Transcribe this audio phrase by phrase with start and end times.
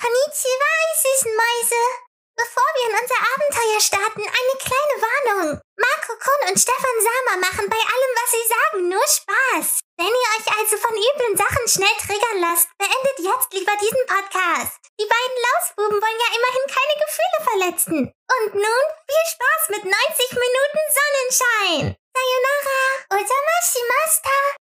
[0.00, 1.82] Konnichiwa, ihr süßen Mäuse.
[2.32, 5.60] Bevor wir in unser Abenteuer starten, eine kleine Warnung.
[5.76, 9.84] Marco Kun und Stefan Sama machen bei allem, was sie sagen, nur Spaß.
[10.00, 14.80] Wenn ihr euch also von üblen Sachen schnell triggern lasst, beendet jetzt lieber diesen Podcast.
[14.96, 17.98] Die beiden Lausbuben wollen ja immerhin keine Gefühle verletzen.
[18.08, 19.92] Und nun viel Spaß mit 90
[20.32, 21.84] Minuten Sonnenschein.
[22.16, 22.80] Sayonara,
[23.20, 24.59] osamashimashita.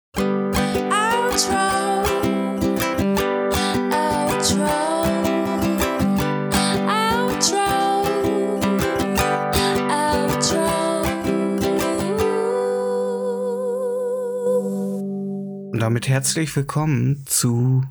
[15.89, 17.83] Damit herzlich willkommen zu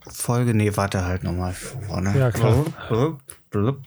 [0.00, 0.54] Folge.
[0.54, 2.18] Nee, warte halt nochmal vorne.
[2.18, 2.64] Ja, klar.
[2.88, 3.80] Blub, blub.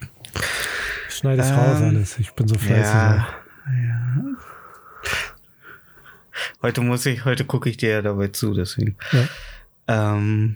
[1.10, 2.18] Schneide es raus Ähm, alles.
[2.18, 2.94] Ich bin so fleißig.
[2.94, 3.36] Ja,
[3.68, 4.24] ja.
[6.62, 8.96] Heute muss ich, heute gucke ich dir ja dabei zu, deswegen.
[9.12, 10.16] Ja.
[10.16, 10.56] Ähm,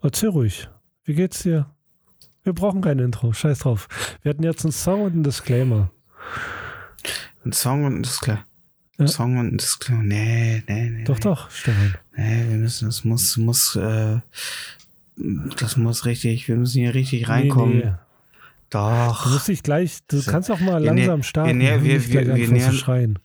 [0.00, 0.68] Erzähl ruhig.
[1.02, 1.66] Wie geht's dir?
[2.44, 3.32] Wir brauchen kein Intro.
[3.32, 3.88] Scheiß drauf.
[4.22, 5.90] Wir hatten jetzt einen Song und einen Disclaimer.
[7.46, 8.44] Ein Song und ein Disclaimer.
[8.98, 9.06] Ja.
[9.06, 10.02] Song und ein Disclaimer.
[10.02, 11.04] Nee, nee, nee.
[11.04, 11.20] Doch, nee.
[11.20, 11.94] doch, Stefan.
[12.16, 14.18] Nee, wir müssen, das muss, muss, äh,
[15.58, 17.78] das muss richtig, wir müssen hier richtig reinkommen.
[17.78, 17.94] Nee, nee.
[18.70, 19.22] Doch.
[19.24, 20.30] Du musst dich gleich, du So.
[20.30, 21.60] kannst auch mal Wir langsam starten.
[21.60, 23.18] wir wir- wir- wir zu nähern- schreien.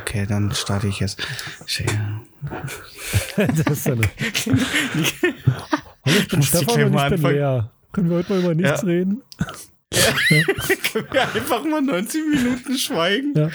[0.00, 1.20] Okay, dann starte ich jetzt.
[3.36, 4.10] Das ist nicht.
[6.04, 7.32] Hallo, ich bin Stefan und ich bin?
[7.32, 7.62] Lea.
[7.92, 8.86] Können wir heute mal über nichts Ja.
[8.88, 9.22] reden?
[10.92, 13.34] Können wir einfach mal 90 Minuten schweigen?
[13.36, 13.50] Ja.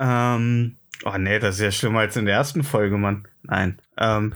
[0.00, 3.26] Ähm, oh nee, das ist ja schlimmer als in der ersten Folge, Mann.
[3.42, 3.80] Nein.
[3.96, 4.34] Ähm,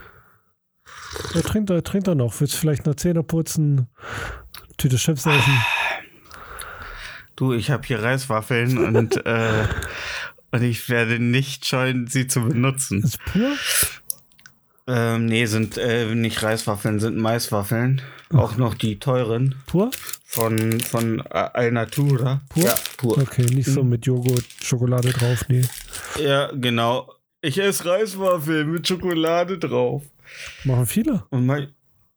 [1.34, 2.40] Ja, trink doch, trink doch noch.
[2.40, 3.86] Willst du vielleicht noch Zähne putzen?
[4.76, 5.58] Tüte Chips essen?
[7.36, 9.66] du, ich habe hier Reiswaffeln und, äh,
[10.50, 13.02] und ich werde nicht scheuen, sie zu benutzen.
[13.02, 13.52] Ist pur?
[14.86, 18.02] Ähm, nee, sind äh, nicht Reiswaffeln, sind Maiswaffeln.
[18.32, 19.90] Auch noch die teuren Pur?
[20.24, 22.40] von, von äh, Alnatura.
[22.48, 22.64] Pur?
[22.64, 23.18] Ja, pur.
[23.18, 25.62] Okay, nicht so mit Joghurt, Schokolade drauf, nee.
[26.18, 27.12] Ja, genau.
[27.42, 30.02] Ich esse Reiswaffeln mit Schokolade drauf.
[30.64, 31.22] Machen viele.
[31.30, 31.68] Und mal,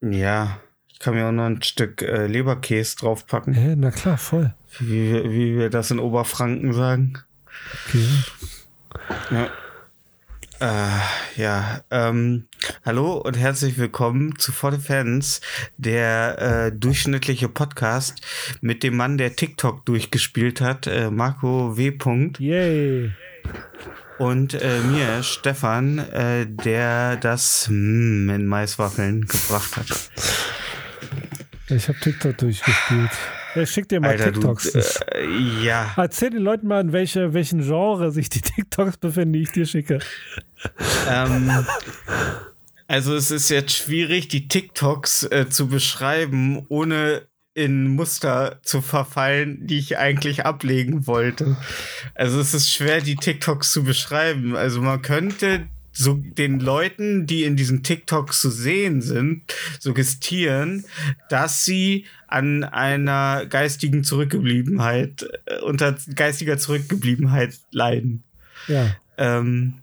[0.02, 4.54] ja, ich kann mir auch noch ein Stück äh, Leberkäse draufpacken, Hä, na klar, voll.
[4.80, 7.14] wie, wir- wie wir das in Oberfranken sagen.
[7.88, 8.08] Okay.
[9.32, 9.50] Ja.
[10.62, 12.48] Äh, ja, ähm,
[12.86, 15.42] hallo und herzlich willkommen zu Volle Fans,
[15.78, 18.22] der äh, durchschnittliche Podcast
[18.62, 21.92] mit dem Mann, der TikTok durchgespielt hat, äh, Marco W.
[21.92, 23.12] Punkt, Yay.
[24.18, 30.10] und äh, mir, Stefan, äh, der das mm, in Maiswaffeln gebracht hat.
[31.68, 33.10] Ich habe TikTok durchgespielt.
[33.56, 34.72] Ja, schick dir mal Alter, du, TikToks.
[34.74, 35.26] Das- äh,
[35.64, 39.52] ja, Erzähl den Leuten mal, in welche, welchen Genre sich die TikToks befinden, die ich
[39.52, 40.00] dir schicke.
[41.10, 41.66] Ähm,
[42.88, 47.24] also es ist jetzt schwierig, die TikToks äh, zu beschreiben, ohne
[47.54, 51.56] in Muster zu verfallen, die ich eigentlich ablegen wollte.
[52.14, 54.58] Also es ist schwer, die TikToks zu beschreiben.
[54.58, 59.44] Also man könnte so den Leuten, die in diesen TikToks zu sehen sind,
[59.80, 60.84] suggestieren,
[61.30, 68.24] dass sie an einer geistigen Zurückgebliebenheit, äh, unter geistiger Zurückgebliebenheit leiden
[68.68, 68.94] Ja.
[69.18, 69.76] ähm,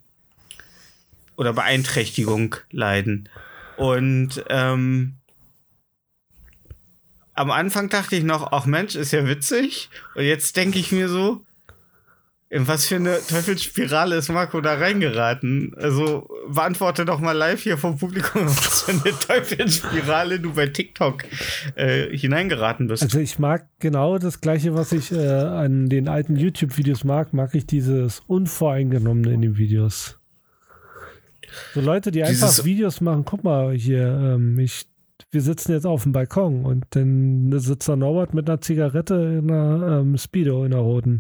[1.42, 3.28] oder Beeinträchtigung leiden.
[3.76, 5.16] Und ähm,
[7.34, 9.91] am Anfang dachte ich noch, ach Mensch, ist ja witzig.
[10.14, 11.44] Und jetzt denke ich mir so,
[12.48, 15.75] in was für eine Teufelsspirale ist Marco da reingeraten?
[15.78, 21.24] Also beantworte doch mal live hier vom Publikum, was für eine Teufelsspirale du bei TikTok
[21.74, 23.03] äh, hineingeraten bist.
[23.03, 27.54] Also ich mag genau das gleiche, was ich äh, an den alten YouTube-Videos mag, mag
[27.54, 30.22] ich dieses Unvoreingenommene in den Videos.
[31.75, 34.87] So Leute, die einfach Dieses- Videos machen, guck mal hier, ähm, ich,
[35.31, 39.51] wir sitzen jetzt auf dem Balkon und dann sitzt da Norbert mit einer Zigarette in
[39.51, 41.19] einer ähm, Speedo in der roten.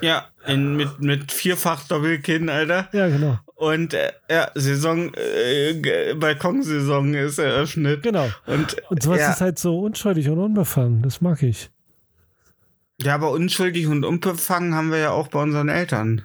[0.00, 2.88] ja, in, mit, mit vierfach Doppelkinn, Alter.
[2.92, 3.38] Ja, genau.
[3.54, 8.02] Und äh, ja, Saison, äh, Balkonsaison ist eröffnet.
[8.02, 8.28] Genau.
[8.46, 11.00] Und, Und sowas ja, ist halt so unschuldig und unbefangen.
[11.02, 11.70] Das mag ich.
[13.00, 16.22] ja, aber unschuldig und unbefangen haben wir ja auch bei unseren Eltern.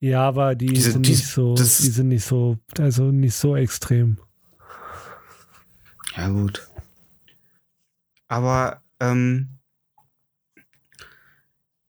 [0.00, 3.54] Ja, aber die Diese- sind diese- nicht so, die sind nicht so, also nicht so
[3.54, 4.18] extrem.
[6.16, 6.66] Ja, gut.
[8.28, 9.58] Aber ähm,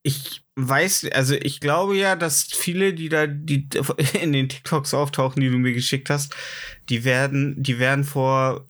[0.03, 3.69] ich weiß, also ich glaube ja, dass viele, die da, die
[4.21, 6.35] in den TikToks auftauchen, die du mir geschickt hast,
[6.89, 8.67] die werden, die werden vor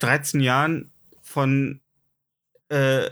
[0.00, 0.90] 13 Jahren
[1.22, 1.80] von
[2.68, 3.10] äh,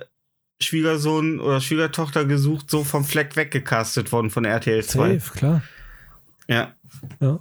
[0.63, 5.19] Schwiegersohn oder Schwiegertochter gesucht, so vom Fleck weggecastet worden von RTL 2.
[5.19, 5.63] Safe, klar.
[6.49, 6.75] Ja.
[7.21, 7.41] Ja.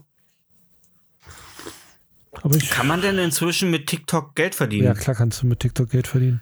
[2.33, 4.85] Aber ich, Kann man denn inzwischen mit TikTok Geld verdienen?
[4.85, 6.41] ja, klar kannst du mit TikTok Geld verdienen.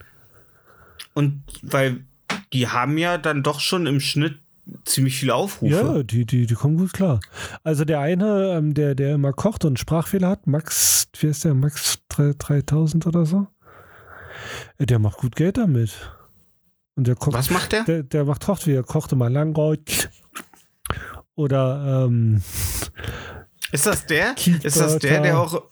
[1.13, 2.05] Und weil
[2.53, 4.39] die haben ja dann doch schon im Schnitt
[4.85, 5.73] ziemlich viele Aufrufe.
[5.73, 7.19] Ja, die, die, die kommen gut klar.
[7.63, 11.53] Also der eine, ähm, der, der immer kocht und Sprachfehler hat, Max, wie heißt der,
[11.53, 13.47] Max 3- 3000 oder so,
[14.77, 16.11] äh, der macht gut Geld damit.
[16.99, 17.85] Und der kocht, Was macht der?
[17.85, 20.09] der, der macht kocht, wie er kochte mal Langold.
[21.35, 22.41] Oder, ähm,
[23.71, 24.35] Ist das der?
[24.63, 25.63] Ist das der, der auch.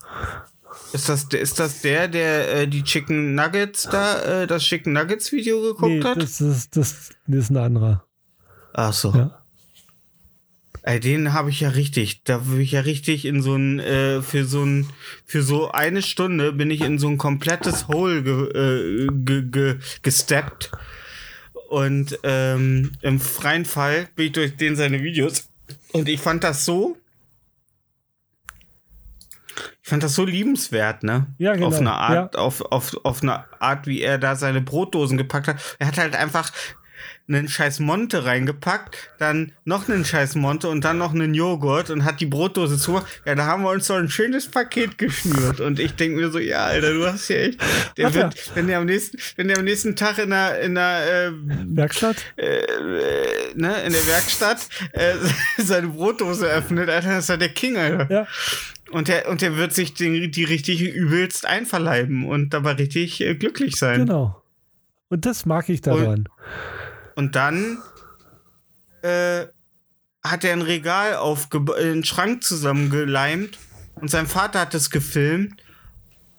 [0.93, 4.93] Ist das, der- ist das der, der äh, die Chicken Nuggets da, äh, das Chicken
[4.93, 6.15] Nuggets Video geguckt nee, hat?
[6.15, 8.05] das ist, das, das ist ein anderer.
[8.71, 9.11] Ach so.
[9.11, 9.43] Ja.
[10.83, 12.23] Ey, den habe ich ja richtig.
[12.23, 14.87] Da will ich ja richtig in so ein, äh, für so ein,
[15.25, 19.79] für so eine Stunde bin ich in so ein komplettes Hole ge, äh, ge, ge,
[20.03, 20.71] gesteppt.
[21.67, 25.49] Und ähm, im freien Fall bin ich durch den seine Videos.
[25.91, 26.97] Und ich fand das so.
[29.81, 31.27] Ich fand das so liebenswert, ne?
[31.37, 35.17] Ja, genau, Auf eine Art, auf, auf, auf eine Art, wie er da seine Brotdosen
[35.17, 35.57] gepackt hat.
[35.79, 36.51] Er hat halt einfach
[37.27, 42.05] einen scheiß Monte reingepackt, dann noch einen scheiß Monte und dann noch einen Joghurt und
[42.05, 43.01] hat die Brotdose zu.
[43.25, 45.59] Ja, da haben wir uns so ein schönes Paket geschnürt.
[45.59, 47.59] Und ich denke mir so, ja, Alter, du hast ja echt.
[47.97, 48.13] Der er?
[48.13, 51.31] wird, wenn der am nächsten, wenn der am nächsten Tag in der, in der, äh,
[51.75, 52.15] Werkstatt?
[52.37, 55.13] äh, äh, ne, in der Werkstatt äh,
[55.57, 58.07] seine Brotdose öffnet, Alter, das ist ja der King, Alter.
[58.09, 58.27] Ja.
[58.91, 63.35] Und der, und der wird sich den, die richtig übelst einverleiben und dabei richtig äh,
[63.35, 64.05] glücklich sein.
[64.05, 64.41] Genau.
[65.09, 66.07] Und das mag ich daran.
[66.07, 66.29] Und
[67.35, 67.81] dann
[69.01, 69.47] äh,
[70.23, 73.57] hat er ein Regal aufge äh, einen Schrank zusammengeleimt
[73.95, 75.63] und sein Vater hat es gefilmt.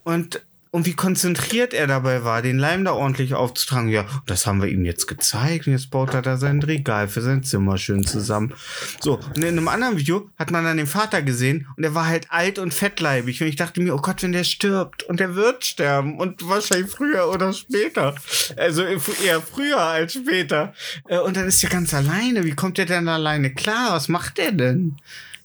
[0.04, 3.88] Und und wie konzentriert er dabei war, den Leim da ordentlich aufzutragen.
[3.88, 7.20] Ja, das haben wir ihm jetzt gezeigt und jetzt baut er da sein Regal für
[7.20, 8.54] sein Zimmer schön zusammen.
[9.00, 12.06] So, und in einem anderen Video hat man dann den Vater gesehen und er war
[12.06, 15.34] halt alt und fettleibig und ich dachte mir, oh Gott, wenn der stirbt und der
[15.34, 18.14] wird sterben und wahrscheinlich früher oder später.
[18.56, 20.74] Also eher früher als später.
[21.08, 22.44] Äh, Und dann ist er ganz alleine.
[22.44, 23.92] Wie kommt er denn alleine klar?
[23.92, 24.96] Was macht der denn?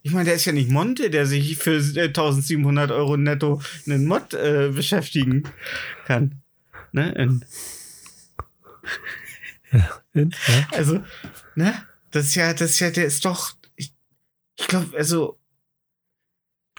[0.03, 4.05] Ich meine, der ist ja nicht Monte, der sich für äh, 1700 Euro netto einen
[4.05, 5.43] Mod äh, beschäftigen
[6.05, 6.41] kann.
[6.91, 7.13] Ne?
[7.17, 7.45] Und
[10.13, 10.67] In, ja.
[10.71, 10.99] also,
[11.55, 11.73] ne?
[12.11, 13.93] Das ist ja, das ist ja, der ist doch, ich,
[14.59, 15.39] ich glaube, also,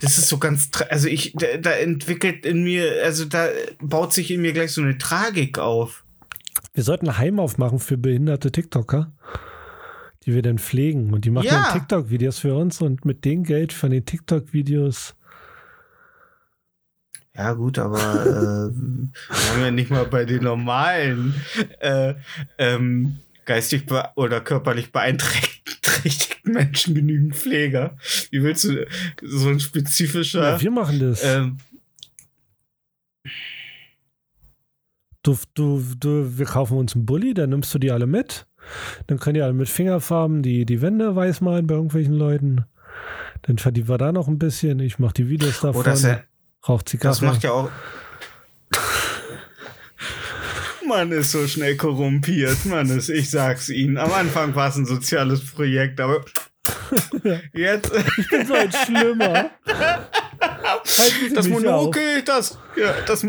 [0.00, 3.49] das ist so ganz, also ich, da, da entwickelt in mir, also da
[3.81, 6.05] baut sich in mir gleich so eine Tragik auf.
[6.73, 9.12] Wir sollten ein Heim aufmachen für behinderte TikToker,
[10.26, 11.12] die wir dann pflegen.
[11.12, 11.62] Und die machen Ja.
[11.65, 15.15] dann TikTok-Videos für uns und mit dem Geld von den TikTok-Videos.
[17.37, 18.29] Ja, gut, aber äh,
[19.29, 21.35] wir haben ja nicht mal bei den normalen
[21.81, 22.15] äh,
[22.59, 23.85] ähm, geistig
[24.15, 27.97] oder körperlich beeinträchtigten Menschen genügend Pfleger.
[28.31, 28.87] Wie willst du
[29.23, 31.25] so ein spezifischer Ja, wir machen das.
[31.25, 31.59] ähm,
[35.23, 38.47] Du, du, du, wir kaufen uns einen Bulli, dann nimmst du die alle mit.
[39.07, 42.65] Dann können die alle mit Fingerfarben die, die Wände weiß malen bei irgendwelchen Leuten.
[43.43, 44.81] Dann verdienen wir da noch ein bisschen.
[44.81, 45.83] Ich mache die Videos davon.
[45.83, 46.21] oh, das, ja-
[46.69, 47.13] rauch Zigarre.
[47.15, 47.71] das macht ja auch.
[50.87, 53.97] Man ist so schnell korrumpiert, man ist, ich sag's Ihnen.
[53.97, 56.23] Am Anfang war es ein soziales Projekt, aber
[57.55, 57.91] jetzt.
[58.19, 59.51] Ich bin so ein Schlimmer.
[61.35, 63.25] Das Monokel, das, ja, das,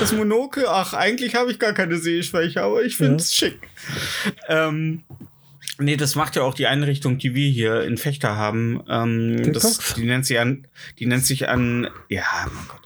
[0.00, 3.58] das Monokel, ach, eigentlich habe ich gar keine Sehschwäche, aber ich finde es schick.
[4.48, 5.04] Ähm,
[5.78, 8.82] nee, das macht ja auch die Einrichtung, die wir hier in Fechter haben.
[8.88, 10.66] Ähm, das, die nennt sich an,
[10.98, 12.82] die nennt sich an, ja, mein Gott,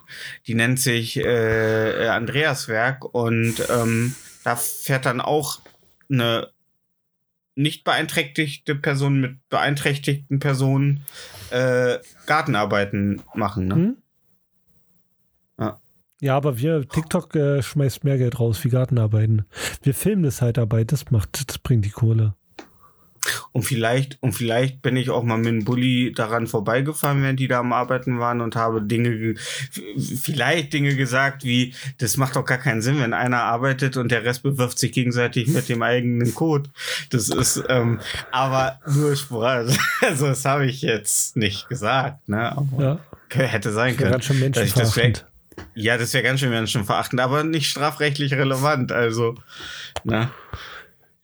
[0.47, 5.61] die nennt sich äh, Andreaswerk und ähm, da fährt dann auch
[6.11, 6.51] eine
[7.57, 11.05] nicht beeinträchtigte Person mit beeinträchtigten Personen
[11.51, 13.69] äh, Gartenarbeiten machen.
[13.69, 13.75] Ne?
[13.75, 13.97] Hm?
[16.25, 16.37] Ja.
[16.37, 19.45] Aber wir, TikTok äh, schmeißt mehr Geld raus wie Gartenarbeiten.
[19.83, 22.35] Wir filmen das halt dabei, das macht, das bringt die Kohle.
[23.53, 27.49] Und vielleicht, und vielleicht bin ich auch mal mit dem Bulli daran vorbeigefahren, während die
[27.49, 29.35] da am Arbeiten waren und habe Dinge,
[29.97, 34.25] vielleicht Dinge gesagt wie, das macht doch gar keinen Sinn, wenn einer arbeitet und der
[34.25, 36.71] Rest bewirft sich gegenseitig mit dem eigenen Code.
[37.11, 38.01] Das ist, ähm,
[38.31, 39.77] aber nur Spaß.
[40.01, 42.53] Also, das habe ich jetzt nicht gesagt, ne?
[42.53, 42.99] Aber Ja,
[43.41, 44.13] hätte sein können.
[44.13, 44.99] ganz schön dass ich das.
[45.75, 48.93] Ja, das wäre ganz schön menschenverachtend, aber nicht strafrechtlich relevant.
[48.93, 49.35] Also,
[50.05, 50.31] na.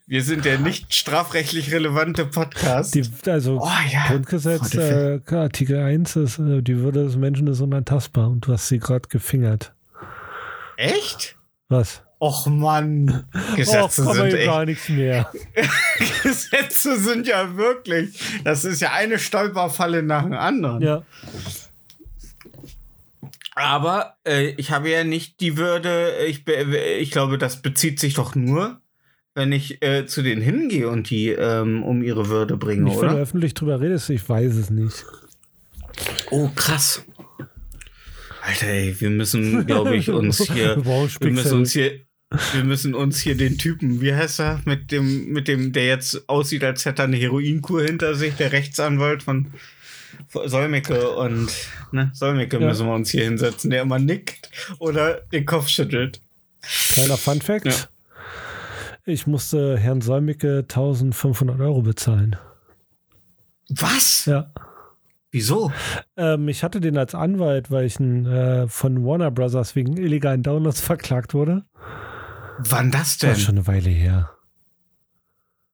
[0.07, 2.95] Wir sind der nicht strafrechtlich relevante Podcast.
[2.95, 4.07] Die, also oh ja.
[4.07, 8.67] Grundgesetz, äh, Artikel 1 ist, äh, die Würde des Menschen ist unantastbar und du hast
[8.67, 9.73] sie gerade gefingert.
[10.75, 11.37] Echt?
[11.69, 12.01] Was?
[12.19, 13.23] Och Mann.
[13.55, 14.45] Gesetze man sind echt.
[14.45, 15.31] gar nichts mehr.
[16.23, 18.19] Gesetze sind ja wirklich.
[18.43, 20.81] Das ist ja eine Stolperfalle nach dem anderen.
[20.81, 21.03] Ja.
[23.61, 28.33] Aber äh, ich habe ja nicht die Würde, ich, ich glaube, das bezieht sich doch
[28.33, 28.81] nur,
[29.35, 33.09] wenn ich äh, zu denen hingehe und die ähm, um ihre Würde bringe, Nicht, wenn
[33.09, 33.21] du oder?
[33.21, 35.05] öffentlich drüber redest, ich weiß es nicht.
[36.31, 37.05] Oh, krass.
[38.41, 41.99] Alter, ey, wir müssen, glaube ich, uns hier, Wir brauchen wir müssen uns hier,
[42.53, 46.27] wir müssen uns hier den Typen, wie heißt er, mit dem, mit dem, der jetzt
[46.27, 49.51] aussieht, als hätte er eine Heroinkur hinter sich, der Rechtsanwalt von
[50.45, 51.51] Solmecke und
[51.91, 52.67] ne, Solmecke Ja.
[52.67, 56.21] müssen wir uns hier hinsetzen, der immer nickt oder den Kopf schüttelt.
[56.93, 57.65] Kleiner Fun Fact.
[57.65, 57.73] Ja.
[59.05, 62.35] Ich musste Herrn Säumicke 1500 Euro bezahlen.
[63.69, 64.25] Was?
[64.25, 64.51] Ja.
[65.31, 65.71] Wieso?
[66.17, 70.43] Ähm, ich hatte den als Anwalt, weil ich ein, äh, von Warner Brothers wegen illegalen
[70.43, 71.63] Downloads verklagt wurde.
[72.59, 73.31] Wann das Das denn?
[73.31, 74.29] ist schon eine Weile her.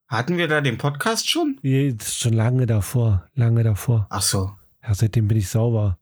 [0.08, 1.58] Hatten wir da den Podcast schon?
[1.62, 3.28] Das ist schon lange davor.
[3.34, 4.06] Lange davor.
[4.08, 4.50] Ach so.
[4.82, 5.98] Ja, seitdem bin ich sauber.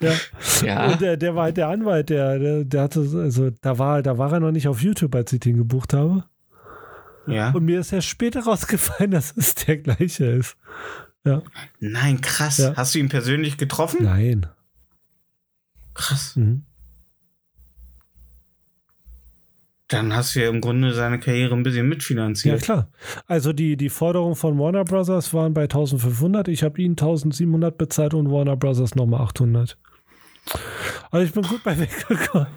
[0.00, 0.14] ja.
[0.62, 0.86] Ja.
[0.86, 4.16] Und der, der war halt der Anwalt, der, der, der hatte, also da war, da
[4.16, 6.24] war er noch nicht auf YouTube, als ich den gebucht habe.
[7.26, 7.50] Ja.
[7.50, 10.56] Und mir ist erst später rausgefallen, dass es der gleiche ist.
[11.80, 12.58] Nein, krass.
[12.58, 12.76] Ja.
[12.76, 14.04] Hast du ihn persönlich getroffen?
[14.04, 14.46] Nein.
[15.94, 16.36] Krass.
[16.36, 16.62] Mhm.
[19.88, 22.62] Dann hast du ja im Grunde seine Karriere ein bisschen Ja, mitfinanziert.
[22.62, 22.88] klar.
[23.26, 26.48] Also die, die Forderungen von Warner Brothers waren bei 1500.
[26.48, 29.78] Ich habe ihn 1700 bezahlt und Warner Brothers nochmal 800.
[31.10, 32.48] Also ich bin gut bei weggekommen.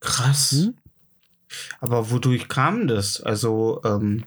[0.00, 0.50] Krass.
[0.52, 0.74] Hm?
[1.80, 3.20] Aber wodurch kam das?
[3.22, 4.24] Also, ähm,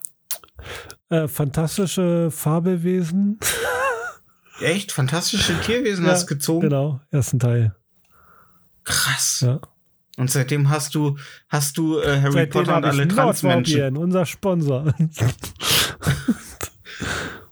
[1.10, 3.40] Äh, fantastische Fabelwesen.
[4.62, 6.62] echt fantastische Tierwesen Ja, hast gezogen?
[6.70, 7.76] Genau, ersten Teil.
[8.84, 9.42] Krass.
[9.42, 9.60] Ja.
[10.18, 11.18] Und seitdem hast du,
[11.50, 13.98] hast du äh, Harry Seitdem Potter und alle Transmenschen.
[13.98, 14.94] Unser Sponsor.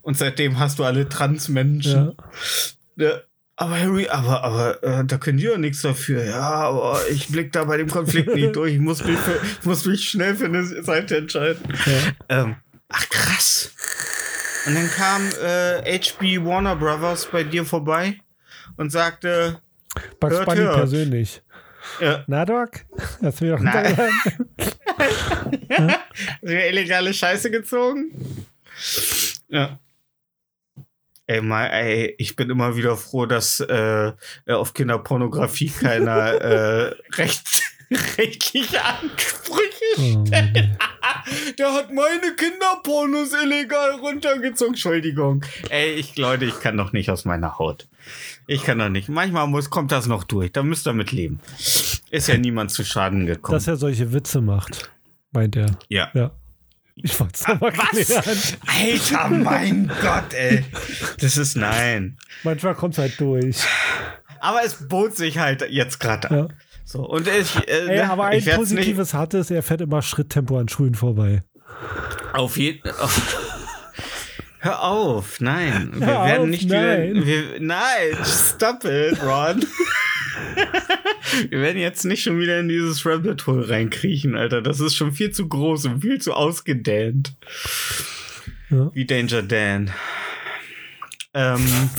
[0.04, 2.16] Und seitdem hast du alle Transmenschen.
[2.98, 3.06] ja.
[3.08, 3.22] Ja.
[3.56, 6.24] Aber Harry, aber, aber äh, da können die ja nichts dafür.
[6.24, 8.74] Ja, aber ich blick da bei dem Konflikt nicht durch.
[8.74, 11.62] Ich muss mich, für, ich muss mich schnell für eine Seite entscheiden.
[11.86, 12.42] Ja.
[12.44, 12.56] Ähm,
[12.90, 13.72] ach krass.
[14.66, 18.18] Und dann kam äh, HB Warner Brothers bei dir vorbei
[18.78, 19.60] und sagte,
[20.20, 20.76] Bugs Hört, Bunny hört.
[20.78, 21.44] persönlich.
[22.00, 22.86] Ja, Na, Doc?
[23.22, 23.56] Hast du Nein.
[23.58, 24.14] runtergeladen?
[26.42, 28.46] mir illegale Scheiße gezogen?
[29.50, 29.80] Ja.
[31.28, 34.12] Ey, mal, ey, ich bin immer wieder froh, dass äh,
[34.48, 39.68] auf Kinderpornografie keiner äh, recht, rechtliche Ansprüche
[39.98, 40.70] Oh, ey.
[41.58, 44.74] Der hat meine Kinderpornos illegal runtergezogen.
[44.74, 45.44] Entschuldigung.
[45.70, 47.88] Ey, ich glaube, ich kann doch nicht aus meiner Haut.
[48.48, 49.10] Ich kann doch nicht.
[49.10, 50.52] Manchmal muss, kommt das noch durch.
[50.54, 51.42] Da müsst ihr mit leben.
[52.10, 53.56] Ist ja niemand zu Schaden gekommen.
[53.58, 54.90] Dass er solche Witze macht,
[55.32, 55.78] meint er.
[55.90, 56.10] ja.
[56.14, 56.32] Ja.
[56.96, 58.58] Ich wollte es nochmal Was?
[58.68, 60.64] Alter, mein Gott, ey.
[61.20, 62.18] Das ist nein.
[62.44, 63.58] Manchmal kommt es halt durch.
[64.40, 66.38] Aber es bot sich halt jetzt gerade an.
[66.38, 66.48] Ja.
[66.84, 69.82] So, und ich, äh, Ey, ne, aber ein werd's nicht Positives hat es, er fährt
[69.82, 71.44] immer Schritttempo an Schulen vorbei.
[72.34, 72.82] auf jeden
[74.64, 75.92] Hör auf, nein.
[75.96, 77.16] Wir Hör werden auf, nicht nein.
[77.16, 77.26] wieder.
[77.26, 79.66] Wir, nein, stop it, Ron.
[81.50, 84.62] wir werden jetzt nicht schon wieder in dieses Rabbit Hole reinkriechen, Alter.
[84.62, 87.34] Das ist schon viel zu groß und viel zu ausgedehnt.
[88.70, 88.92] Ja.
[88.94, 89.92] Wie Danger Dan.
[91.34, 91.90] Ähm,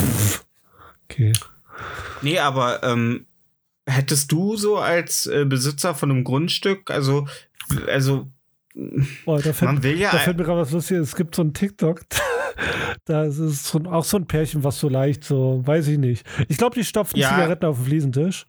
[1.10, 1.32] Okay.
[2.22, 3.26] nee, aber ähm,
[3.86, 7.26] hättest du so als äh, Besitzer von einem Grundstück, also,
[7.88, 8.28] also,
[9.26, 10.10] Oh, da fällt, man will ja.
[10.12, 11.08] da fällt mir gerade was Lustiges.
[11.08, 12.02] Es gibt so ein TikTok.
[13.06, 16.26] Da ist es so, auch so ein Pärchen, was so leicht so, weiß ich nicht.
[16.48, 17.30] Ich glaube, die stopfen Ja.
[17.30, 18.46] Zigaretten auf den Fliesentisch.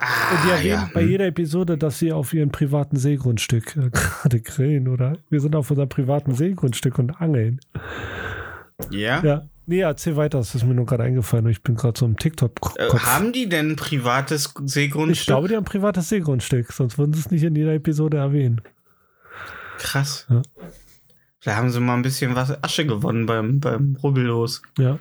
[0.00, 0.90] Und die ah, erwähnen ja.
[0.92, 5.16] bei jeder Episode, dass sie auf ihrem privaten Seegrundstück äh, gerade grillen, oder?
[5.30, 7.60] Wir sind auf unserem privaten Seegrundstück und angeln.
[8.90, 9.22] ja?
[9.24, 9.42] Ja.
[9.66, 12.16] Nee, erzähl weiter, das ist mir nur gerade eingefallen und ich bin gerade so im
[12.16, 12.76] TikTok-Kopf.
[12.78, 15.20] Äh, haben die denn ein privates Seegrundstück?
[15.20, 18.16] ich glaube, die haben ein privates Seegrundstück, sonst würden sie es nicht in jeder Episode
[18.16, 18.60] erwähnen.
[19.78, 20.26] Krass.
[20.28, 20.42] Ja.
[21.44, 24.62] Da haben sie mal ein bisschen was Asche gewonnen beim, beim Rubbellos.
[24.78, 24.98] Ja.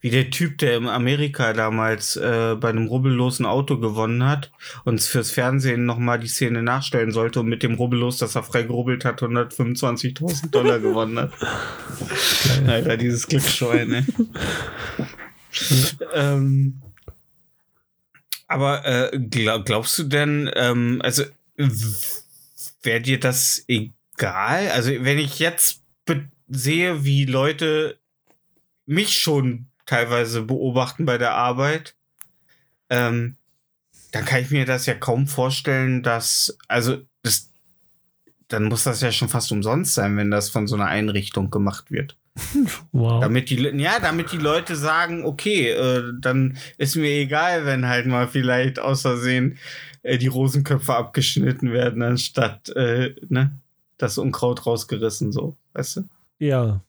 [0.00, 4.52] Wie der Typ, der in Amerika damals äh, bei einem rubbellosen Auto gewonnen hat
[4.84, 8.62] und fürs Fernsehen nochmal die Szene nachstellen sollte und mit dem Rubbellos, das er frei
[8.62, 11.32] gerubbelt hat, 125.000 Dollar gewonnen hat.
[12.66, 14.06] Alter, dieses Glücksschwein, ne?
[16.14, 16.80] ähm,
[18.46, 21.24] aber äh, glaub, glaubst du denn, ähm, also
[22.82, 24.70] wäre dir das egal?
[24.70, 25.82] Also wenn ich jetzt
[26.48, 27.98] sehe, wie Leute
[28.86, 31.96] mich schon teilweise beobachten bei der Arbeit,
[32.90, 33.36] ähm,
[34.12, 37.50] dann kann ich mir das ja kaum vorstellen, dass, also das,
[38.48, 41.90] dann muss das ja schon fast umsonst sein, wenn das von so einer Einrichtung gemacht
[41.90, 42.16] wird.
[42.92, 43.20] wow.
[43.20, 48.06] Damit die, ja, damit die Leute sagen, okay, äh, dann ist mir egal, wenn halt
[48.06, 49.58] mal vielleicht aus Versehen
[50.02, 53.56] äh, die Rosenköpfe abgeschnitten werden, anstatt äh, ne,
[53.96, 56.02] das Unkraut rausgerissen, so, weißt du?
[56.38, 56.82] Ja.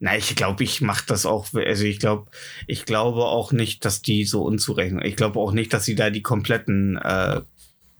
[0.00, 1.52] Na, ich glaube, ich mache das auch.
[1.54, 2.30] Also ich glaube,
[2.66, 5.04] ich glaube auch nicht, dass die so unzurechnend.
[5.04, 7.40] Ich glaube auch nicht, dass sie da die kompletten äh,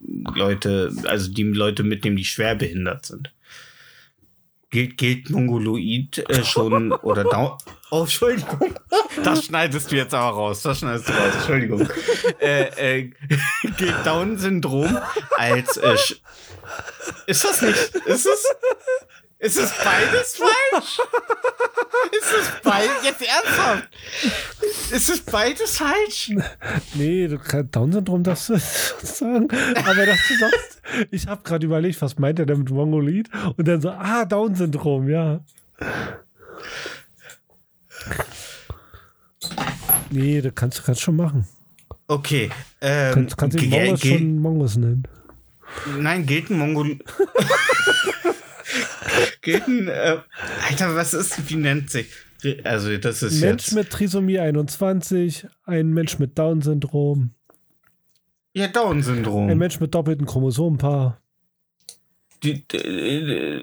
[0.00, 3.32] Leute, also die Leute mitnehmen, die schwer behindert sind.
[4.70, 7.58] Gilt, gilt Mongoloid äh, schon oder Down.
[7.90, 8.74] Oh, Entschuldigung.
[9.22, 10.62] Das schneidest du jetzt aber raus.
[10.62, 11.34] Das schneidest du raus.
[11.36, 11.88] Entschuldigung.
[12.40, 13.10] äh, äh,
[13.78, 14.98] gilt Down-Syndrom
[15.36, 15.76] als.
[15.76, 15.94] Äh,
[17.28, 17.94] ist das nicht?
[18.06, 18.46] Ist es?
[19.44, 21.00] Ist es beides falsch?
[22.12, 23.88] Ist es beides jetzt ernsthaft?
[24.90, 26.32] Ist es beides falsch?
[26.94, 29.48] Nee, du kannst Down-Syndrom das sagen.
[29.74, 33.28] Aber dass du sagst, ich habe gerade überlegt, was meint er denn mit Mongolid?
[33.58, 35.40] Und dann so, ah, Down-Syndrom, ja.
[40.10, 41.46] Nee, das kannst du kannst schon machen.
[42.08, 42.50] Okay.
[42.80, 45.06] Ähm, kannst kannst du Mongos schon Mongos nennen?
[45.98, 46.98] Nein, gilt ein Mongol.
[49.46, 49.88] ein.
[49.88, 50.18] Äh,
[50.68, 52.06] Alter, was ist, wie nennt sich?
[52.64, 53.74] Also, das ist Mensch jetzt.
[53.74, 57.30] mit Trisomie 21, ein Mensch mit Down-Syndrom.
[58.52, 59.48] Ja, Down-Syndrom.
[59.48, 61.20] Ein Mensch mit doppelten Chromosomenpaar.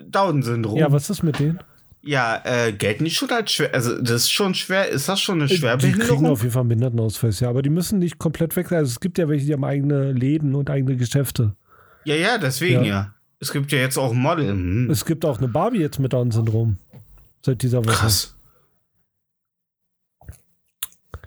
[0.09, 0.77] Down-Syndrom.
[0.77, 1.59] Ja, was ist mit denen?
[2.03, 3.73] Ja, äh, gelten die schon als schwer?
[3.75, 4.89] Also, das ist schon schwer.
[4.89, 6.17] Ist das schon eine Die Schwerbehinderung?
[6.17, 7.49] kriegen auf jeden Fall einen Behindertenausweis, ja.
[7.49, 8.79] Aber die müssen nicht komplett weg sein.
[8.79, 11.55] Also es gibt ja welche, die haben eigene Läden und eigene Geschäfte.
[12.03, 12.89] Ja, ja, deswegen Ja.
[12.89, 13.15] ja.
[13.41, 14.49] Es gibt ja jetzt auch Model.
[14.49, 14.89] Hm.
[14.91, 16.77] Es gibt auch eine Barbie jetzt mit Down-Syndrom.
[17.43, 17.95] Seit dieser Woche.
[17.95, 18.35] Krass.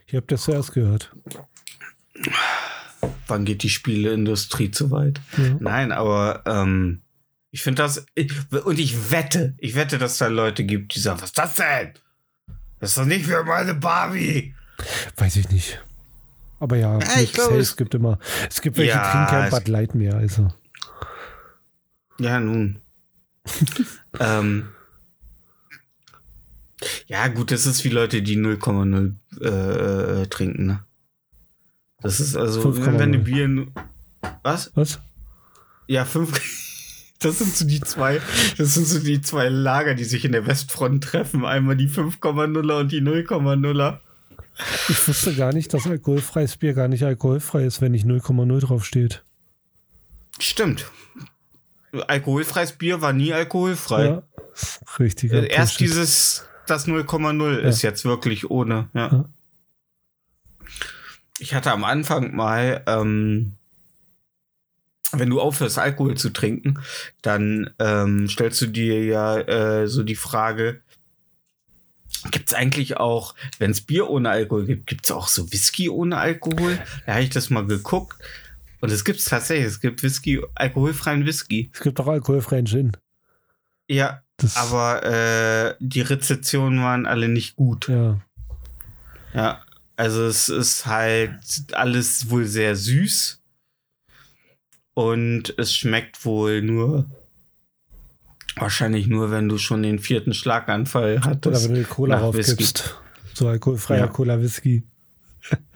[0.07, 1.13] Ihr habt das zuerst gehört.
[3.27, 5.21] Wann geht die Spieleindustrie zu weit?
[5.37, 5.57] Ja.
[5.59, 7.03] Nein, aber ähm,
[7.51, 8.07] ich finde das.
[8.15, 8.33] Ich,
[8.65, 11.95] und ich wette, ich wette, dass da Leute gibt, die sagen, was ist das denn?
[12.79, 14.55] Das ist doch nicht für meine Barbie.
[15.17, 15.83] Weiß ich nicht.
[16.61, 18.21] Aber ja, Ja, ich glaube, es gibt immer.
[18.49, 20.15] Es gibt welche, die Ja, trinken kein Bud Light mehr.
[20.15, 20.53] Also.
[22.19, 22.79] Ja, nun.
[24.21, 24.69] ähm,
[27.07, 30.85] ja, gut, das ist wie Leute, die 0,0 äh, äh, trinken, ne?
[32.01, 32.99] Das ist also, 5,0.
[32.99, 33.67] wenn du Bier.
[34.43, 34.71] Was?
[34.75, 35.01] Was?
[35.87, 36.41] Ja, fünf.
[37.21, 38.21] Das sind so die zwei,
[38.59, 41.47] das sind so die zwei Lager, die sich in der Westfront treffen.
[41.47, 44.01] Einmal die 5,0er und die 0,0er.
[44.91, 49.25] Ich wusste gar nicht, dass alkoholfreies Bier gar nicht alkoholfrei ist, wenn nicht 0,0 draufsteht.
[50.39, 50.91] Stimmt.
[52.03, 54.05] Alkoholfreies Bier war nie alkoholfrei.
[54.07, 54.23] Ja.
[54.99, 55.43] Richtiger.
[55.43, 55.97] Äh, Erst Bullshit.
[55.97, 59.09] dieses, das 0,0 ist jetzt wirklich ohne, ja.
[59.13, 59.25] Ja.
[61.39, 63.57] Ich hatte am Anfang mal, ähm,
[65.13, 66.79] wenn du aufhörst, Alkohol zu trinken,
[67.23, 70.81] dann ähm, stellst du dir ja äh, so die Frage,
[72.31, 75.89] gibt es eigentlich auch, wenn es Bier ohne Alkohol gibt, gibt es auch so Whisky
[75.89, 76.79] ohne Alkohol?
[77.07, 78.17] Da habe ich das mal geguckt.
[78.85, 81.71] Und es gibt es tatsächlich, es gibt Whisky, alkoholfreien Whisky.
[81.73, 82.93] Es gibt auch alkoholfreien Gin.
[83.89, 87.89] Ja, Das, aber äh, die Rezeptionen waren alle nicht gut.
[87.89, 88.21] ja.
[89.33, 89.61] Ja,
[89.97, 91.35] also es ist halt
[91.73, 93.41] alles wohl sehr süß.
[94.95, 97.11] Und es schmeckt wohl nur,
[98.55, 101.69] wahrscheinlich nur, wenn du schon den vierten Schlaganfall Oder hattest.
[101.69, 102.95] wenn du Cola raufgibst.
[103.33, 104.07] So alkoholfreier Ja.
[104.07, 104.85] Cola-Whisky.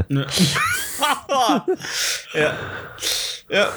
[0.09, 0.27] Ne?
[2.35, 2.59] ja.
[3.51, 3.73] Ja.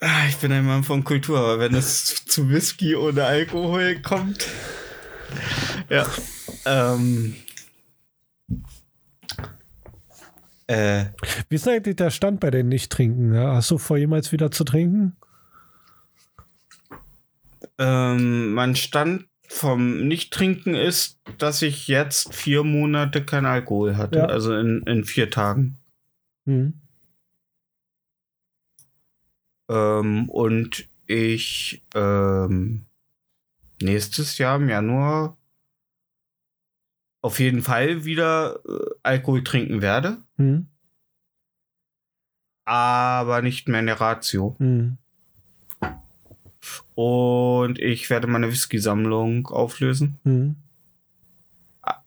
[0.00, 4.46] Ah, Ich bin ein Mann von Kultur, aber wenn es zu Whisky ohne Alkohol kommt.
[5.88, 6.06] Ja.
[6.66, 7.36] Ähm.
[10.66, 11.06] Äh,
[11.48, 13.36] Wie ist eigentlich der Stand bei den Nicht-Trinken?
[13.36, 15.16] Hast du vor, jemals wieder zu trinken?
[17.78, 24.18] ähm, mein Stand vom Nicht-Trinken ist, dass ich jetzt vier Monate kein Alkohol hatte.
[24.18, 24.24] Ja.
[24.26, 25.78] Also in, in vier Tagen.
[26.44, 26.74] Hm.
[29.68, 32.86] Ähm, und ich ähm,
[33.80, 35.36] nächstes Jahr im Januar
[37.22, 40.66] auf jeden Fall wieder äh, Alkohol trinken werde, Hm.
[42.66, 44.56] aber nicht mehr in der Ratio.
[44.58, 44.98] Hm.
[46.94, 50.56] Und ich werde meine Whisky-Sammlung auflösen, Hm.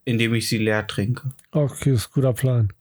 [0.06, 1.32] indem ich sie leer trinke.
[1.52, 2.74] Okay, ist ein guter Plan.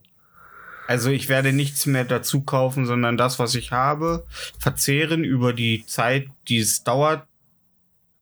[0.89, 4.25] Also ich werde nichts mehr dazu kaufen, sondern das, was ich habe,
[4.59, 7.27] verzehren über die Zeit, die es dauert.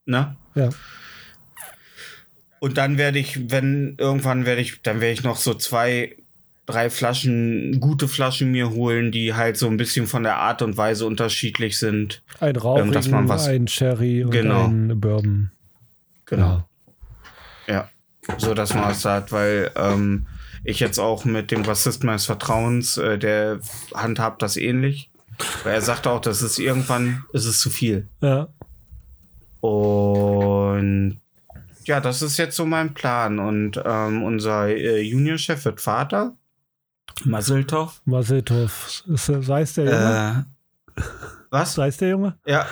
[0.07, 0.35] Ne?
[0.55, 0.71] Ja.
[2.61, 6.17] Und dann werde ich, wenn irgendwann werde ich, dann werde ich noch so zwei,
[6.67, 10.77] drei Flaschen, gute Flaschen mir holen, die halt so ein bisschen von der Art und
[10.77, 12.23] Weise unterschiedlich sind.
[12.41, 14.67] Ein Rauchigen, Ähm, dass man was- ein Sherry und Genau.
[14.67, 15.51] ein Bourbon.
[16.27, 16.65] Genau.
[17.67, 17.89] Ja.
[18.39, 20.27] So dass man was hat, weil ähm,
[20.65, 23.61] ich jetzt auch mit dem Rassisten meines Vertrauens, äh, der
[23.95, 25.11] handhabt das ähnlich.
[25.65, 28.07] Weil er sagte auch, das ist irgendwann, ist es zu viel.
[28.23, 28.49] Ja.
[29.61, 31.21] Und
[31.87, 33.39] ja, das ist jetzt so mein Plan.
[33.39, 36.35] Und ähm, unser äh, Juniorchef wird Vater.
[37.25, 38.01] Maseltov.
[38.05, 39.03] Maseltov.
[39.07, 40.47] Sei es der Junge?
[40.97, 41.03] Äh,
[41.51, 41.75] was?
[41.75, 42.39] Sei es der Junge?
[42.47, 42.67] Ja,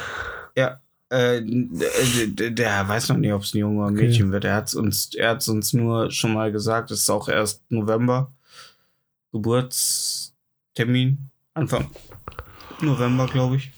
[0.56, 0.78] ja.
[1.08, 4.32] Äh, der, der weiß noch nicht, ob es ein Junge oder ein Mädchen okay.
[4.32, 4.44] wird.
[4.44, 8.32] Er hat uns, er hat's uns nur schon mal gesagt, es ist auch erst November.
[9.32, 11.30] Geburtstermin.
[11.54, 11.90] Anfang
[12.80, 13.72] November, glaube ich.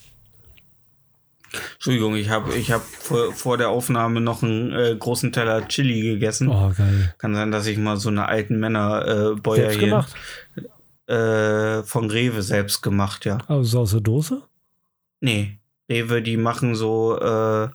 [1.75, 6.03] Entschuldigung, ich habe ich hab vor, vor der Aufnahme noch einen äh, großen Teller Chili
[6.03, 6.49] gegessen.
[6.49, 7.15] Oh, geil.
[7.19, 10.15] Kann sein, dass ich mal so eine alten Männerbäuer äh, hier gemacht?
[11.07, 13.39] Äh, von Rewe selbst gemacht, ja.
[13.47, 14.43] Also aus der Dose?
[15.21, 17.69] Nee, Rewe, die machen so, äh,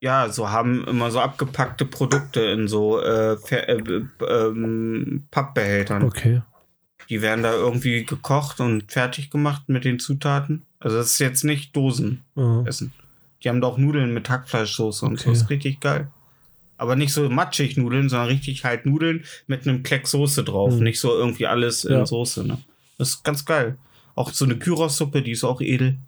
[0.00, 6.02] ja, so haben immer so abgepackte Produkte in so äh, äh ähm, Pappbehältern.
[6.02, 6.42] Okay.
[7.08, 10.62] Die werden da irgendwie gekocht und fertig gemacht mit den Zutaten.
[10.80, 12.66] Also das ist jetzt nicht Dosen Mhm.
[12.66, 12.92] essen.
[13.42, 15.24] Die haben da auch Nudeln mit Hackfleischsoße und so.
[15.24, 15.30] Okay.
[15.30, 16.10] Das ist richtig geil.
[16.76, 20.74] Aber nicht so matschig Nudeln, sondern richtig halt Nudeln mit einem Kleck Soße drauf.
[20.74, 20.82] Mhm.
[20.82, 22.00] Nicht so irgendwie alles Ja.
[22.00, 22.44] in Soße.
[22.46, 22.58] Ne?
[22.98, 23.78] Das ist ganz geil.
[24.16, 25.98] Auch so eine Gyros-Suppe, die ist auch edel.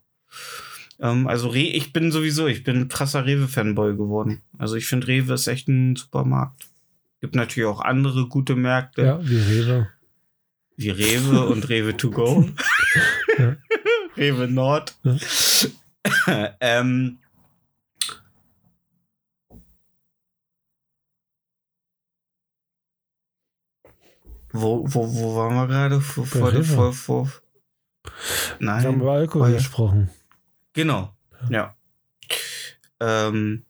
[1.00, 4.42] Ähm, also Re ich bin sowieso, ich bin ein krasser Rewe-Fanboy geworden.
[4.58, 6.68] Also ich finde Rewe ist echt ein super Markt.
[7.20, 9.88] Gibt natürlich auch andere gute Märkte, Ja, wie Rewe.
[10.76, 12.48] wie Rewe und Rewe to go.
[14.16, 14.96] Rewe Nord.
[16.60, 17.18] ähm,
[24.60, 26.00] wo, wo, wo waren wir gerade?
[26.00, 27.30] Vor, vor, vor, vor,
[28.58, 29.00] Wir haben Nein.
[29.00, 29.56] über Alkohol Oh, ja.
[29.56, 30.10] gesprochen.
[30.72, 31.12] Genau,
[31.50, 31.74] ja.
[33.00, 33.64] Ähm,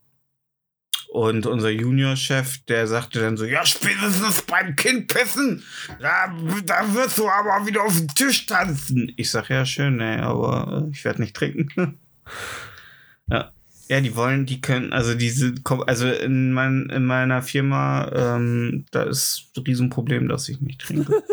[1.09, 5.63] und unser Juniorchef, der sagte dann so, ja, spätestens beim Kind pissen,
[5.99, 6.33] da,
[6.65, 9.11] da wirst du aber wieder auf den Tisch tanzen.
[9.15, 11.99] Ich sag, ja, schön, ey, aber ich werde nicht trinken.
[13.27, 13.51] ja.
[13.89, 15.53] Ja, die wollen, die können, also diese,
[15.87, 21.23] also in, mein, in meiner Firma, ähm, da ist ein Riesenproblem, dass ich nicht trinke.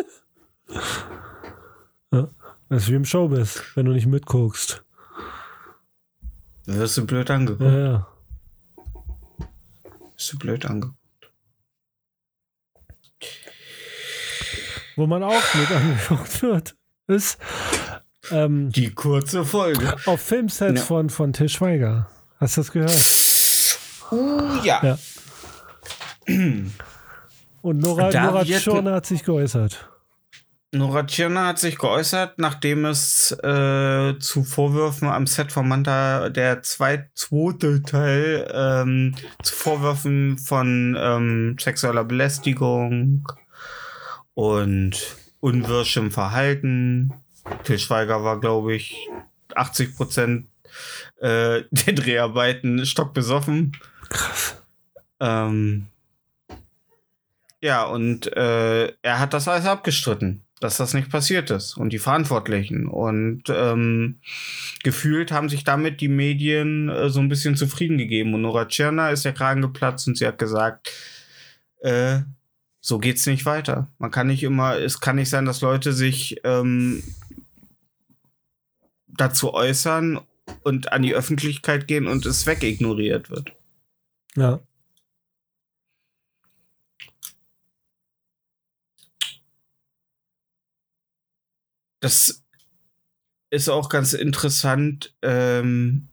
[2.70, 4.82] Das ist wie im Showbiz, wenn du nicht mitguckst.
[6.66, 7.70] Da wirst du blöd angeguckt.
[7.70, 8.08] Ja, ja.
[10.16, 10.96] Wirst du blöd angeguckt.
[14.96, 16.76] Wo man auch mit angeguckt wird,
[17.08, 17.38] ist
[18.30, 19.96] ähm, Die kurze Folge.
[20.06, 20.86] auf Filmsets Ja.
[20.86, 22.08] von, von Til Schweiger.
[22.44, 24.12] Hast du das gehört?
[24.12, 24.78] Uh, ja.
[24.82, 24.98] Ja.
[27.62, 29.88] Und Nora, Da Nora Tschirner hat sich geäußert.
[30.72, 36.60] Nora Tschirner hat sich geäußert, nachdem es äh, zu Vorwürfen am Set von Manta der
[36.60, 43.26] zweit, zweite Teil ähm, zu Vorwürfen von ähm, sexueller Belästigung
[44.34, 47.14] und unwirschem Verhalten.
[47.62, 49.08] Til Schweiger war, glaube ich,
[49.54, 50.48] 80 Prozent
[51.24, 53.72] äh, der Dreharbeiten stockbesoffen.
[54.08, 54.62] Krass.
[55.20, 55.86] Ähm,
[57.62, 61.98] ja, und äh, er hat das alles abgestritten, dass das nicht passiert ist und die
[61.98, 62.86] Verantwortlichen.
[62.86, 64.20] Und ähm,
[64.82, 68.34] gefühlt haben sich damit die Medien äh, so ein bisschen zufrieden gegeben.
[68.34, 70.92] Und Nora Tschirner ist der Kragen geplatzt und sie hat gesagt,
[71.80, 72.20] äh,
[72.80, 73.88] so geht's nicht weiter.
[73.96, 77.02] Man kann nicht immer, es kann nicht sein, dass Leute sich ähm,
[79.06, 80.20] dazu äußern
[80.64, 83.52] und an die Öffentlichkeit gehen und es wegignoriert wird.
[84.36, 84.60] Ja.
[92.00, 92.42] Das
[93.50, 96.08] ist auch ganz interessant, ähm,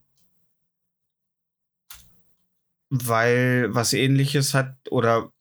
[2.89, 5.33] weil was ähnliches hat oder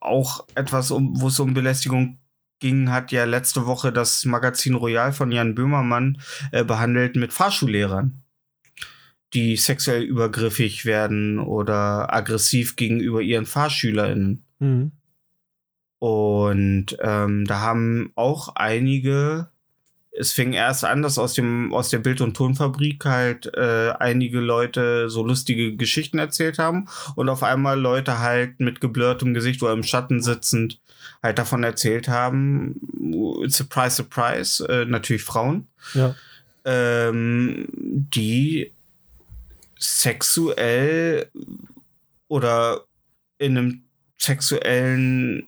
[0.00, 2.21] auch etwas, um, wo es um Belästigung
[2.62, 6.18] ging, hat ja letzte Woche das Magazin Royal von Jan Böhmermann
[6.52, 8.22] äh, behandelt mit Fahrschullehrern,
[9.34, 14.46] die sexuell übergriffig werden oder aggressiv gegenüber ihren FahrschülerInnen.
[14.60, 14.92] Mhm.
[15.98, 19.48] Und ähm, da haben auch einige,
[20.12, 24.40] es fing erst an, dass aus, dem, aus der Bild- und Tonfabrik halt äh, einige
[24.40, 29.72] Leute so lustige Geschichten erzählt haben und auf einmal Leute halt mit geblurrtem Gesicht oder
[29.72, 30.80] im Schatten sitzend
[31.22, 32.80] halt davon erzählt haben,
[33.46, 36.14] surprise, surprise, äh, natürlich Frauen, Ja.
[36.64, 38.72] ähm, die
[39.78, 41.28] sexuell
[42.28, 42.82] oder
[43.38, 43.82] in einem
[44.18, 45.46] sexuellen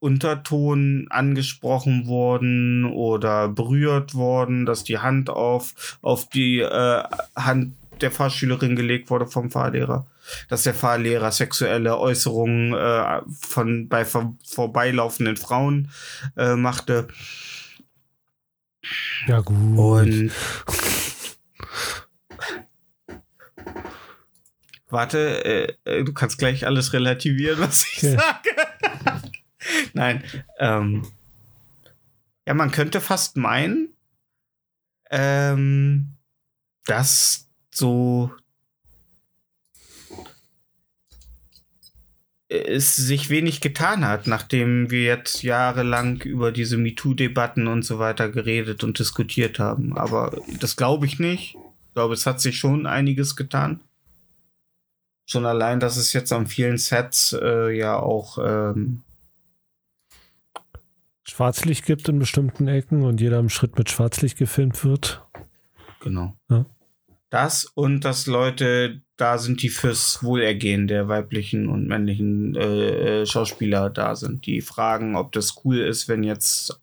[0.00, 7.02] Unterton angesprochen worden oder berührt worden, dass die Hand auf, auf die äh,
[7.36, 10.06] Hand der Fahrschülerin gelegt wurde vom Fahrlehrer.
[10.48, 15.90] Dass der Fahrlehrer sexuelle Äußerungen äh, von bei vor, vorbeilaufenden Frauen
[16.36, 17.08] äh, machte.
[19.26, 19.78] Ja, gut.
[19.78, 20.32] Und
[24.92, 28.18] Warte, äh, äh, du kannst gleich alles relativieren, was ich Okay.
[28.18, 29.30] sage.
[29.94, 30.22] Nein.
[30.58, 31.06] Ähm,
[32.46, 33.94] ja, man könnte fast meinen,
[35.10, 36.16] ähm,
[36.84, 38.30] dass so
[42.52, 48.28] es sich wenig getan hat, nachdem wir jetzt jahrelang über diese MeToo-Debatten und so weiter
[48.28, 49.96] geredet und diskutiert haben.
[49.96, 51.54] Aber das glaube ich nicht.
[51.54, 53.80] Ich glaube, es hat sich schon einiges getan.
[55.26, 59.02] Schon allein, dass es jetzt an vielen Sets äh, ja auch ähm,
[61.24, 65.24] Schwarzlicht gibt in bestimmten Ecken und jeder im Schritt mit Schwarzlicht gefilmt wird.
[66.00, 66.36] Genau.
[66.50, 66.66] Ja.
[67.30, 73.26] Das und dass Leute da sind, die fürs Wohlergehen der weiblichen und männlichen äh, äh,
[73.26, 74.46] Schauspieler da sind.
[74.46, 76.80] Die fragen, ob das cool ist, wenn jetzt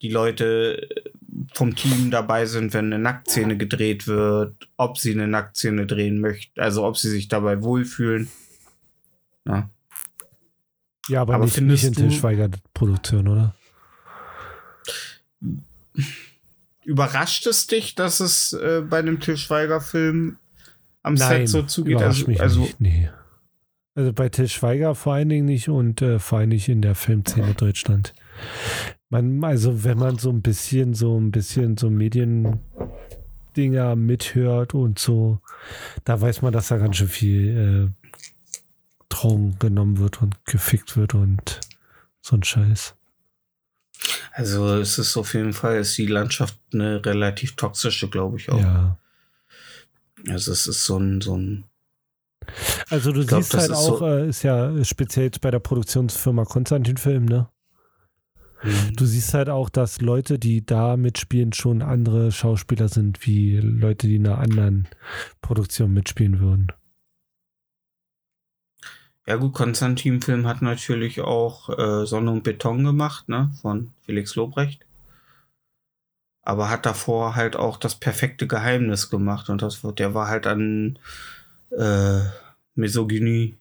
[0.00, 0.88] die Leute
[1.52, 6.58] vom Team dabei sind, wenn eine Nacktszene gedreht wird, ob sie eine Nacktszene drehen möchten,
[6.58, 8.28] also ob sie sich dabei wohlfühlen.
[9.46, 9.68] Ja.
[11.08, 13.54] Ja, aber, Aber nicht, nicht in du- Til Schweiger-Produktion, oder?
[16.84, 20.38] Überrascht es dich, dass es äh, bei einem Til Schweiger-Film
[21.04, 21.98] am Nein, Set so zugeht?
[21.98, 22.80] Also, mich also nicht.
[22.80, 23.08] Nee.
[23.94, 26.96] Also bei Til Schweiger vor allen Dingen nicht und äh, vor allen Dingen in der
[26.96, 28.12] Filmszene Deutschland.
[29.08, 32.58] Man, also wenn man so ein bisschen, so ein bisschen so Mediendinger
[33.94, 35.38] mithört und so,
[36.04, 38.10] da weiß man, dass da ganz schön viel äh,
[39.08, 41.60] Drogen genommen wird und gefickt wird und
[42.20, 42.96] so ein Scheiß.
[44.32, 48.58] Also es ist auf jeden Fall, ist die Landschaft eine relativ toxische, glaube ich auch.
[48.58, 48.98] Ja.
[50.28, 51.64] Also es ist so ein, so ein,
[52.90, 56.44] Also du glaub, siehst halt ist auch, so- äh, ist ja speziell bei der Produktionsfirma
[56.44, 57.48] Konstantin Film, ne?
[58.96, 64.06] Du siehst halt auch, dass Leute, die da mitspielen, schon andere Schauspieler sind, wie Leute,
[64.06, 64.88] die in einer anderen
[65.42, 66.68] Produktion mitspielen würden.
[69.26, 74.34] ja gut, Konstantin Film hat natürlich auch äh, Sonne und Beton gemacht, ne, von Felix
[74.34, 74.86] Lobrecht.
[76.44, 80.46] Aber hat davor halt auch das perfekte Geheimnis gemacht und das, war- der war halt
[80.46, 80.98] an
[81.70, 82.20] äh,
[82.74, 83.56] Misogynie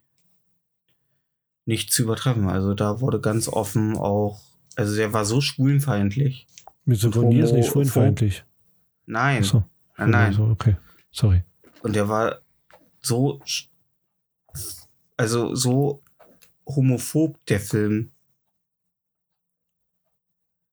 [1.65, 2.49] nicht zu übertreffen.
[2.49, 4.41] Also da wurde ganz offen auch,
[4.75, 6.45] also der war so schwulenfeindlich.
[6.85, 8.43] Misogynie ist nicht schwulenfeindlich.
[9.05, 9.63] Nein, Achso.
[9.97, 10.25] nein, nein.
[10.27, 10.75] Also, okay.
[11.11, 11.43] Sorry.
[11.83, 12.39] Und der war
[13.01, 13.41] so,
[15.15, 16.01] also so
[16.65, 18.11] homophob, der Film.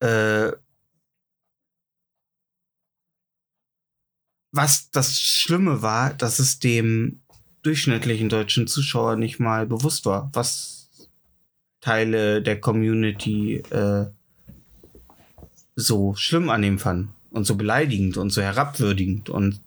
[0.00, 0.52] Äh,
[4.52, 7.20] was das Schlimme war, dass es dem
[7.62, 10.88] durchschnittlichen deutschen Zuschauer nicht mal bewusst war, was
[11.80, 14.06] Teile der Community äh,
[15.76, 19.60] so schlimm an ihm fanden und so beleidigend und so herabwürdigend und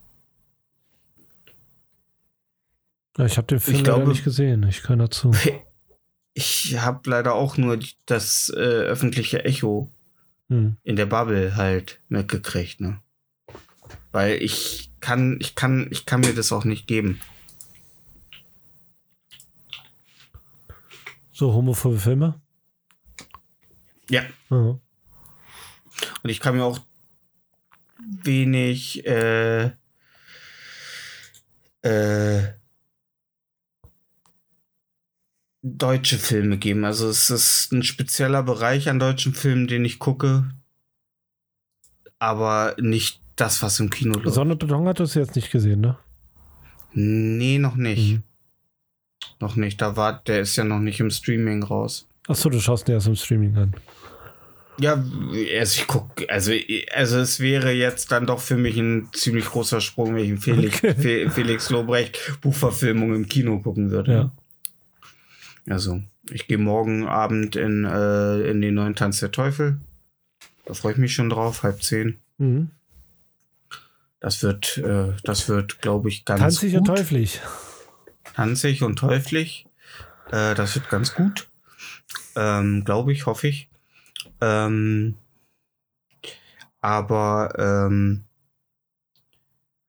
[3.17, 4.63] Ja, ich habe den Film glaube- nicht gesehen.
[4.63, 5.31] Ich kann dazu.
[6.35, 9.91] Ich habe leider auch nur das äh, öffentliche Echo
[10.49, 10.77] Hm.
[10.83, 12.99] in der Bubble halt mitgekriegt, ne?
[14.13, 17.19] Weil ich kann, ich kann, ich kann mir das auch nicht geben.
[21.31, 22.39] So homophobe Filme?
[24.09, 24.21] Ja.
[24.51, 24.79] Ja.
[26.21, 26.79] Und ich kann mir auch
[28.23, 29.71] wenig äh,
[31.81, 32.53] äh,
[35.63, 36.85] deutsche Filme geben.
[36.85, 40.51] Also es ist ein spezieller Bereich an deutschen Filmen, den ich gucke,
[42.19, 44.35] aber nicht das, was im Kino läuft.
[44.35, 45.97] Sonne Beton hat das jetzt nicht gesehen, ne?
[46.93, 48.13] Nee, noch nicht.
[48.13, 48.23] Mhm.
[49.39, 49.81] Noch nicht.
[49.81, 52.07] Da war, der ist ja noch nicht im Streaming raus.
[52.27, 53.73] Achso, du schaust dir erst im Streaming an.
[54.79, 56.51] Ja, also ich guck, also,
[56.95, 60.37] also es wäre jetzt dann doch für mich ein ziemlich großer Sprung, wenn ich einen
[60.39, 60.95] Felix, Okay.
[60.95, 64.11] Fe- Felix Lobrecht Buchverfilmung im Kino gucken würde.
[64.13, 64.31] Ja.
[65.73, 69.77] Also, ich gehe morgen Abend in, äh, in den neuen Tanz der Teufel.
[70.65, 72.17] Da freue ich mich schon drauf, halb zehn.
[72.39, 72.71] Mhm.
[74.23, 76.79] Das wird, äh, das wird, glaube ich, ganz Tanzig gut.
[76.79, 77.41] und teuflig.
[78.35, 79.65] Tanzig und teuflig.
[80.31, 81.49] Äh, das wird ganz gut.
[82.37, 83.69] Ähm, Glaube ich, hoffe ich.
[84.39, 85.15] Ähm,
[86.79, 88.23] aber ähm,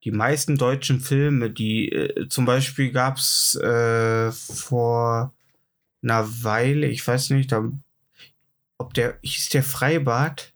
[0.03, 5.33] die meisten deutschen Filme, die äh, zum Beispiel gab es äh, vor
[6.03, 7.71] einer Weile, ich weiß nicht, da,
[8.79, 10.54] ob der hieß der Freibad.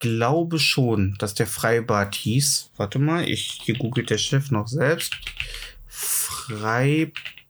[0.00, 2.72] Glaube schon, dass der Freibad hieß.
[2.76, 5.14] Warte mal, ich hier googelt der Chef noch selbst.
[5.86, 7.40] Freibad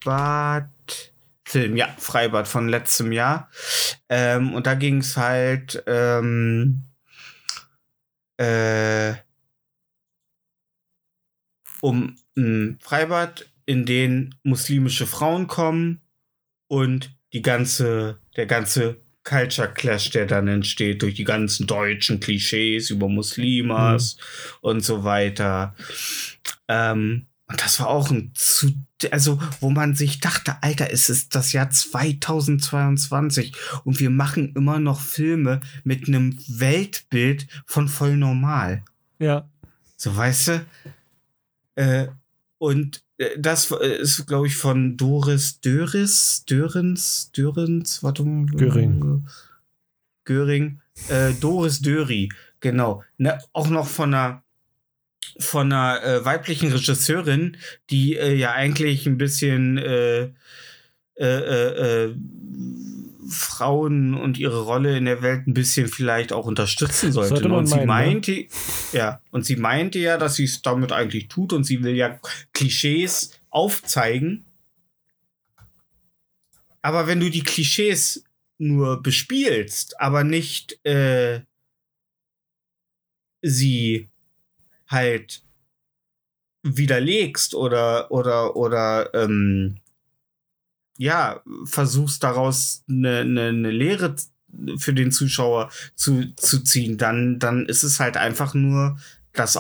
[1.50, 3.50] Film, ja, Freibad von letztem Jahr.
[4.08, 6.84] Ähm, und da ging es halt ähm,
[8.36, 9.14] äh,
[11.80, 16.00] um ein Freibad, in den muslimische Frauen kommen
[16.68, 22.90] und die ganze, der ganze Culture Clash, der dann entsteht durch die ganzen deutschen Klischees
[22.90, 24.58] über Muslimas mhm.
[24.60, 25.74] und so weiter.
[26.68, 28.72] Ähm, und das war auch ein zu,
[29.10, 33.52] also wo man sich dachte, Alter, es ist das Jahr 2022
[33.84, 38.84] und wir machen immer noch Filme mit einem Weltbild von voll normal.
[39.18, 39.48] Ja.
[39.96, 40.66] So, weißt du?
[41.74, 42.06] Äh,
[42.58, 43.02] und
[43.38, 48.46] das äh, ist, glaube ich, von Doris Döris, Dörens, Dörens, warte mal.
[48.46, 49.26] Göring.
[50.24, 50.80] Göring.
[51.08, 52.30] Äh, Doris Döri,
[52.60, 53.02] genau.
[53.18, 54.42] Ne, auch noch von einer
[55.38, 57.56] von einer äh, weiblichen Regisseurin,
[57.88, 60.30] die äh, ja eigentlich ein bisschen äh,
[61.16, 62.14] äh,
[63.30, 67.36] Frauen und ihre Rolle in der Welt ein bisschen vielleicht auch unterstützen sollte.
[67.36, 67.86] sollte und sie meinen, ne?
[67.86, 68.48] meinte, ne?
[68.92, 72.18] ja, und sie meinte ja, dass sie es damit eigentlich tut und sie will ja
[72.52, 74.44] Klischees aufzeigen.
[76.82, 78.24] Aber wenn du die Klischees
[78.58, 81.40] nur bespielst, aber nicht äh,
[83.42, 84.08] sie
[84.86, 85.42] halt
[86.62, 89.78] widerlegst oder oder oder ähm,
[91.00, 94.14] ja, versuchst daraus eine, eine, eine Lehre
[94.76, 98.98] für den Zuschauer zu, zu ziehen, dann, dann ist es halt einfach nur
[99.32, 99.58] das,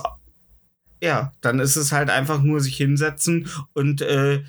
[1.02, 4.42] ja, dann ist es halt einfach nur sich hinsetzen und äh,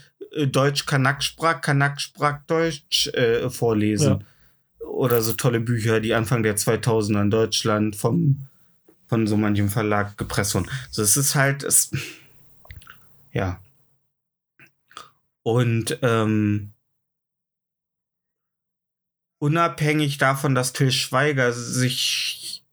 [0.48, 4.26] Deutsch Kanak sprach, Kanak sprach Deutsch äh, vorlesen.
[4.82, 4.86] Ja.
[4.86, 8.48] Oder so tolle Bücher, die Anfang der 2000er in Deutschland vom,
[9.08, 10.68] von so manchem Verlag gepresst wurden.
[10.90, 11.92] So, es ist halt, es,
[13.32, 13.62] ja.
[15.44, 16.74] Und ähm,
[19.42, 22.64] unabhängig davon, dass Till Schweiger sich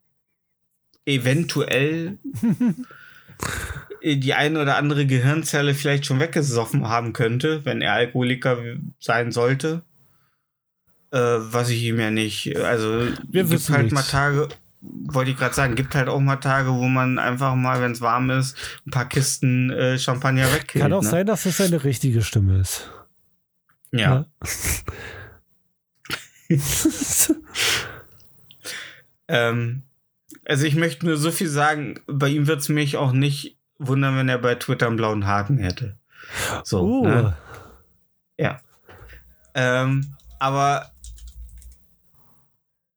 [1.06, 2.18] eventuell
[4.04, 8.58] die eine oder andere Gehirnzelle vielleicht schon weggesoffen haben könnte, wenn er Alkoholiker
[9.00, 9.82] sein sollte.
[11.10, 12.54] Äh, was ich ihm ja nicht.
[12.58, 13.94] Also Wir gibt halt nichts.
[13.94, 14.48] mal Tage,
[14.82, 18.02] wollte ich gerade sagen, gibt halt auch mal Tage, wo man einfach mal, wenn es
[18.02, 20.82] warm ist, ein paar Kisten äh, Champagner wegkillt.
[20.82, 21.08] Kann auch ne?
[21.08, 22.90] sein, dass es seine richtige Stimme ist.
[23.90, 24.00] Ja.
[24.00, 24.26] ja.
[29.28, 29.82] ähm,
[30.44, 34.16] also ich möchte nur so viel sagen, bei ihm wird es mich auch nicht wundern,
[34.16, 35.98] wenn er bei Twitter einen blauen Haken hätte.
[36.64, 36.82] So.
[36.82, 37.06] Uh.
[37.06, 37.36] Ne?
[38.38, 38.60] Ja.
[39.54, 40.92] Ähm, aber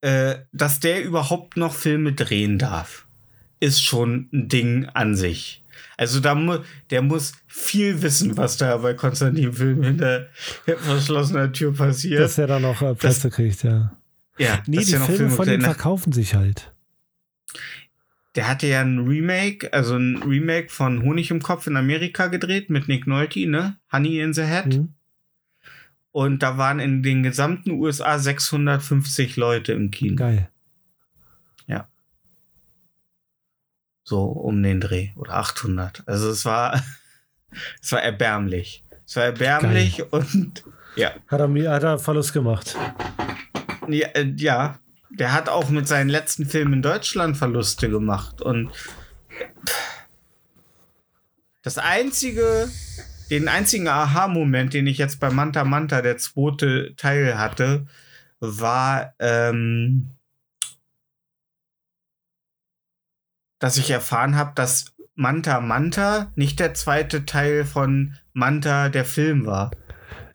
[0.00, 3.06] äh, dass der überhaupt noch Filme drehen darf,
[3.60, 5.61] ist schon ein Ding an sich.
[5.96, 6.58] Also da mu
[6.90, 10.28] der muss viel wissen, was da bei Konstantin Film hinter
[10.64, 12.20] verschlossener Tür passiert.
[12.20, 13.96] Dass er dann noch äh, das, kriegt, ja.
[14.38, 16.72] Ja, nee, die Filme, Filme von ihm verkaufen sich halt.
[18.34, 22.70] Der hatte ja ein Remake, also ein Remake von Honig im Kopf in Amerika gedreht
[22.70, 23.76] mit Nick Nolte, ne?
[23.92, 24.66] Honey in the Head.
[24.66, 24.94] Mhm.
[26.12, 30.16] Und da waren in den gesamten USA 650 Leute im Kino.
[30.16, 30.48] Geil.
[34.04, 36.02] So um den Dreh oder 800.
[36.06, 36.82] Also es war,
[37.82, 38.84] es war erbärmlich.
[39.06, 40.08] Es war erbärmlich Geil.
[40.10, 40.64] und
[40.96, 41.12] ja.
[41.28, 42.76] Hat er, mir, hat er Verlust gemacht?
[43.88, 44.78] Ja, äh, ja,
[45.10, 48.70] der hat auch mit seinen letzten Filmen in Deutschland Verluste gemacht und
[51.62, 52.68] das einzige,
[53.30, 57.86] den einzigen Aha-Moment, den ich jetzt bei Manta Manta, der zweite Teil hatte,
[58.40, 60.10] war, ähm,
[63.62, 69.46] dass ich erfahren habe, dass Manta Manta nicht der zweite Teil von Manta der Film
[69.46, 69.70] war.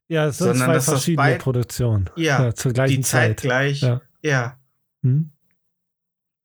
[0.07, 2.09] Ja, es sind sondern, zwei verschiedene das Produktionen.
[2.15, 3.41] Ja, ja, zur gleichen die Zeit.
[3.41, 3.81] gleich.
[3.81, 4.01] Ja.
[4.21, 4.57] ja.
[5.03, 5.31] Hm?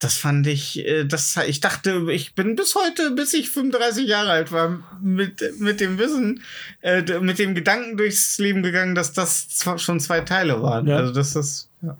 [0.00, 4.32] Das fand ich, äh, das, ich dachte, ich bin bis heute, bis ich 35 Jahre
[4.32, 6.42] alt war, mit, mit dem Wissen,
[6.80, 10.88] äh, mit dem Gedanken durchs Leben gegangen, dass das schon zwei Teile waren.
[10.88, 10.96] Ja.
[10.96, 11.96] Also, dass das, ja.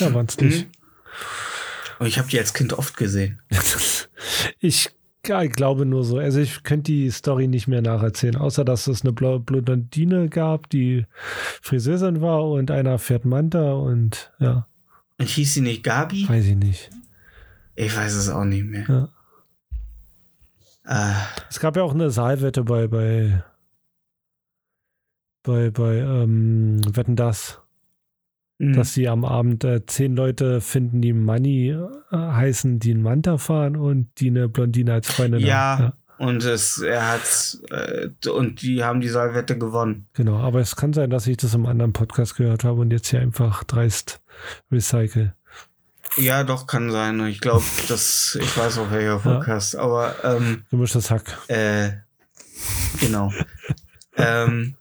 [0.00, 0.62] Ja, waren es nicht.
[0.62, 0.70] Hm?
[1.98, 3.40] Und ich habe die als Kind oft gesehen.
[4.60, 4.90] ich
[5.26, 6.18] ja, glaube nur so.
[6.18, 11.06] Also ich könnte die Story nicht mehr nacherzählen, außer dass es eine Blondine gab, die
[11.62, 14.66] Friseurin war und einer fährt Manta und ja.
[15.18, 16.28] Und hieß sie nicht Gabi?
[16.28, 16.90] Weiß ich nicht.
[17.74, 19.10] Ich weiß es auch nicht mehr.
[20.84, 21.12] Ja.
[21.12, 21.14] Äh.
[21.50, 23.42] Es gab ja auch eine Saalwette bei bei
[25.42, 27.60] bei bei ähm, Wetten das.
[28.58, 28.72] Mhm.
[28.72, 33.36] dass sie am Abend äh, zehn Leute finden, die Money äh, heißen, die einen Manta
[33.36, 35.78] fahren und die eine Blondine als Freundin Ja.
[35.78, 35.92] haben.
[36.18, 40.06] Und es, er hat, äh, und die haben die Saalwette gewonnen.
[40.14, 43.08] Genau, aber es kann sein, dass ich das im anderen Podcast gehört habe und jetzt
[43.08, 44.22] hier einfach dreist
[44.72, 45.34] recycle.
[46.16, 47.20] Ja, doch, kann sein.
[47.26, 51.36] Ich glaube, dass, ich weiß auch welcher Podcast, aber, ähm, Gemischtes Hack.
[51.48, 51.90] Äh,
[53.00, 53.30] genau.
[54.16, 54.76] ähm,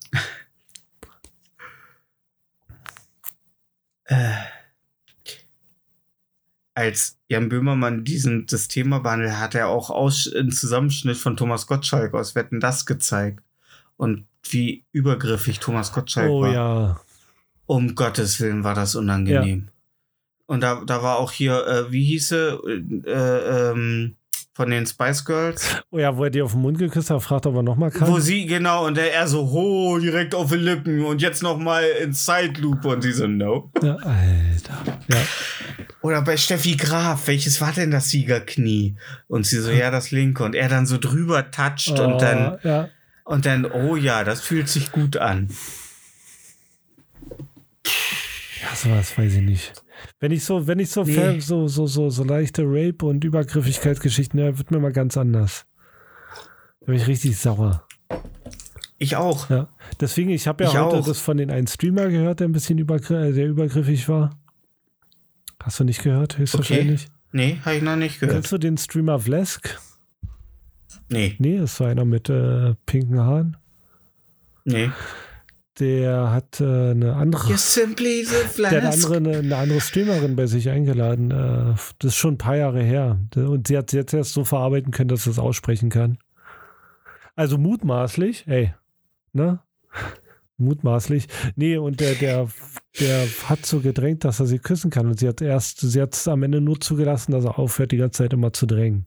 [6.76, 11.68] als Jan Böhmermann diesen, das Thema behandelt, hat er auch aus, einen Zusammenschnitt von Thomas
[11.68, 13.42] Gottschalk aus Wetten das gezeigt.
[13.98, 16.54] Und wie übergriffig Thomas Gottschalk Oh war.
[16.54, 17.02] ja.
[17.66, 19.70] Um Gottes Willen war das unangenehm.
[20.46, 22.60] Und da, da war auch hier, äh, wie hieße,
[23.06, 24.16] äh, ähm,
[24.54, 25.82] von den Spice Girls?
[25.92, 28.08] Oh ja, wo er dir auf den Mund geküsst hat, fragt ob er nochmal kann.
[28.08, 31.84] Wo sie, genau, und der er so, ho, direkt auf die Lippen und jetzt nochmal
[32.02, 33.72] in Zeitlupe und sie so, no.
[33.82, 34.84] Ja, Alter.
[35.08, 35.18] Ja.
[36.06, 38.96] Oder bei Steffi Graf, welches war denn das Siegerknie?
[39.28, 40.44] Und sie so, ja, das linke.
[40.44, 42.90] Und er dann so drüber toucht und dann, Oh, ja.
[43.24, 45.50] und dann, oh ja, das fühlt sich gut an.
[48.62, 49.84] ja, sowas weiß ich nicht.
[50.20, 51.40] Wenn ich so, wenn ich so, Nee.
[51.40, 55.66] so, so, so, so leichte Rape- und Übergriffigkeitsgeschichten, ja, wird mir mal ganz anders.
[56.82, 57.88] Da bin ich richtig sauer.
[59.00, 59.50] Ich auch.
[59.50, 59.70] Ja.
[60.00, 61.06] Deswegen, ich habe ja Ich heute auch.
[61.08, 64.38] das von den einen Streamer gehört, der ein bisschen übergr äh, der übergriffig war.
[65.66, 67.08] Hast du nicht gehört, höchstwahrscheinlich?
[67.32, 68.36] Nee, habe ich noch nicht gehört.
[68.36, 69.80] Kennst du den Streamer Vlesk?
[71.10, 73.58] Nee, Nee, das war einer mit äh, pinken Haaren.
[74.64, 74.92] nee.
[75.80, 77.52] Der hat äh, eine andere.
[77.52, 79.06] You're simply the Der hat flask.
[79.08, 81.32] andere, eine, eine andere Streamerin bei sich eingeladen.
[81.32, 83.20] Äh, das ist schon ein paar Jahre her.
[83.36, 86.18] Und sie hat es jetzt erst so verarbeiten können, dass sie es aussprechen kann.
[87.36, 88.74] Also mutmaßlich, ey,
[89.34, 89.60] ne?
[90.58, 91.28] Mutmaßlich.
[91.58, 92.48] Nee, und der, der,
[93.00, 95.08] der hat so gedrängt, dass er sie küssen kann.
[95.08, 97.98] Und sie hat erst, sie hat es am Ende nur zugelassen, dass er aufhört, die
[97.98, 99.06] ganze Zeit immer zu drängen.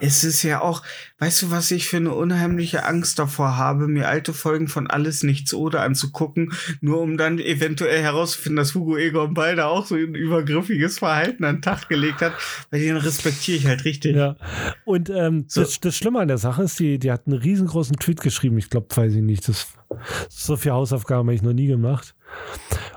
[0.00, 0.82] Es ist ja auch,
[1.18, 5.22] weißt du, was ich für eine unheimliche Angst davor habe, mir alte Folgen von Alles
[5.22, 10.14] Nichts Oder anzugucken, nur um dann eventuell herauszufinden, dass Hugo Egon Balder auch so ein
[10.14, 12.32] übergriffiges Verhalten an den Tag gelegt hat,
[12.70, 14.16] weil den respektiere ich halt richtig.
[14.16, 14.36] Ja.
[14.84, 15.60] Und ähm, So.
[15.60, 18.58] das, das Schlimme an der Sache ist, die, die hat einen riesengroßen Tweet geschrieben.
[18.58, 19.48] Ich glaube, weiß ich nicht.
[19.48, 19.68] Das,
[20.28, 22.14] so viel Hausaufgaben habe ich noch nie gemacht.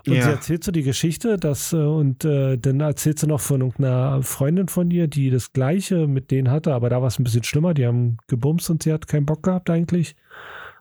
[0.07, 0.23] Und Ja.
[0.23, 4.21] sie erzählt so die Geschichte, dass, äh, und äh, dann erzählt sie noch von irgendeiner
[4.21, 7.43] Freundin von ihr, die das Gleiche mit denen hatte, aber da war es ein bisschen
[7.43, 7.73] schlimmer.
[7.73, 10.15] Die haben gebumst und sie hat keinen Bock gehabt eigentlich.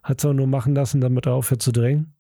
[0.03, 2.15] Hat sie auch nur machen lassen, damit er aufhört zu drängen.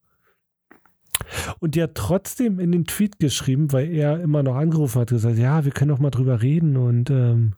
[1.58, 5.38] Und die hat trotzdem in den Tweet geschrieben, weil er immer noch angerufen hat, gesagt,
[5.38, 7.54] ja, wir können doch mal drüber reden und ähm,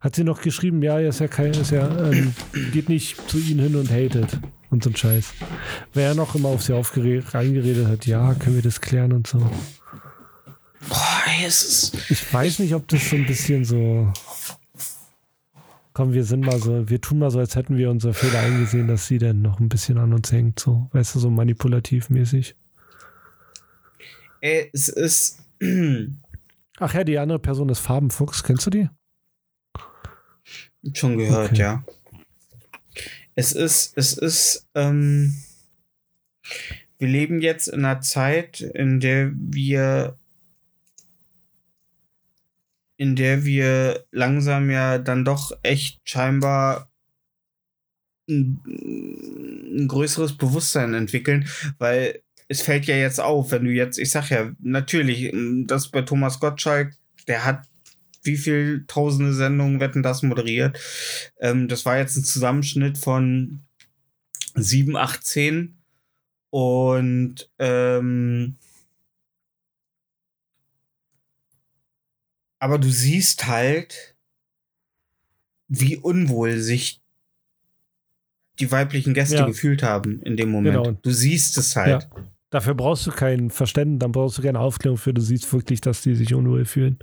[0.00, 2.34] hat sie noch geschrieben, ja, er ist ja kein, ist ja, ähm,
[2.72, 4.38] geht nicht zu ihnen hin und hatet
[4.70, 5.34] und so ein Scheiß.
[5.94, 9.38] Weil er noch immer auf sie reingeredet hat, ja, können wir das klären und so.
[10.88, 12.10] Boah, es ist.
[12.10, 14.12] Ich weiß nicht, ob das so ein bisschen so.
[15.92, 18.86] Komm, wir sind mal so, wir tun mal so, als hätten wir unsere Fehler eingesehen,
[18.88, 22.54] dass sie dann noch ein bisschen an uns hängt, so, weißt du, so manipulativ mäßig.
[24.40, 25.40] Es ist.
[26.78, 28.88] Ach ja, die andere Person ist Farbenfuchs, kennst du die?
[30.94, 31.60] Schon gehört, Okay.
[31.60, 31.84] ja.
[33.40, 35.34] Es ist, es ist, ähm,
[36.98, 40.18] wir leben jetzt in einer Zeit, in der wir,
[42.98, 46.92] in der wir langsam ja dann doch echt scheinbar
[48.28, 54.10] ein, ein größeres Bewusstsein entwickeln, weil es fällt ja jetzt auf, wenn du jetzt, ich
[54.10, 55.32] sag ja, natürlich,
[55.66, 56.92] das bei Thomas Gottschalk,
[57.26, 57.69] der hat
[58.22, 60.78] wie viel tausende Sendungen Wetten das moderiert.
[61.38, 63.60] Ähm, das war jetzt ein Zusammenschnitt von
[64.54, 65.76] 7, 8, 10
[66.50, 68.56] und ähm,
[72.58, 74.14] aber du siehst halt,
[75.68, 77.00] wie unwohl sich
[78.58, 79.46] die weiblichen Gäste Ja.
[79.46, 80.84] gefühlt haben in dem Moment.
[80.84, 80.98] Genau.
[81.00, 82.02] Du siehst es halt.
[82.02, 82.24] Ja.
[82.50, 86.02] Dafür brauchst du kein Verständnis, dann brauchst du keine Aufklärung für, du siehst wirklich, dass
[86.02, 86.98] die sich unwohl fühlen.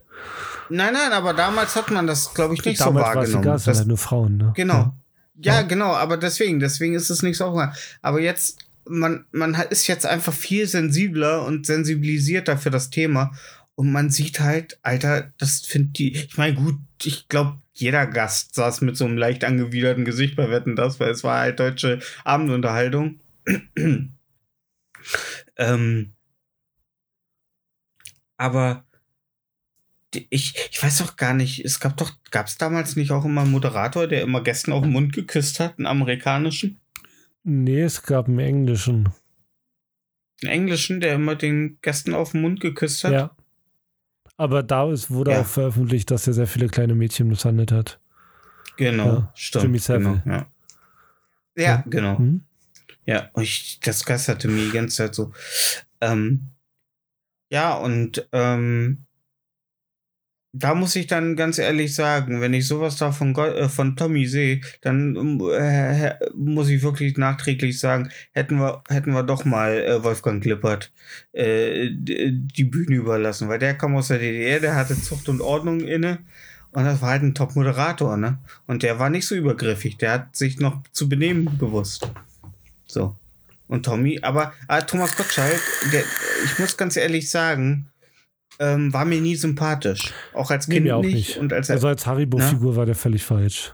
[0.70, 3.44] Nein, nein, aber damals hat man das, glaube ich, nicht so Damals war es wahrgenommen.
[3.44, 4.54] egal, es sind Das- halt nur Frauen, ne?
[4.56, 4.74] Genau.
[4.74, 4.94] Ja.
[5.40, 5.62] Ja, Ja.
[5.62, 7.68] genau, aber deswegen, deswegen ist es nicht so auch.
[8.02, 13.32] Aber jetzt, man, man ist jetzt einfach viel sensibler und sensibilisierter für das Thema.
[13.76, 16.14] Und man sieht halt, Alter, das findet die.
[16.16, 20.50] Ich meine, gut, ich glaube, jeder Gast saß mit so einem leicht angewiderten Gesicht bei
[20.50, 23.20] Wetten das, weil es war halt deutsche Abendunterhaltung.
[25.58, 26.14] Ähm,
[28.38, 28.84] aber
[30.30, 33.42] ich, ich weiß doch gar nicht, es gab doch, gab es damals nicht auch immer
[33.42, 36.80] einen Moderator, der immer Gästen auf den Mund geküsst hat, einen amerikanischen?
[37.44, 39.10] Nee, es gab einen englischen.
[40.44, 43.12] Einen englischen, der immer den Gästen auf den Mund geküsst hat.
[43.14, 43.36] Ja.
[44.38, 45.42] Aber da ist, wurde Ja.
[45.42, 48.00] auch veröffentlicht, dass er sehr viele kleine Mädchen misshandelt hat.
[48.78, 49.64] Genau, Ja, stimmt.
[49.64, 50.22] Jimmy Savile.
[50.24, 50.48] Genau, ja.
[51.56, 51.84] ja, Ja.
[51.88, 52.18] genau.
[52.20, 52.44] Hm?
[53.08, 55.32] Ja, ich, das geisterte mir die ganze Zeit so.
[56.02, 56.50] Ähm,
[57.50, 59.06] ja, und ähm,
[60.54, 63.96] da muss ich dann ganz ehrlich sagen, wenn ich sowas da von, Go äh, von
[63.96, 69.46] Tommy sehe, dann ähm, äh, muss ich wirklich nachträglich sagen, hätten wir, hätten wir doch
[69.46, 70.92] mal äh, Wolfgang Klippert
[71.34, 75.82] äh, die Bühne überlassen, weil der kam aus der DDR, der hatte Zucht und Ordnung
[75.82, 76.20] inne
[76.72, 78.40] und das war halt ein Top-Moderator, ne?
[78.68, 82.12] Und der war nicht so übergriffig, der hat sich noch zu benehmen gewusst.
[82.88, 83.16] So.
[83.68, 85.60] Und Tommy, aber ah, Thomas Gottschalk,
[85.92, 86.04] der,
[86.46, 87.90] ich muss ganz ehrlich sagen,
[88.60, 90.14] ähm, war mir nie sympathisch.
[90.34, 91.14] Auch als Nee, Kind mir auch nicht.
[91.14, 91.38] nicht.
[91.38, 93.74] Und als, Also als Haribo-Figur war der völlig falsch.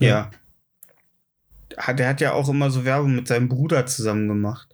[0.00, 0.30] ja.
[1.76, 4.68] Hat- Der hat ja auch immer so Werbung mit seinem Bruder zusammen gemacht.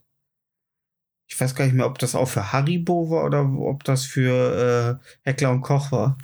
[1.28, 4.98] Ich weiß gar nicht mehr, ob das auch für Haribo war oder ob das für
[5.00, 6.16] äh, Heckler und Koch war.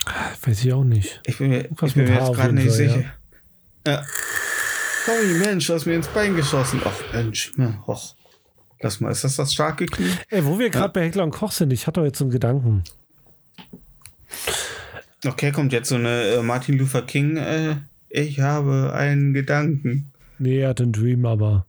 [0.44, 1.20] Weiß ich auch nicht.
[1.26, 3.04] Ich bin mir, ich bin mir jetzt gerade nicht sicher.
[3.86, 4.02] Ja.
[5.04, 6.80] Tommy, Mensch, du hast mir ins Bein geschossen.
[6.84, 7.52] Ach, Mensch.
[7.58, 8.16] Ja, och.
[8.80, 10.10] Lass mal, ist das das starke Knie?
[10.30, 12.84] Ey, wo wir gerade bei Heckler und Koch sind, ich hatte jetzt so einen Gedanken.
[15.26, 17.36] Okay, kommt jetzt so eine äh, Martin Luther King.
[17.36, 17.76] Äh,
[18.08, 20.12] ich habe einen Gedanken.
[20.38, 21.66] Nee, er hat einen Dream, aber.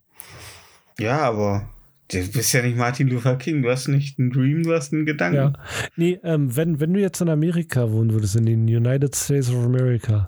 [0.99, 1.69] Ja, aber
[2.11, 3.61] du bist ja nicht Martin Luther King.
[3.61, 5.35] Du hast nicht einen Dream, du hast einen Gedanken.
[5.35, 5.53] Ja.
[5.95, 9.63] Nee, ähm, wenn, wenn du jetzt in Amerika wohnen würdest, in den United States of
[9.63, 10.27] America,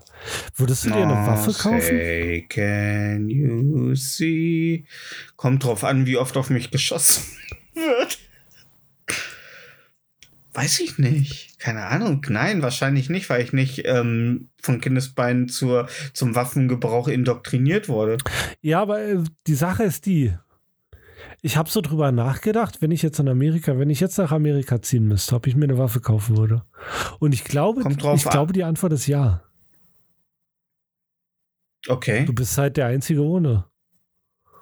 [0.56, 1.80] würdest du dir eine Oh, Waffe kaufen?
[1.80, 4.84] Say, can you see?
[5.36, 7.24] Kommt drauf an, wie oft auf mich geschossen
[7.74, 8.18] wird.
[10.54, 11.60] Weiß ich nicht.
[11.60, 12.24] Keine Ahnung.
[12.28, 18.16] Nein, wahrscheinlich nicht, weil ich nicht ähm, von Kindesbeinen zur, zum Waffengebrauch indoktriniert wurde.
[18.60, 20.32] Ja, aber äh, die Sache ist die.
[21.42, 24.82] Ich habe so drüber nachgedacht, wenn ich jetzt in Amerika, wenn ich jetzt nach Amerika
[24.82, 26.62] ziehen müsste, ob ich mir eine Waffe kaufen würde.
[27.18, 27.96] Und ich glaube, ich an.
[27.96, 29.42] glaube, die Antwort ist ja.
[31.86, 32.24] Okay.
[32.24, 33.64] Du bist halt der Einzige ohne.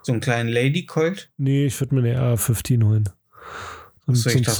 [0.02, 1.30] So einen kleinen Lady Colt.
[1.36, 3.08] Nee, ich würde mir eine AR-15 holen.
[4.06, 4.50] So, Ach so, so ein dachte,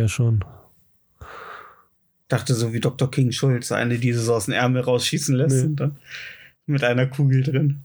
[0.00, 0.44] so schon.
[2.28, 3.10] Dachte so wie Dr.
[3.10, 5.62] King Schulz, eine, die so aus dem Ärmel rausschießen lässt Nee.
[5.62, 5.98] und dann
[6.66, 7.84] mit einer Kugel drin.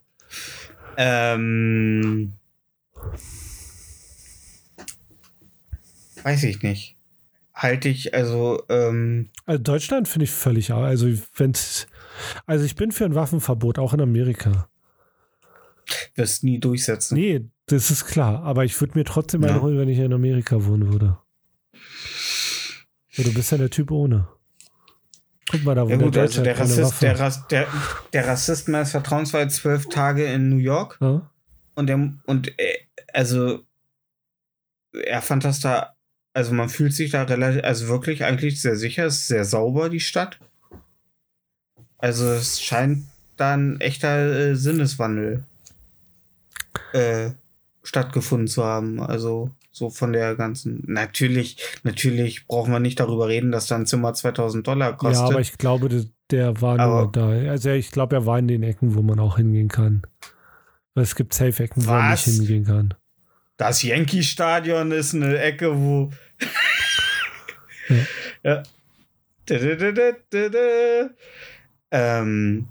[0.97, 2.33] Ähm.
[6.23, 6.95] Weiß ich nicht.
[7.53, 11.87] Halte ich, also, ähm, Also Deutschland finde ich völlig, also wenn's,
[12.45, 14.69] also ich bin für ein Waffenverbot, auch in Amerika.
[16.15, 17.15] wirst nie durchsetzen.
[17.15, 19.61] Nee, das ist klar, aber ich würde mir trotzdem Ja.
[19.61, 21.17] holen, wenn ich in Amerika wohnen würde.
[23.11, 24.27] Ja, du bist ja der Typ ohne.
[25.49, 27.67] Guck mal, da wo Ja gut, der also der hat keine Rassist, der, Rass, der,
[28.11, 31.31] der Rassist meines Vertrauens war jetzt zwölf Tage in New York ja?
[31.75, 32.76] und der, und äh,
[33.17, 33.65] also
[34.93, 35.95] er fand das da,
[36.33, 39.89] also man fühlt sich da relativ, also wirklich eigentlich sehr sicher, es ist sehr sauber,
[39.89, 40.37] die Stadt.
[41.97, 43.05] Also es scheint
[43.35, 45.45] da ein echter äh, Sinneswandel
[46.93, 47.31] äh,
[47.81, 49.01] stattgefunden zu haben.
[49.01, 50.83] Also so von der ganzen.
[50.85, 55.21] Natürlich, natürlich brauchen wir nicht darüber reden, dass da ein Zimmer 2000 Dollar kostet.
[55.21, 55.89] ja, aber ich glaube,
[56.29, 57.29] der, war Aber- nur da.
[57.49, 60.03] Also ich glaube, er war in den Ecken, wo man auch hingehen kann.
[60.93, 62.93] Es gibt Safe-Ecken, wo man nicht hingehen kann.
[63.57, 66.11] Das Yankee-Stadion ist eine Ecke, wo.
[68.43, 68.63] ja.
[71.91, 72.67] Ähm.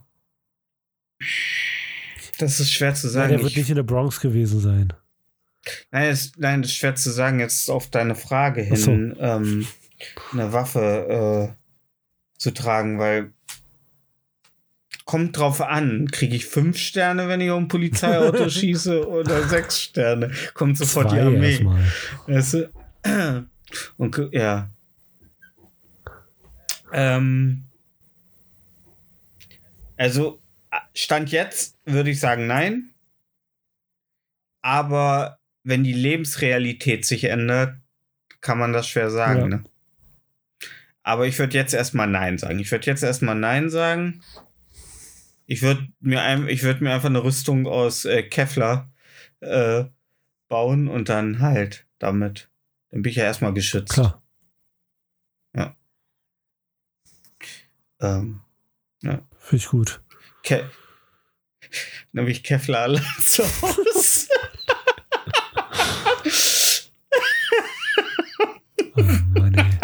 [2.39, 3.30] Das ist schwer zu sagen.
[3.30, 4.93] der wird Ich- nicht in der Bronx gewesen sein.
[5.91, 7.41] nein, es, nein, das ist schwer zu sagen.
[7.41, 8.91] Jetzt auf deine Frage Ach so.
[8.91, 9.66] hin, ähm,
[10.32, 13.32] eine Waffe äh, zu tragen, weil
[15.07, 16.11] kommt drauf an.
[16.11, 20.31] Kriege ich fünf Sterne, wenn ich um ein Polizeiauto schieße oder sechs Sterne?
[20.53, 21.51] Kommt sofort die Zwei Armee.
[21.53, 21.85] erstmal.
[22.27, 23.47] Weißt du?
[23.97, 24.69] Und ja.
[26.93, 27.65] Ähm,
[29.97, 30.41] also,
[30.93, 32.91] Stand jetzt würde ich sagen nein.
[34.61, 37.77] Aber wenn die Lebensrealität sich ändert,
[38.41, 39.41] kann man das schwer sagen.
[39.41, 39.47] Ja.
[39.47, 39.65] Ne?
[41.05, 42.59] Aber ich würde jetzt erstmal nein sagen.
[42.59, 44.23] Ich würde jetzt erstmal nein sagen.
[45.47, 48.92] Ich würde mir, ein, ich würd mir einfach eine Rüstung aus äh, Kevlar
[49.40, 49.84] äh,
[50.49, 52.51] bauen und dann halt damit.
[52.90, 53.92] Dann bin ich ja erstmal geschützt.
[53.94, 54.22] Klar.
[57.99, 58.42] Ähm,
[59.01, 60.03] Finde ich gut.
[60.42, 60.70] Ke
[62.12, 62.94] dann habe ich Kevlar
[63.24, 64.28] zu Hause.
[68.97, 69.78] Oh Mann,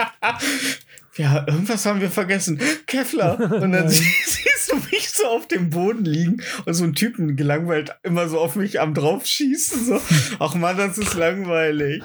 [1.16, 2.60] ja, irgendwas haben wir vergessen.
[2.86, 3.38] Kevlar.
[3.40, 4.91] Und dann sie- siehst du mich
[5.22, 8.94] so auf dem Boden liegen und so ein Typen gelangweilt immer so auf mich am
[8.94, 9.84] draufschießen.
[9.86, 10.00] So.
[10.38, 12.02] Ach man, das ist langweilig.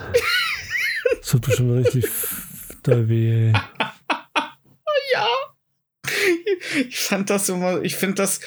[1.19, 2.05] Das tut bestimmt richtig
[2.83, 3.51] da weh.
[5.13, 5.27] ja.
[6.89, 8.39] Ich fand das immer, ich finde das,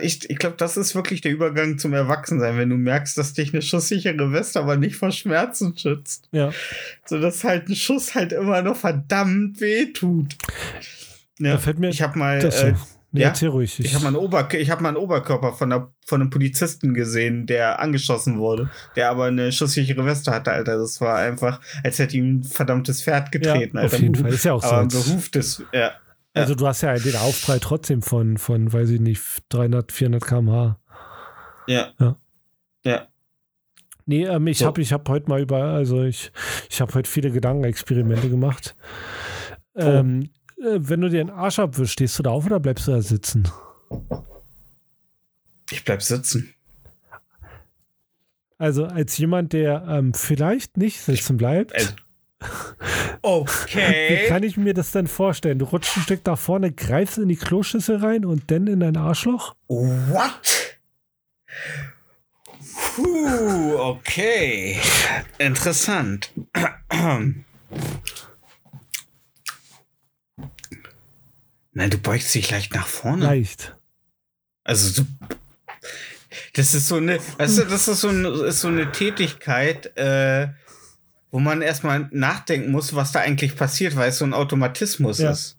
[0.00, 3.52] ich, ich glaube, das ist wirklich der Übergang zum Erwachsensein, wenn du merkst, dass dich
[3.52, 6.28] eine schusssichere Weste aber nicht vor Schmerzen schützt.
[6.32, 6.52] Ja.
[7.04, 10.36] So dass halt ein Schuss halt immer noch verdammt weh tut.
[11.38, 12.74] Ja, da fällt mir ich habe mal, äh,
[13.14, 13.48] Nee, ja?
[13.48, 13.78] ruhig.
[13.78, 16.94] ich habe mal, einen Ober ich hab mal einen Oberkörper von, der, von einem Polizisten
[16.94, 20.78] gesehen, der angeschossen wurde, der aber eine schusssichere Weste hatte, Alter.
[20.78, 23.96] Das war einfach, als hätte ihm ein verdammtes Pferd getreten, ja, Alter.
[23.96, 24.32] Auf jeden Fall.
[24.32, 25.02] Ist ja auch aber ein so.
[25.02, 25.92] behuftes, ja.
[26.34, 30.78] Also du hast ja den Aufprall trotzdem von, von, weiß ich nicht, 300, 400 km/h.
[31.66, 31.92] Ja.
[32.00, 32.16] Ja.
[32.84, 33.08] Ja.
[34.06, 34.66] Nee, ähm, ich So.
[34.66, 36.32] habe hab heute mal über, also ich,
[36.70, 38.74] ich habe heute viele Gedankenexperimente gemacht.
[39.74, 39.80] Oh.
[39.82, 40.28] Ähm, äh,
[40.62, 43.48] wenn du dir den Arsch abwischst, stehst du da auf oder bleibst du da sitzen?
[45.70, 46.54] Ich bleib sitzen.
[48.58, 51.72] Also als jemand, der ähm, vielleicht nicht sitzen bleibt,
[52.40, 52.46] wie
[53.24, 54.26] Okay.
[54.26, 55.58] kann ich mir das denn vorstellen?
[55.60, 58.96] Du rutschst ein Stück nach vorne, greifst in die Kloschüssel rein und dann in dein
[58.96, 59.54] Arschloch?
[59.68, 60.78] What?
[62.94, 64.76] Puh, okay.
[65.38, 66.32] Interessant.
[71.74, 73.24] Nein, du beugst dich leicht nach vorne.
[73.24, 73.74] Leicht.
[74.64, 75.08] Also du,
[76.54, 80.48] das ist so eine, weißt du, das ist so eine, ist so eine Tätigkeit, äh,
[81.30, 85.32] wo man erstmal nachdenken muss, was da eigentlich passiert, weil es so ein Automatismus Ja.
[85.32, 85.56] ist.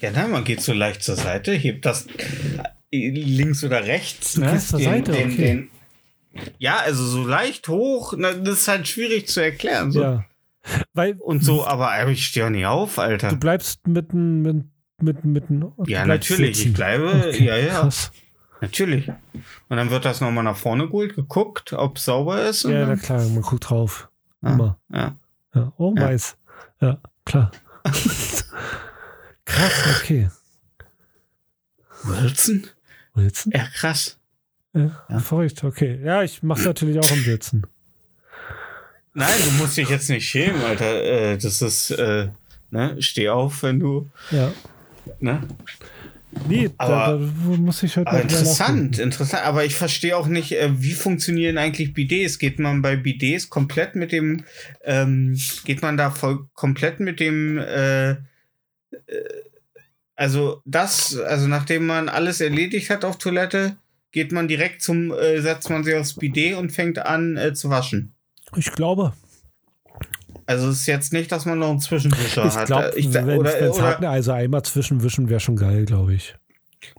[0.00, 2.06] Ja, nein, man geht so leicht zur Seite, hebt das
[2.90, 4.34] äh, links oder rechts.
[4.34, 4.58] Du ne?
[4.58, 5.68] zur Seite, okay.
[6.58, 9.92] ja, also so leicht hoch, na, das ist halt schwierig zu erklären.
[9.92, 10.02] So.
[10.02, 10.24] Ja.
[10.92, 13.28] Weil Und so, aber ich stehe auch nicht auf, Alter.
[13.30, 14.64] du bleibst mitten, mit,
[15.00, 15.60] mit, mitten.
[15.60, 16.68] du Ja, natürlich, sitzen.
[16.70, 17.80] ich bleibe, Okay, ja, ja.
[17.80, 18.10] Krass.
[18.60, 19.08] Natürlich.
[19.08, 22.64] Und dann wird das nochmal nach vorne geholt, geguckt, ob es sauber ist.
[22.64, 24.08] Ja, na klar, man guckt drauf.
[24.42, 24.52] Ja.
[24.52, 24.78] Immer.
[24.92, 25.16] ja.
[25.54, 25.72] Ja.
[25.76, 26.02] Oh, Ja.
[26.02, 26.36] weiß.
[26.80, 27.52] Ja, klar.
[29.44, 30.28] krass, okay.
[32.04, 32.66] Wilson?
[33.14, 33.52] Wilson?
[33.54, 34.18] Ja, krass.
[34.74, 35.18] Ja, Ja.
[35.20, 36.00] verrückt, okay.
[36.04, 37.62] Ja, ich mache natürlich auch im Sitzen.
[39.14, 41.02] Nein, du musst dich jetzt nicht schämen, Alter.
[41.02, 42.28] Äh, das ist, äh,
[42.70, 44.52] ne, steh auf, wenn du, Ja.
[45.20, 45.42] ne?
[46.46, 49.44] Nee, da, da Aber- muss ich Aber drüber interessant, interessant.
[49.44, 52.38] Aber ich verstehe auch nicht, äh, wie funktionieren eigentlich Bidets?
[52.38, 54.44] Geht man bei Bidets komplett mit dem,
[54.84, 58.16] ähm, geht man da voll komplett mit dem, äh, äh,
[60.16, 63.76] also das, also nachdem man alles erledigt hat auf Toilette,
[64.12, 67.70] geht man direkt zum, äh, setzt man sich aufs Bidet und fängt an äh, zu
[67.70, 68.12] waschen.
[68.56, 69.12] Ich glaube,
[70.46, 72.66] Also es ist jetzt nicht, dass man noch einen Zwischenwischer ich hat.
[72.66, 76.34] glaube, Äh, ich, wenn oder, es hat, also einmal zwischenwischen wäre schon geil, glaube ich.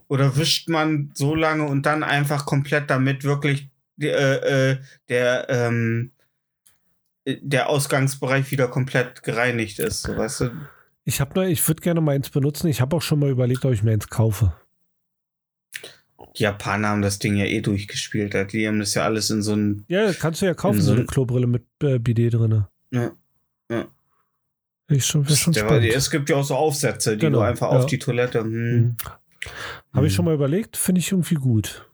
[0.08, 3.70] Oder wischt man so lange und dann einfach komplett damit wirklich
[4.02, 4.78] äh, äh,
[5.08, 6.12] der, ähm,
[7.26, 10.04] der Ausgangsbereich wieder komplett gereinigt ist.
[10.04, 10.52] So, weißt du?
[11.06, 12.68] Ich habe ich würde gerne mal eins benutzen.
[12.68, 14.54] Ich habe auch schon mal überlegt, ob ich mir eins kaufe.
[16.38, 18.36] Die Japaner haben das Ding ja eh durchgespielt.
[18.53, 19.84] Die haben das ja alles in so ein.
[19.88, 22.65] Ja, kannst du ja kaufen, so so eine ein- Klobrille mit äh, Bidet drin.
[22.91, 23.11] Ja.
[23.71, 23.86] Ja.
[24.88, 27.71] Ich schon, wär schon Der, es gibt ja auch so Aufsätze, die Genau, du einfach
[27.71, 27.77] ja.
[27.77, 28.39] auf die Toilette.
[28.41, 28.51] Hm.
[28.51, 28.97] Mhm.
[29.93, 30.15] Habe ich Hm.
[30.15, 31.88] schon mal überlegt, finde ich irgendwie gut.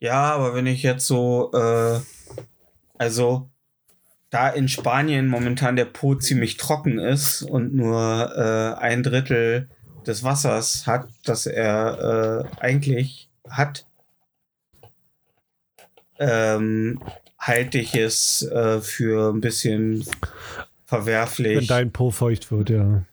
[0.00, 2.00] Ja, aber wenn ich jetzt so, äh,
[2.96, 3.50] also
[4.30, 9.68] da in Spanien momentan der Po ziemlich trocken ist und nur äh, ein Drittel
[10.08, 13.86] des Wassers hat, das er äh, eigentlich hat,
[16.18, 17.00] ähm,
[17.38, 20.14] halte ich es äh, für ein bisschen Wenn
[20.86, 23.04] verwerflich, dein Po feucht wird, ja.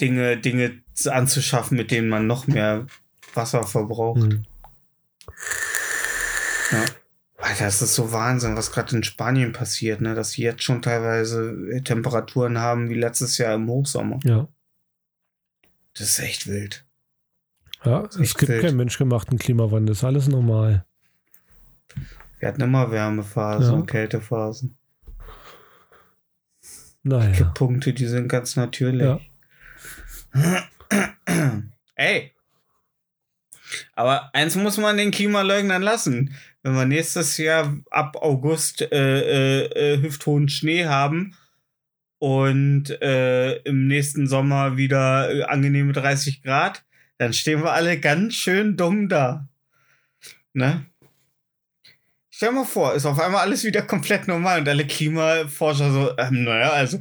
[0.00, 2.86] Dinge, Dinge anzuschaffen, mit denen man noch mehr
[3.34, 4.22] Wasser verbraucht.
[4.22, 4.44] Mhm.
[6.72, 6.84] Ja.
[7.36, 10.14] Alter, das ist so Wahnsinn, was gerade in Spanien passiert, ne?
[10.14, 14.18] Dass sie jetzt schon teilweise Temperaturen haben wie letztes Jahr im Hochsommer.
[14.24, 14.48] Ja.
[15.96, 16.84] Das ist echt wild.
[17.84, 18.62] Ja, es gibt wild.
[18.62, 20.84] keinen menschgemachten Klimawandel, ist alles normal.
[22.38, 23.72] Wir hatten immer Wärmephasen Ja.
[23.72, 24.76] und Kältephasen.
[27.02, 27.32] Naja.
[27.32, 29.02] Kipppunkte, die sind ganz natürlich.
[29.02, 29.20] Ja.
[31.96, 32.32] Ey.
[33.94, 36.34] Aber eins muss man den Klimaleugnern lassen.
[36.62, 39.64] Wenn wir nächstes Jahr ab August äh, äh,
[39.94, 41.34] äh, hüfthohen Schnee haben
[42.18, 46.84] und äh, im nächsten Sommer wieder äh, angenehme 30 Grad,
[47.18, 49.48] dann stehen wir alle ganz schön dumm da.
[50.52, 50.86] Ne?
[52.30, 56.42] Stell mal vor, ist auf einmal alles wieder komplett normal und alle Klimaforscher so, ähm,
[56.42, 56.98] naja, also,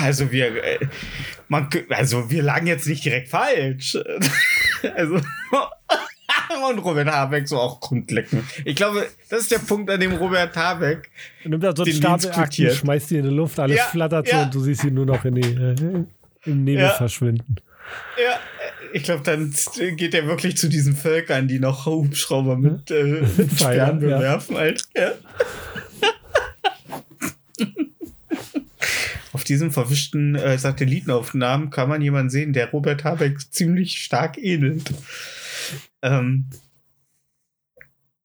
[0.00, 0.88] also wir, äh,
[1.46, 3.96] man, also wir lagen jetzt nicht direkt falsch.
[4.96, 5.20] also,
[6.70, 8.44] und Robert Habeck so auch grundlecken.
[8.64, 11.10] Ich glaube, das ist der Punkt, an dem Robert Habeck
[11.44, 14.36] nimmt da so einen Stapel Akten, schmeißt die in die Luft, alles ja, flattert so
[14.36, 16.04] und du siehst ihn nur noch in die, äh,
[16.44, 16.90] im Nebel ja.
[16.90, 17.56] verschwinden.
[18.22, 18.38] Ja,
[18.92, 19.52] ich glaube, dann
[19.96, 24.54] geht er wirklich zu diesen Völkern, die noch Hubschrauber mit, äh, mit Feiern bewerfen.
[24.54, 24.60] Ja.
[24.60, 24.82] Halt.
[24.96, 25.12] Ja.
[29.32, 34.92] Auf diesen verwischten äh, Satellitenaufnahmen kann man jemanden sehen, der Robert Habeck ziemlich stark ähnelt.
[36.02, 36.48] Ähm,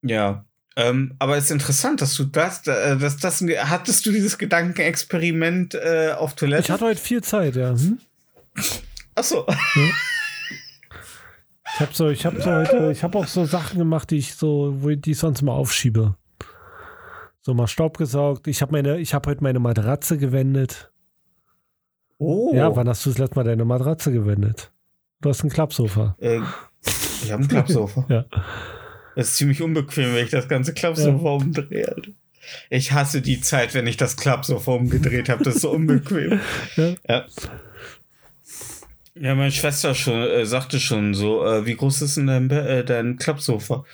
[0.02, 0.46] ja.
[0.78, 5.74] Ähm, aber es ist interessant, dass du das, äh, dass das, hattest du dieses Gedankenexperiment
[5.76, 6.64] äh, auf Toilette?
[6.64, 7.72] Ich hatte heute viel Zeit, ja.
[7.72, 8.00] Hm?
[9.16, 9.46] Ach so.
[9.48, 9.92] Hm?
[11.74, 14.36] Ich habe so, ich habe so heute, ich habe auch so Sachen gemacht, die ich
[14.36, 16.16] so, wo ich die sonst mal aufschiebe.
[17.42, 18.48] So mal Staub gesaugt.
[18.48, 20.92] Ich habe meine, ich habe heute meine Matratze gewendet.
[22.18, 22.54] Oh.
[22.54, 24.72] Ja, wann hast du das letzte Mal deine Matratze gewendet?
[25.22, 26.16] Du hast ein Klappsofa.
[26.20, 26.42] Äh,
[27.26, 28.06] ich habe ein Klappsofa.
[28.10, 28.26] ja.
[29.16, 31.32] Das ist ziemlich unbequem, wenn ich das ganze Klappsofa ja.
[31.32, 31.96] umdrehe.
[32.70, 35.44] Ich hasse die Zeit, wenn ich das Klappsofa umgedreht habe.
[35.44, 36.40] Das ist so unbequem.
[36.76, 36.96] ja.
[37.08, 37.26] ja.
[39.18, 42.84] Ja, meine Schwester schon, äh, sagte schon so, äh, wie groß ist denn dein, äh,
[42.84, 43.86] dein Klappsofa?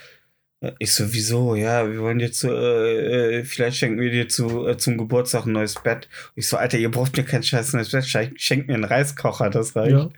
[0.79, 1.55] Ich so, wieso?
[1.55, 5.45] Ja, wir wollen dir zu, äh, äh, vielleicht schenken wir dir zu, äh, zum Geburtstag
[5.45, 6.09] ein neues Bett.
[6.35, 8.05] Ich so, Alter, ihr braucht mir kein scheiß neues Bett,
[8.35, 9.91] schenkt mir einen Reiskocher, das reicht.
[9.91, 10.09] Ja.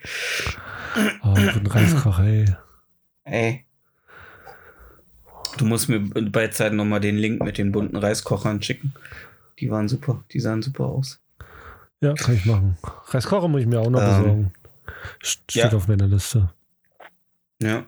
[1.21, 2.45] Oh, ein Reiskocher, ey.
[3.23, 3.65] Ey.
[5.57, 8.93] Du musst mir bei nochmal den Link mit den bunten Reiskochern schicken.
[9.59, 11.19] Die waren super, die sahen super aus.
[12.01, 12.77] Ja, kann ich machen.
[13.07, 14.53] Reiskocher muss ich mir auch noch ähm, besorgen.
[15.19, 15.73] Steht ja.
[15.73, 16.51] auf meiner Liste.
[17.61, 17.85] Ja.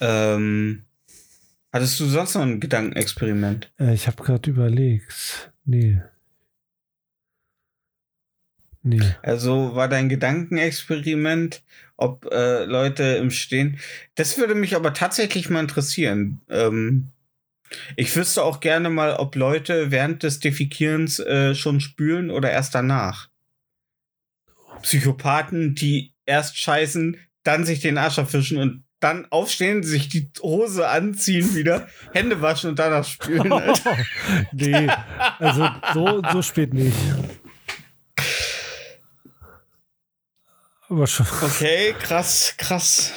[0.00, 0.84] Ähm,
[1.72, 3.72] hattest du sonst noch ein Gedankenexperiment?
[3.78, 5.52] Äh, ich habe gerade überlegt.
[5.64, 6.00] Nee.
[8.82, 9.14] Nee.
[9.22, 11.62] Also war dein Gedankenexperiment,
[11.96, 13.78] ob äh, Leute im Stehen.
[14.14, 16.40] Das würde mich aber tatsächlich mal interessieren.
[16.48, 17.08] Ähm,
[17.96, 22.74] ich wüsste auch gerne mal, ob Leute während des Defikierens äh, schon spülen oder erst
[22.74, 23.28] danach.
[24.82, 30.88] Psychopathen, die erst scheißen, dann sich den Arsch abfischen und dann aufstehen, sich die Hose
[30.88, 33.50] anziehen wieder, Hände waschen und danach spülen.
[33.52, 33.74] Oh,
[34.52, 34.88] nee,
[35.38, 36.96] also so, so spät nicht.
[40.90, 41.26] Aber schon.
[41.42, 43.12] Okay, krass, krass.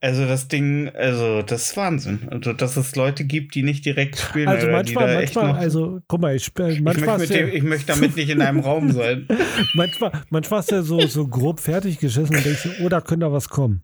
[0.00, 2.28] Also das Ding, also das ist Wahnsinn.
[2.30, 4.46] Also dass es Leute gibt, die nicht direkt spielen.
[4.46, 7.20] Also manchmal, manchmal, also guck mal, ich spiele manchmal.
[7.20, 9.26] Ich möchte, dem, ich möchte, damit nicht in einem Raum sein.
[9.74, 13.32] manchmal, manchmal ist er so, so grob fertig geschissen und denkst, oh, da könnte da
[13.32, 13.82] was kommen.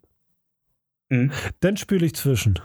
[1.08, 1.32] Mhm.
[1.58, 2.60] Dann spüle ich zwischen.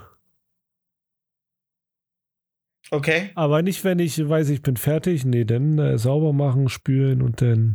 [2.91, 3.31] Okay.
[3.33, 5.25] Aber nicht, wenn ich weiß, ich bin fertig.
[5.25, 7.73] Nee, dann äh, sauber machen, spülen und dann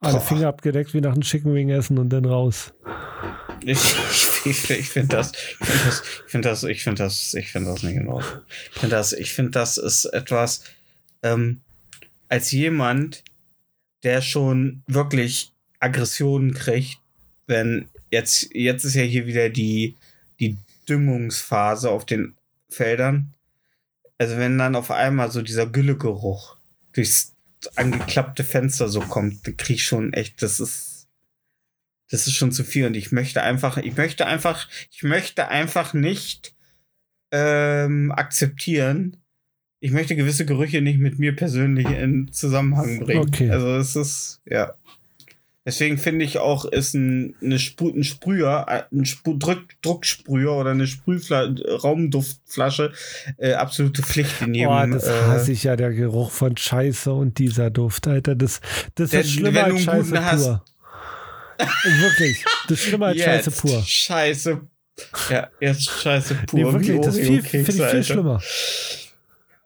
[0.00, 0.20] alle Boah.
[0.20, 2.72] Finger abgedeckt wie nach einem Chicken Wing essen und dann raus.
[3.62, 3.78] Ich,
[4.46, 5.66] ich, ich finde das, ich
[6.26, 8.40] finde das, ich finde das, ich finde das, das nicht in Ordnung.
[8.72, 10.64] Ich finde das, ich finde das ist etwas,
[11.22, 11.60] ähm,
[12.28, 13.22] als jemand,
[14.02, 16.98] der schon wirklich Aggressionen kriegt,
[17.46, 19.96] wenn jetzt, jetzt ist ja hier wieder die,
[20.38, 20.56] die
[20.88, 22.36] Düngungsphase auf den
[22.70, 23.34] Feldern.
[24.16, 26.56] Also wenn dann auf einmal so dieser Güllegeruch
[26.92, 27.34] durchs
[27.76, 30.90] angeklappte Fenster so kommt, dann krieg ich schon echt, das ist
[32.10, 35.94] das ist schon zu viel und ich möchte einfach, ich möchte einfach, ich möchte einfach
[35.94, 36.54] nicht
[37.30, 39.16] ähm, akzeptieren.
[39.82, 43.20] Ich möchte gewisse Gerüche nicht mit mir persönlich in Zusammenhang bringen.
[43.20, 43.50] Okay.
[43.50, 44.74] Also es ist, ja.
[45.66, 50.70] Deswegen finde ich auch, ist ein, eine Spru ein Sprüher, ein Spru Druck Drucksprüher oder
[50.70, 52.92] eine Sprühfla Raumduftflasche
[53.36, 54.70] äh, absolute Pflicht in jedem.
[54.70, 58.34] Oh, das äh, hasse ich ja, der Geruch von Scheiße und dieser Duft, Alter.
[58.36, 58.60] Das,
[58.94, 60.24] das ist schlimmer als Scheiße pur.
[60.24, 60.46] Hast,
[61.58, 62.44] wirklich.
[62.68, 63.82] Das ist schlimmer als jetzt Scheiße pur.
[63.82, 64.60] Scheiße.
[65.28, 66.58] Ja, jetzt Scheiße pur.
[66.58, 68.40] Nee, wirklich, das finde ich viel schlimmer.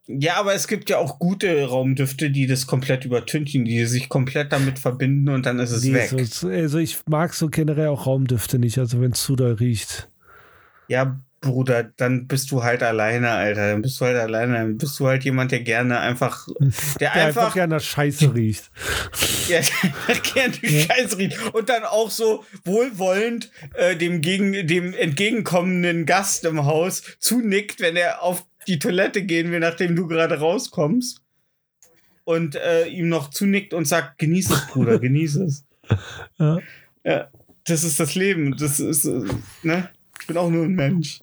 [0.07, 4.53] Ja, aber es gibt ja auch gute Raumdüfte, die das komplett übertünchen, die sich komplett
[4.53, 6.11] damit verbinden und dann ist es nee, weg.
[6.27, 10.09] So, also ich mag so generell auch Raumdüfte nicht, also wenn es zu doll riecht.
[10.89, 13.73] Ja, Bruder, dann bist du halt alleine, Alter.
[13.73, 14.55] Dann bist du halt alleine.
[14.55, 16.49] Dann bist du halt jemand, der gerne einfach.
[17.01, 18.71] Der, der einfach, einfach gerne Scheiße riecht.
[19.47, 19.61] Ja,
[20.09, 20.55] der gerne.
[20.55, 21.39] Scheiße riecht.
[21.53, 27.95] Und dann auch so wohlwollend äh, dem, gegen, dem entgegenkommenden Gast im Haus zunickt, wenn
[27.95, 31.21] er auf die Toilette gehen will, nachdem du gerade rauskommst.
[32.25, 35.65] Und äh, ihm noch zunickt und sagt: Genieß es, Bruder, genieß es.
[36.39, 36.59] Ja.
[37.05, 37.29] ja.
[37.67, 38.57] Das ist das Leben.
[38.57, 39.25] Das ist, äh,
[39.63, 39.91] ne?
[40.21, 41.21] Ich bin auch nur ein Mensch.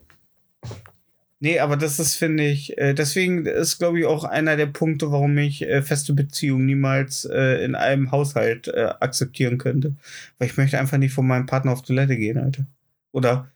[1.44, 5.12] Nee, aber das ist, finde ich, äh, deswegen ist, glaube ich, auch einer der Punkte,
[5.12, 9.96] warum ich äh, feste Beziehungen niemals äh, in einem Haushalt äh, akzeptieren könnte.
[10.38, 12.68] Weil ich möchte einfach nicht von meinem Partner auf Toilette gehen, Alter.
[13.12, 13.52] Oder,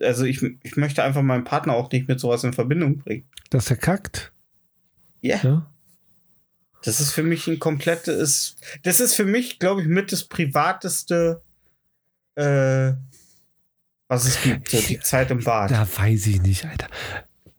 [0.00, 3.24] also ich, ich möchte einfach meinen Partner auch nicht mit sowas in Verbindung bringen.
[3.50, 4.32] Dass er kackt.
[5.20, 5.38] Ja.
[5.42, 5.66] Ja.
[6.84, 11.42] Das ist für mich ein komplettes, das ist für mich, glaube ich, mit das privateste,
[12.34, 12.92] äh,
[14.08, 15.70] was es gibt, so die Zeit im Bad.
[15.70, 16.88] Da weiß ich nicht, Alter.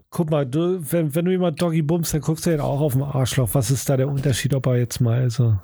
[0.09, 2.93] Guck mal, du, wenn, wenn du jemand Doggy bummst, dann guckst du ihn auch auf
[2.93, 3.49] den Arschloch.
[3.53, 5.57] Was ist da der Unterschied, ob er jetzt mal, also.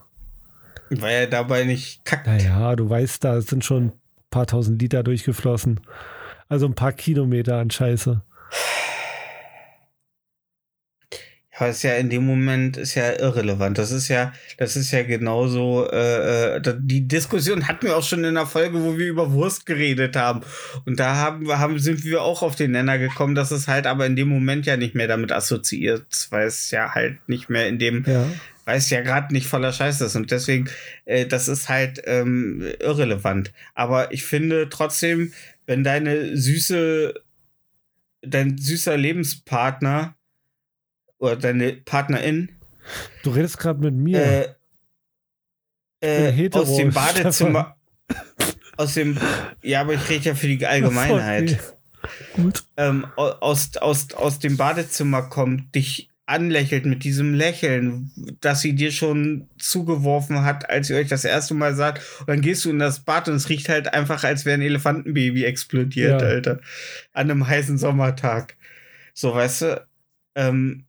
[0.90, 2.26] Weil er dabei nicht kackt.
[2.26, 3.94] Naja, du weißt, da sind schon ein
[4.32, 5.82] paar tausend Liter durchgeflossen.
[6.50, 8.22] Also ein paar Kilometer an Scheiße.
[11.60, 13.78] Ja, ist ja in dem Moment ist ja irrelevant.
[13.78, 15.86] Das ist ja, das ist ja genauso.
[15.92, 19.66] Äh, äh, die Diskussion hatten wir auch schon in der Folge, wo wir über Wurst
[19.66, 20.40] geredet haben.
[20.86, 23.88] Und da haben, wir- haben sind wir auch auf den Nenner gekommen, dass es halt
[23.88, 27.68] aber in dem Moment ja nicht mehr damit assoziiert, weil es ja halt nicht mehr
[27.68, 28.26] in dem Ja.
[28.64, 30.16] weil es ja gerade nicht voller Scheiß ist.
[30.16, 30.70] Und deswegen,
[31.04, 33.52] äh, das ist halt ähm, irrelevant.
[33.76, 35.34] Aber ich finde trotzdem,
[35.70, 37.14] wenn deine süße,
[38.24, 40.16] dein süßer Lebenspartner
[41.20, 42.50] oder deine Partnerin
[43.22, 44.56] Du redest gerade mit mir.
[46.02, 47.78] äh, äh, aus dem Badezimmer,
[48.78, 49.20] aus dem,
[49.62, 51.52] ja, aber ich rede ja für die Allgemeinheit.
[51.52, 51.60] Okay.
[52.34, 52.64] Gut.
[52.78, 58.12] ähm, au- aus, aus, aus dem Badezimmer kommt, dich anlächelt mit diesem Lächeln,
[58.42, 62.02] das sie dir schon zugeworfen hat, als ihr euch das erste Mal sagt.
[62.22, 64.62] Und dann gehst du in das Bad und es riecht halt einfach, als wäre ein
[64.62, 66.28] Elefantenbaby explodiert, Ja.
[66.28, 66.60] Alter.
[67.14, 68.56] An einem heißen Sommertag.
[69.14, 69.88] So, weißt du,
[70.36, 70.86] ähm,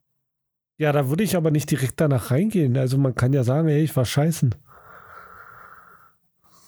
[0.76, 2.76] Ja, da würde ich aber nicht direkt danach reingehen.
[2.76, 4.54] Also man kann ja sagen, ey, ich war scheißen.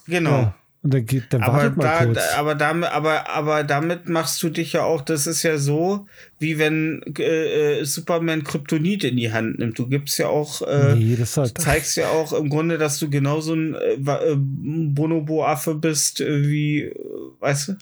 [0.06, 0.30] genau.
[0.42, 0.54] Ja.
[0.83, 2.16] Und dann, geht, dann Aber, wartet mal da, kurz.
[2.18, 6.07] da, aber, damit, aber, aber damit machst du dich ja auch, das ist ja so,
[6.41, 9.78] wie wenn äh, äh, Superman Kryptonit in die Hand nimmt.
[9.78, 13.09] Du gibst ja auch, äh, nee, halt, Du zeigst ja auch im Grunde, dass du
[13.09, 16.93] genauso ein äh, äh, Bonobo-Affe bist, äh, wie,
[17.39, 17.72] weißt du?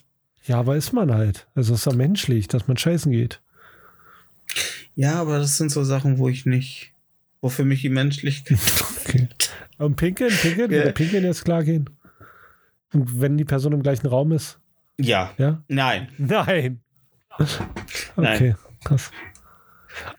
[0.44, 1.46] ja, aber ist man halt.
[1.54, 3.40] Also ist ja menschlich, dass man scheißen geht.
[4.94, 6.92] Ja, aber das sind so Sachen, wo ich nicht,
[7.40, 8.58] wo für mich die Menschlichkeit.
[9.10, 9.28] Okay.
[9.78, 10.92] Und pinkeln, pinkeln, Ja.
[10.92, 11.88] pinkeln jetzt klar gehen.
[12.92, 14.58] Und wenn die Person im gleichen Raum ist,
[14.98, 15.62] ja, ja?
[15.68, 16.08] nein.
[16.18, 16.80] Nein.
[17.38, 17.56] Okay,
[18.16, 18.56] Nein.
[18.84, 19.10] krass.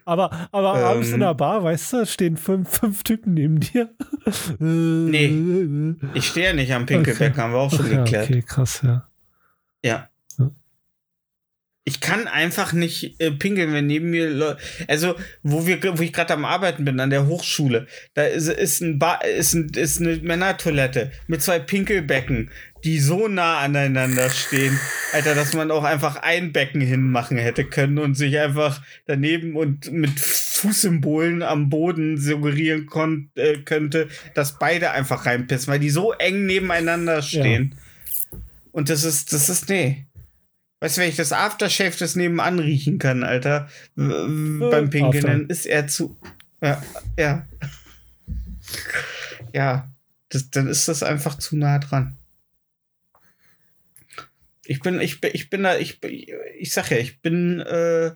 [0.06, 0.84] Aber, aber Ähm.
[0.86, 3.90] abends in der Bar, weißt du, stehen fünf, fünf Typen neben dir.
[4.60, 5.96] Nee.
[6.14, 8.26] Ich stehe ja nicht am Pinkelbecken, haben wir auch schon Ach ja, geklärt.
[8.30, 9.08] okay, krass, ja.
[9.84, 10.10] Ja.
[11.82, 11.84] Ja.
[11.84, 14.60] Ich kann einfach nicht äh, pinkeln, wenn neben mir Leute.
[14.88, 18.82] Also, wo, wir, wo ich gerade am Arbeiten bin, an der Hochschule, da ist, ist,
[18.82, 22.52] ein ba ist, ein, ist eine Männertoilette mit zwei Pinkelbecken,
[22.84, 24.80] die so nah aneinander stehen,
[25.14, 29.92] Alter, dass man auch einfach ein Becken hinmachen hätte können und sich einfach daneben und
[29.92, 36.14] mit Fußsymbolen am Boden suggerieren kon äh, könnte, dass beide einfach reinpissen, weil die so
[36.14, 37.76] eng nebeneinander stehen.
[38.72, 40.06] Und das ist, das ist, nee.
[40.82, 44.12] Weißt du, wenn ich das Aftershave das nebenan riechen kann, Alter, w-
[44.72, 46.18] beim Pinkeln, dann ist er zu.
[46.62, 46.84] Ja,
[47.18, 47.48] ja.
[49.54, 49.90] Ja,
[50.30, 52.18] das, dann ist das einfach zu nah dran.
[54.66, 56.00] Ich bin, ich bin, ich bin da, ich,
[56.58, 58.16] ich sag ja, ich bin, äh,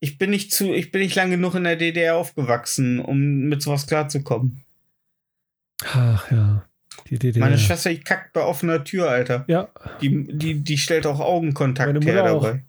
[0.00, 3.62] ich bin nicht zu, ich bin nicht lang genug in der DDR aufgewachsen, um mit
[3.62, 4.64] sowas klarzukommen.
[5.84, 6.66] Ach ja.
[7.10, 7.40] Die DDR.
[7.44, 9.44] Meine Schwester, die kackt bei offener Tür, Alter.
[9.48, 9.68] Ja,
[10.00, 12.42] Die, die, die stellt auch Augenkontakt Meine her Mutter auch.
[12.44, 12.64] dabei.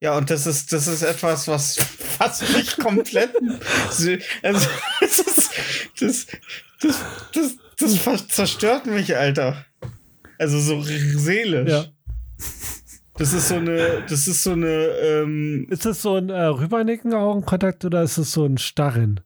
[0.00, 3.30] Ja, und das ist, das ist etwas, was fast mich komplett.
[3.84, 4.16] also,
[5.00, 5.50] das, ist,
[6.00, 6.26] das,
[6.80, 6.96] das,
[7.32, 7.56] das,
[8.04, 9.64] das zerstört mich, Alter.
[10.38, 11.70] Also so seelisch.
[11.70, 11.84] ja.
[13.18, 17.12] Das ist so eine, das ist so eine, ähm, Ist das so ein äh, Rübernicken
[17.14, 19.20] Augenkontakt oder ist es so ein Starren?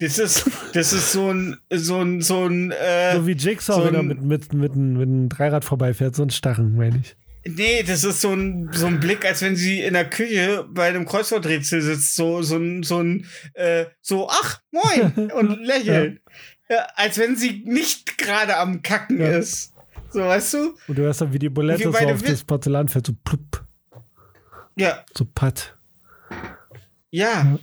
[0.00, 3.84] Das ist, das ist so ein, so ein, so ein, äh, so wie Jigsaw, so
[3.86, 7.16] wenn er mit, mit, mit, einem- mit einem Dreirad vorbeifährt, so ein Starren, meine ich.
[7.46, 10.88] Nee, das ist so ein, so ein Blick, als wenn sie in der Küche bei
[10.88, 16.20] einem Kreuzworträtsel sitzt, so, so ein, so ein, äh, so, ach, moin, und lächeln.
[16.68, 19.38] Ja, als wenn sie nicht gerade am Kacken Ja.
[19.38, 19.72] ist.
[20.12, 20.58] So, weißt du?
[20.88, 23.64] Und du hörst dann, wie die Bulette so auf das Porzellan fällt, so plupp,
[24.76, 25.76] Ja, so patt.
[27.10, 27.58] ja.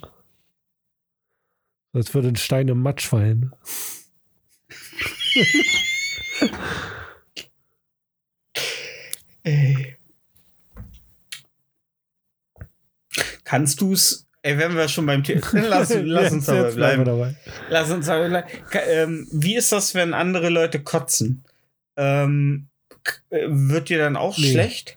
[1.93, 3.51] Als würde ein Stein im Matsch fallen.
[9.43, 9.95] Ey.
[13.43, 14.27] Kannst du's?
[14.41, 15.41] Ey, wenn wir schon beim Thema.
[15.53, 17.35] Lass, lass uns dabei bleiben dabei.
[17.69, 18.47] Lass uns dabei bleiben.
[18.73, 21.43] Ähm, wie ist das, wenn andere Leute kotzen?
[21.95, 22.67] Ähm,
[23.29, 24.51] äh, wird dir dann auch Nee.
[24.51, 24.96] schlecht?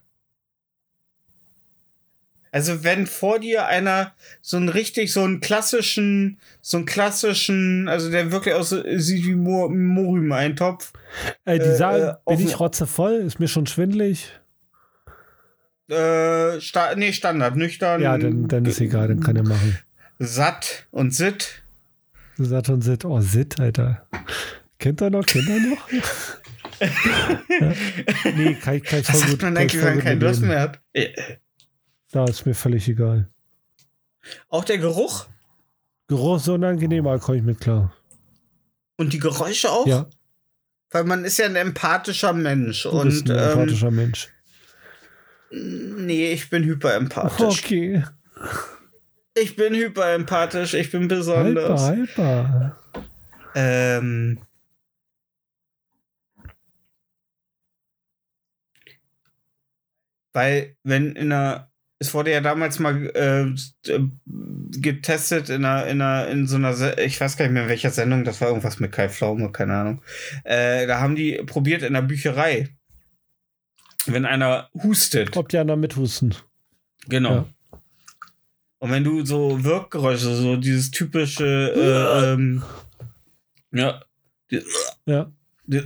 [2.52, 8.10] Also wenn vor dir einer so einen richtig, so einen klassischen, so einen klassischen, also
[8.10, 10.92] der wirklich aus sieht wie Morim-Eintopf.
[11.44, 14.32] Äh, die sagen, äh, bin ich rotzevoll, ist mir schon schwindlig.
[15.88, 18.00] Äh, sta nee, Standard, nüchtern.
[18.00, 19.78] Ja, dann, dann ist egal, dann kann er machen.
[20.18, 21.62] Satt und Sit.
[22.36, 24.06] Satt und Sit, oh, Sit, Alter.
[24.78, 25.88] Kennt er noch, kennt er noch?
[26.80, 27.72] ja.
[28.36, 29.42] Nee, kann, ich kann ich voll gut.
[29.42, 30.80] Man eigentlich, wenn man keinen Durst mehr hat.
[32.12, 33.28] Da ist mir völlig egal.
[34.48, 35.26] Auch der Geruch?
[36.08, 37.94] Geruch ist so unangenehm, aber komme ich mit klar.
[38.96, 39.86] Und die Geräusche auch?
[39.86, 40.10] Ja.
[40.90, 42.82] Weil man ist ja ein empathischer Mensch.
[42.82, 44.28] Du und, bist ein ähm, empathischer Mensch.
[45.52, 47.64] Nee, ich bin hyperempathisch.
[47.64, 48.04] Okay.
[49.34, 51.90] Ich bin hyperempathisch, ich bin besonders.
[51.90, 53.04] Hyper, hyper.
[53.54, 54.40] Ähm.
[60.32, 61.69] Weil, wenn in einer
[62.00, 63.92] es wurde ja damals mal äh,
[64.80, 67.90] getestet in einer, in einer, in so einer, ich weiß gar nicht mehr in welcher
[67.90, 70.02] Sendung, das war irgendwas mit Kai Pflaume, keine Ahnung.
[70.44, 72.70] Äh, da haben die probiert in der Bücherei,
[74.06, 75.36] wenn einer hustet.
[75.36, 76.34] Ob die anderen mithusten.
[77.06, 77.34] Genau.
[77.34, 77.46] Ja.
[78.78, 82.62] Und wenn du so Wirkgeräusche, so dieses typische, äh, ähm,
[83.72, 84.02] ja.
[85.04, 85.30] Ja.
[85.66, 85.82] Ja.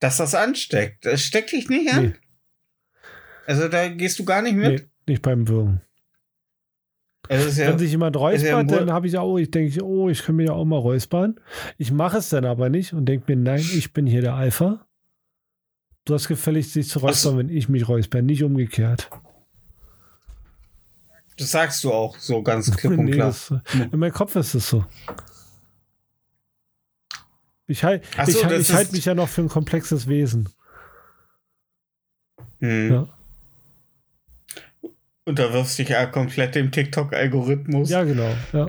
[0.00, 1.06] Dass das ansteckt.
[1.06, 2.06] Das steckt dich nicht an.
[2.06, 2.14] Nee.
[3.46, 4.82] Also da gehst du gar nicht mit?
[4.82, 5.80] Nee, nicht beim Würgen.
[7.28, 10.22] Also ja, Wenn sich jemand räuspert, ja dann habe ich auch, ich denke, oh, ich
[10.22, 11.40] kann mir ja auch mal räuspern.
[11.76, 14.86] Ich mache es dann aber nicht und denke mir, nein, ich bin hier der Alpha.
[16.04, 17.38] Du hast gefällig, sich zu räuspern, so.
[17.38, 19.10] wenn ich mich räusper, nicht umgekehrt.
[21.36, 23.28] Das sagst du auch so ganz klipp und nee, klar.
[23.28, 23.52] Das,
[23.92, 24.84] in meinem Kopf ist es so.
[27.68, 30.48] Ich, halt, so, ich, ich halte mich ja noch für ein komplexes Wesen.
[32.60, 32.92] Hm.
[32.92, 33.08] Ja.
[35.24, 37.90] Und da wirfst dich ja komplett dem TikTok-Algorithmus.
[37.90, 38.32] Ja, genau.
[38.52, 38.68] Ja.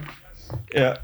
[0.72, 0.98] ja.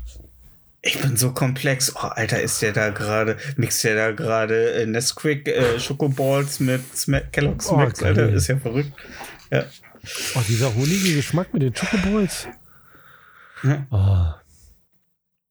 [0.82, 1.95] Ich bin so komplex.
[1.95, 6.82] Oh, Alter, ist der da gerade, mixt der da gerade äh, Nesquik äh, Schokoballs mit
[6.97, 8.92] Sma Kellogg's oh, Max, Alter, ist ja verrückt.
[9.51, 9.64] Ja.
[10.34, 12.49] Oh, dieser honige Geschmack mit den Schokoballs.
[13.62, 13.86] Ja.
[13.90, 14.40] Oh.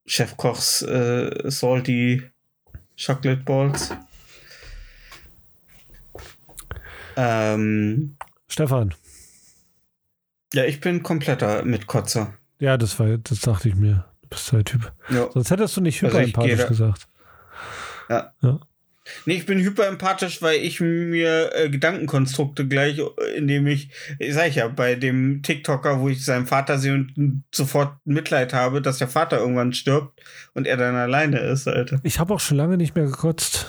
[0.05, 2.32] Chefkochs äh, Salty
[3.03, 3.91] Chocolate Balls.
[7.15, 8.15] Ähm,
[8.47, 8.93] Stefan.
[10.53, 12.33] Ja, ich bin kompletter Mitkotzer.
[12.59, 14.05] Ja, das war, das dachte ich mir.
[14.21, 14.93] Du bist der Typ.
[15.09, 15.29] Ja.
[15.31, 17.07] Sonst hättest du nicht also hyperempathisch also gesagt.
[18.09, 18.33] Ja.
[18.41, 18.59] ja.
[19.25, 23.01] Nee, ich bin hyperempathisch, weil ich mir äh, Gedankenkonstrukte gleich,
[23.35, 23.89] indem ich,
[24.19, 28.53] ich sag ich ja, bei dem TikToker, wo ich seinen Vater sehe und sofort Mitleid
[28.53, 30.21] habe, dass der Vater irgendwann stirbt
[30.53, 31.99] und er dann alleine ist, Alter.
[32.03, 33.67] Ich habe auch schon lange nicht mehr gekotzt.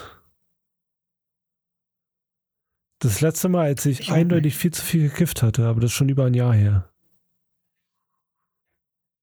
[2.99, 5.97] Das letzte Mal, als ich, ich eindeutig viel zu viel gekifft hatte, aber das ist
[5.97, 6.89] schon über ein Jahr her.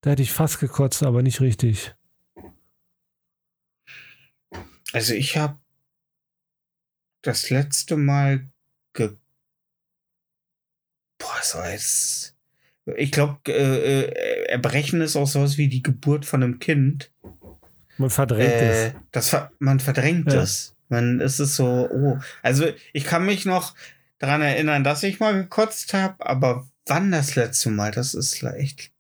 [0.02, 1.96] Da hätte ich fast gekotzt, aber nicht richtig.
[4.94, 5.58] Also ich habe
[7.22, 8.50] das letzte Mal
[8.94, 9.16] ge
[11.18, 12.36] Boah, so als.
[12.98, 17.12] Ich glaube, äh, äh, Erbrechen ist auch sowas wie die Geburt von einem Kind.
[17.98, 18.94] Man verdrängt äh, es.
[19.12, 20.42] Das, man verdrängt ja.
[20.42, 20.76] es.
[20.90, 22.20] Man ist es so, oh.
[22.42, 23.76] Also ich kann mich noch
[24.18, 28.92] daran erinnern, dass ich mal gekotzt habe, aber wann das letzte Mal, das ist echt.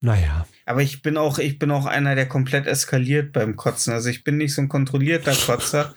[0.00, 0.46] Naja.
[0.64, 3.92] Aber ich bin auch, ich bin auch einer, der komplett eskaliert beim Kotzen.
[3.92, 5.94] Also ich bin nicht so ein kontrollierter Kotzer.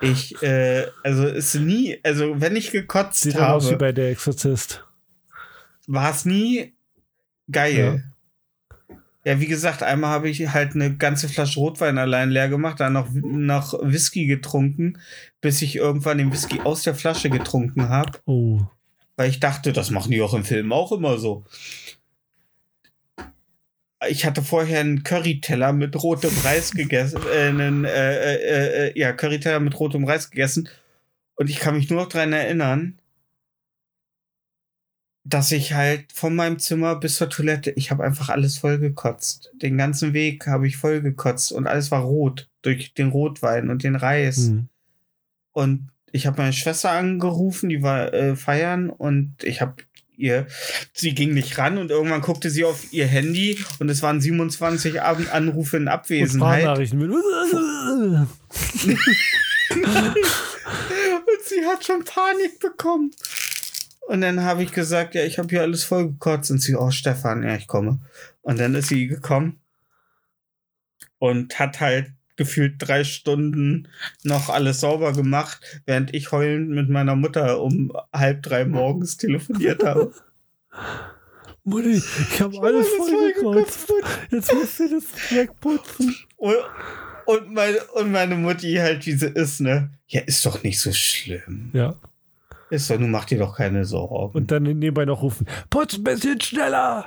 [0.00, 3.54] Ich, äh, also ist nie, also wenn ich gekotzt Sieht habe.
[3.54, 4.84] aus wie bei der Exorzist.
[5.86, 6.74] War es nie
[7.50, 8.04] geil.
[9.24, 9.32] Ja.
[9.32, 9.40] ja.
[9.40, 13.08] wie gesagt, einmal habe ich halt eine ganze Flasche Rotwein allein leer gemacht, dann noch,
[13.12, 14.98] noch Whisky getrunken,
[15.40, 18.18] bis ich irgendwann den Whisky aus der Flasche getrunken habe.
[18.26, 18.60] Oh.
[19.16, 21.44] Weil ich dachte, das machen die auch im Film auch immer so
[24.08, 29.12] ich hatte vorher einen Curryteller mit rotem Reis gegessen, äh, einen, äh, äh, äh, ja,
[29.12, 30.68] Curryteller mit rotem Reis gegessen.
[31.36, 32.98] Und ich kann mich nur noch daran erinnern,
[35.24, 39.50] dass ich halt von meinem Zimmer bis zur Toilette, ich habe einfach alles vollgekotzt.
[39.54, 43.96] Den ganzen Weg habe ich vollgekotzt und alles war rot durch den Rotwein und den
[43.96, 44.38] Reis.
[44.38, 44.68] Mhm.
[45.52, 49.82] Und ich habe meine Schwester angerufen, die war äh, feiern und ich habe
[50.16, 50.46] ihr,
[50.92, 55.00] sie ging nicht ran und irgendwann guckte sie auf ihr Handy und es waren 27
[55.00, 56.64] Anrufe in Abwesenheit.
[56.66, 56.78] Und,
[59.70, 63.10] und sie hat schon Panik bekommen.
[64.06, 66.50] Und dann habe ich gesagt, ja, ich habe hier alles voll gekotzt.
[66.52, 68.00] Und sie, oh, Stefan, ja, ich komme.
[68.42, 69.60] Und dann ist sie gekommen
[71.18, 73.88] und hat halt gefühlt drei Stunden
[74.22, 79.84] noch alles sauber gemacht, während ich heulend mit meiner Mutter um halb drei morgens telefoniert
[79.84, 80.12] habe.
[81.64, 83.92] Mutti, ich habe alles vollgekotzt.
[84.30, 86.14] Jetzt musst du das wegputzen.
[86.36, 86.54] Und,
[87.26, 89.90] und, meine, und meine Mutti halt, wie sie ist, ne?
[90.06, 91.70] Ja, ist doch nicht so schlimm.
[91.72, 91.96] Ja.
[92.70, 94.36] Ist doch, nun mach dir doch keine Sorgen.
[94.36, 97.06] Und dann nebenbei noch rufen: Putz ein bisschen schneller!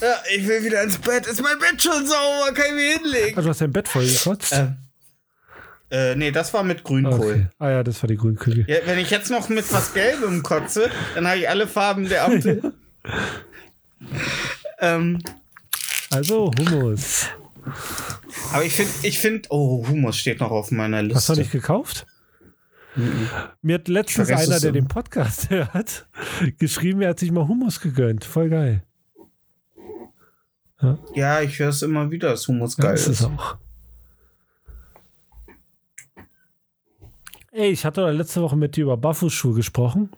[0.00, 1.26] Ja, ich will wieder ins Bett.
[1.26, 2.52] Ist mein Bett schon sauber?
[2.54, 3.36] Kann ich mich hinlegen?
[3.36, 4.52] Also, du hast dein Bett vollgekotzt?
[4.52, 4.76] Ähm,
[5.90, 7.14] äh, nee, das war mit Grünkohl.
[7.14, 7.46] Okay.
[7.58, 8.64] Ah ja, das war die Grünkohl.
[8.68, 12.24] Ja, wenn ich jetzt noch mit was Gelbem kotze, dann habe ich alle Farben der
[12.26, 12.72] Ampel.
[14.80, 15.18] ähm,
[16.12, 17.26] Also, Hummus.
[18.52, 21.16] aber ich finde, ich finde, oh, Humus steht noch auf meiner Liste.
[21.16, 22.06] Hast du nicht gekauft?
[23.62, 26.06] Mir hat letztens einer, der den Podcast hört,
[26.58, 28.24] geschrieben, er hat sich mal Hummus gegönnt.
[28.24, 28.82] Voll geil.
[31.14, 33.26] Ja, ich höre es immer wieder, dass Humus Ja, geil ist es ist.
[33.26, 33.56] auch.
[37.50, 40.10] Ey, ich hatte letzte Woche mit dir über Barfußschuhe gesprochen.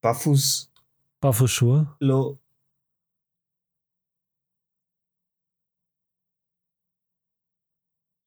[0.00, 0.70] Barfuß,
[1.20, 1.94] Barfußschuhe.
[2.00, 2.38] lo,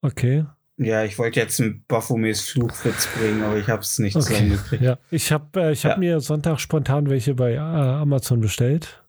[0.02, 0.46] Okay.
[0.78, 4.26] ja, ich wollte jetzt einen Baphomets Fluchwitz bringen, aber ich habe es nicht okay.
[4.26, 4.84] zusammengekriegt.
[4.84, 5.98] Ja, ich habe äh, ich hab Ja.
[5.98, 9.04] mir Sonntag spontan welche bei äh, Amazon bestellt.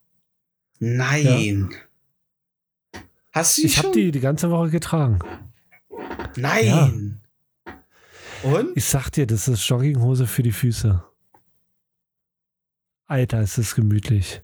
[0.79, 1.71] Nein.
[3.33, 5.19] Hast du die Ich habe die die ganze Woche getragen.
[6.37, 7.21] Nein.
[8.43, 8.77] Und?
[8.77, 11.03] Ich sag dir, das ist Jogginghose für die Füße.
[13.07, 14.43] Alter, ist das gemütlich.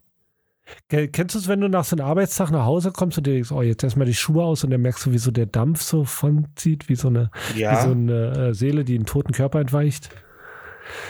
[0.89, 3.35] Ke- Kennst du es, wenn du nach so einem Arbeitstag nach Hause kommst und dir
[3.35, 5.83] denkst, oh, jetzt erstmal die Schuhe aus und dann merkst du, wie so der Dampf
[5.83, 9.33] so von zieht, wie so eine, wie so Ja, eine äh, Seele, die einen toten
[9.33, 10.11] Körper entweicht?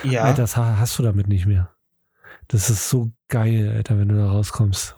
[0.03, 0.23] ja.
[0.23, 1.73] Alter, das ha- hast du damit nicht mehr.
[2.49, 4.95] Das ist so geil, Alter, wenn du da rauskommst.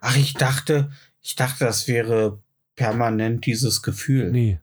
[0.00, 0.90] Ach, ich dachte,
[1.22, 2.40] ich dachte, das wäre
[2.76, 4.30] permanent dieses Gefühl.
[4.30, 4.60] Nee.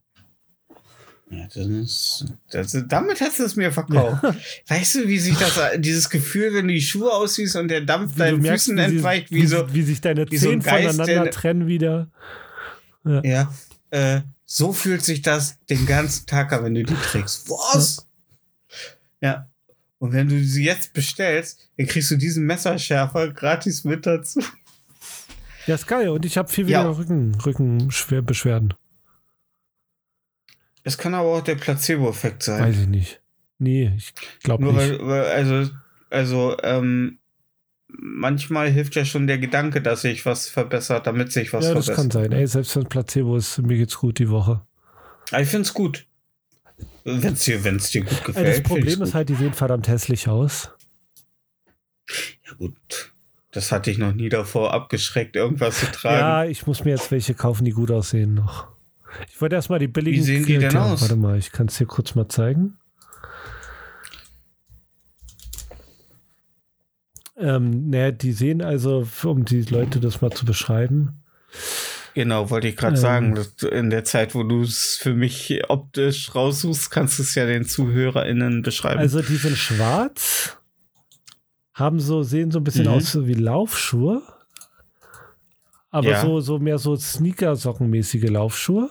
[1.30, 4.24] Ja, das das, damit hast du es mir verkauft.
[4.68, 8.14] Weißt du, wie sich das, dieses Gefühl, wenn du die Schuhe ausziehst und der Dampf
[8.16, 10.72] Wie deinen merkst, Füßen wie, entweicht, wie so, wie sich deine wie so ein Zehen
[10.72, 12.12] Geist, voneinander der- trennen wieder.
[13.04, 13.52] ja,
[13.90, 17.50] äh, so fühlt sich das den ganzen Tag an, wenn du die trägst.
[17.50, 18.06] Was?
[19.20, 19.50] Ja.
[19.98, 24.44] Und wenn du sie jetzt bestellst, dann kriegst du diesen Messerschärfer gratis mit dazu.
[25.68, 26.10] Ja, ist geil.
[26.10, 26.84] Und ich habe viel Ja.
[26.84, 28.74] weniger Rücken, Rückenbeschwerden.
[30.84, 32.62] Es kann aber auch der Placebo-Effekt sein.
[32.62, 33.22] Weiß ich nicht.
[33.60, 35.00] Nee, ich glaube Nur nicht.
[35.00, 35.72] weil, weil, also,
[36.10, 37.20] also, ähm,
[37.88, 41.86] manchmal hilft ja schon der Gedanke, dass sich was verbessert, damit sich was ja, das
[41.86, 42.12] verbessert.
[42.12, 42.32] kann sein.
[42.34, 44.66] Ey, selbst wenn Placebo ist, mir geht's gut die Woche.
[45.32, 46.06] Aber ich finde es gut.
[47.06, 48.48] Wenn es dir, wenn's dir gut Ey, gefällt.
[48.58, 49.14] das Problem ist gut.
[49.14, 50.70] halt, die sehen verdammt hässlich aus.
[52.46, 53.13] Ja, gut.
[53.54, 56.20] Das hatte ich noch nie davor abgeschreckt, irgendwas zu tragen.
[56.20, 58.68] Ja, ich muss mir jetzt welche kaufen, die gut aussehen noch.
[59.30, 60.18] Ich wollte erstmal die billigen.
[60.18, 61.02] Wie sehen die denn aus?
[61.02, 62.78] Warte mal, ich kann es dir kurz mal zeigen.
[67.38, 71.24] Ähm, naja, die sehen also, um die Leute das mal zu beschreiben.
[72.14, 73.02] Genau, wollte ich gerade Ähm.
[73.02, 73.40] sagen.
[73.72, 77.66] In der Zeit, wo du es für mich optisch raussuchst, kannst du es ja den
[77.66, 79.00] ZuhörerInnen beschreiben.
[79.00, 80.58] Also die sind schwarz,
[81.74, 82.92] haben so, sehen so ein bisschen Mhm.
[82.92, 84.22] aus wie Laufschuhe.
[85.92, 86.22] Aber Ja.
[86.22, 88.90] so, so mehr so Sneaker-Sockenmäßige Laufschuhe.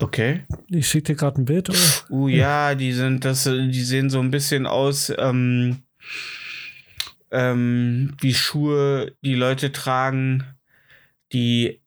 [0.00, 0.44] okay.
[0.68, 1.70] Ich schicke dir gerade ein Bild.
[1.70, 1.74] Oh.
[2.14, 5.82] Uh, ja, die sind, das, die sehen so ein bisschen aus, ähm,
[7.30, 10.44] ähm, wie Schuhe, die Leute tragen,
[11.32, 11.80] die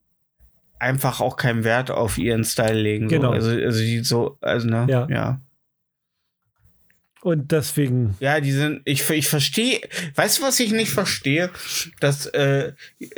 [0.80, 3.10] einfach auch keinen Wert auf ihren Style legen.
[3.10, 3.16] So.
[3.16, 3.32] Genau.
[3.32, 4.86] Also, also die so, also, ne?
[4.90, 5.08] Ja.
[5.10, 5.42] ja.
[7.22, 9.80] Und deswegen, Ja, die sind, ich, ich verstehe,
[10.16, 11.52] weißt du, was ich nicht verstehe?
[12.00, 12.74] Dass, äh,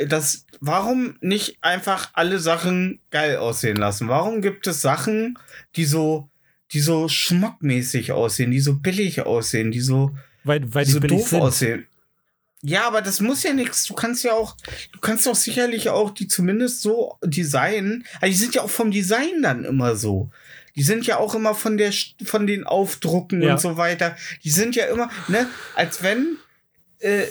[0.07, 4.09] dass, warum nicht einfach alle Sachen geil aussehen lassen?
[4.09, 5.39] Warum gibt es Sachen,
[5.77, 6.29] die so,
[6.73, 10.13] die so schmuckmäßig aussehen, die so billig aussehen, die so,
[10.43, 11.41] weil, weil die so billig doof sind.
[11.41, 11.87] aussehen?
[12.65, 13.85] Ja, aber das muss ja nichts.
[13.85, 14.55] Du kannst ja auch,
[14.93, 18.05] du kannst doch sicherlich auch die zumindest so designen.
[18.21, 20.29] Also die sind ja auch vom Design dann immer so.
[20.75, 21.93] Die sind ja auch immer von der,
[22.23, 23.53] von den Aufdrucken Ja.
[23.53, 24.15] und so weiter.
[24.43, 26.37] Die sind ja immer, ne, als wenn,
[26.99, 27.23] äh,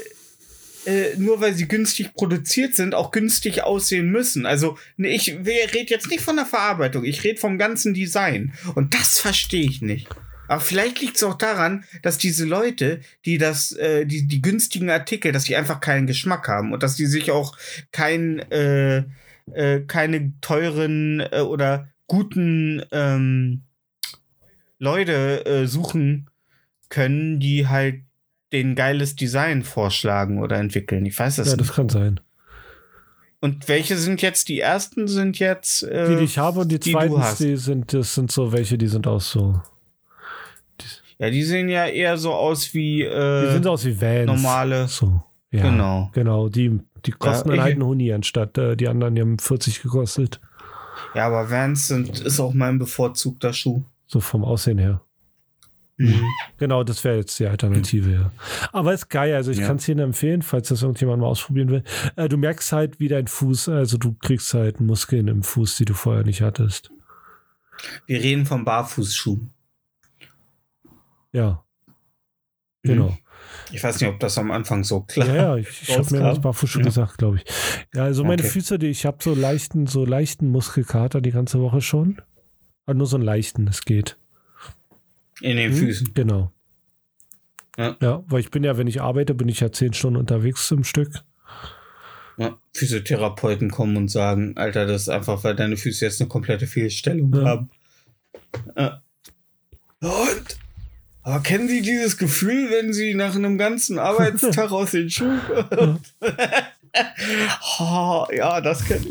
[0.85, 4.47] äh, nur weil sie günstig produziert sind, auch günstig aussehen müssen.
[4.47, 8.53] Also, ne, ich rede jetzt nicht von der Verarbeitung, ich rede vom ganzen Design.
[8.75, 10.09] Und das verstehe ich nicht.
[10.49, 14.91] Aber vielleicht liegt es auch daran, dass diese Leute, die das, äh, die, die günstigen
[14.91, 17.57] Artikel, dass die einfach keinen Geschmack haben und dass die sich auch
[17.93, 19.05] kein, äh,
[19.55, 23.63] äh, keine teuren äh, oder guten ähm,
[24.79, 26.29] Leute äh, suchen
[26.91, 28.03] können, die halt
[28.53, 31.07] den geiles Design vorschlagen oder entwickeln.
[31.07, 31.61] Ich weiß es Ja, nicht.
[31.71, 32.21] das kann sein.
[33.41, 35.09] Und welche sind jetzt die ersten?
[35.09, 38.31] Sind jetzt äh, Die, die ich habe und die, die zweiten, die sind, das sind
[38.31, 39.59] so welche, die sind auch so.
[41.19, 44.27] ja, die sehen ja eher so aus wie äh, Die sind aus wie Vans.
[44.27, 44.87] normale.
[44.87, 45.23] So.
[45.51, 46.11] Ja, Genau.
[46.13, 49.39] Genau, die, die kosten Ja, dann halt einen Huni, anstatt äh, die anderen, die haben
[49.39, 50.41] 40 gekostet.
[51.15, 53.83] Ja, aber Vans sind ist auch mein bevorzugter Schuh.
[54.07, 55.01] So vom Aussehen her.
[55.99, 56.25] Mhm.
[56.57, 58.33] Genau, das wäre jetzt die Alternative, ja.
[58.73, 59.67] Aber ist geil, also ich Ja.
[59.67, 61.85] kann es Ihnen empfehlen, falls das irgendjemand mal ausprobieren will.
[62.17, 65.85] Äh, du merkst halt, wie dein Fuß, also du kriegst halt Muskeln im Fuß, die
[65.85, 66.91] du vorher nicht hattest.
[68.07, 69.39] Wir reden vom Barfußschuh.
[71.33, 71.63] Ja.
[72.83, 73.17] Mhm.
[73.71, 75.27] Ich weiß nicht, ob das am Anfang so klar.
[75.27, 76.87] Ja, ja, ich, ich habe mir das Barfuß schon Ja.
[76.89, 77.45] gesagt, glaube ich.
[77.95, 78.51] Ja, also meine Okay.
[78.51, 82.21] Füße, die, ich habe so leichten, so leichten Muskelkater die ganze Woche schon.
[82.87, 84.17] Aber nur so einen leichten, es geht.
[85.41, 85.79] In den Hm?
[85.79, 86.11] Füßen.
[86.15, 86.53] Genau.
[87.79, 87.97] Ja.
[88.03, 90.85] ja, weil ich bin ja, wenn ich arbeite, bin ich ja zehn Stunden unterwegs im
[90.85, 91.23] Stück.
[92.37, 96.67] Ja, Physiotherapeuten kommen und sagen, Alter, das ist einfach, weil deine Füße jetzt eine komplette
[96.67, 97.45] Fehlstellung Ja.
[97.45, 97.71] haben.
[98.77, 99.03] Ja.
[100.01, 100.59] Und
[101.23, 105.41] aber kennen Sie dieses Gefühl, wenn Sie nach einem ganzen Arbeitstag aus den Schuhen
[107.79, 109.07] oh, ja, das kennt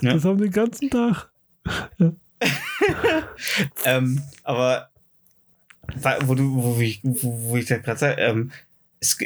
[0.00, 0.14] Ja.
[0.14, 1.30] Das haben den ganzen Tag.
[3.84, 4.90] ähm, aber
[6.24, 8.50] wo du, wo ich, wo, wo ich da gerade sage, ähm,
[9.00, 9.16] es,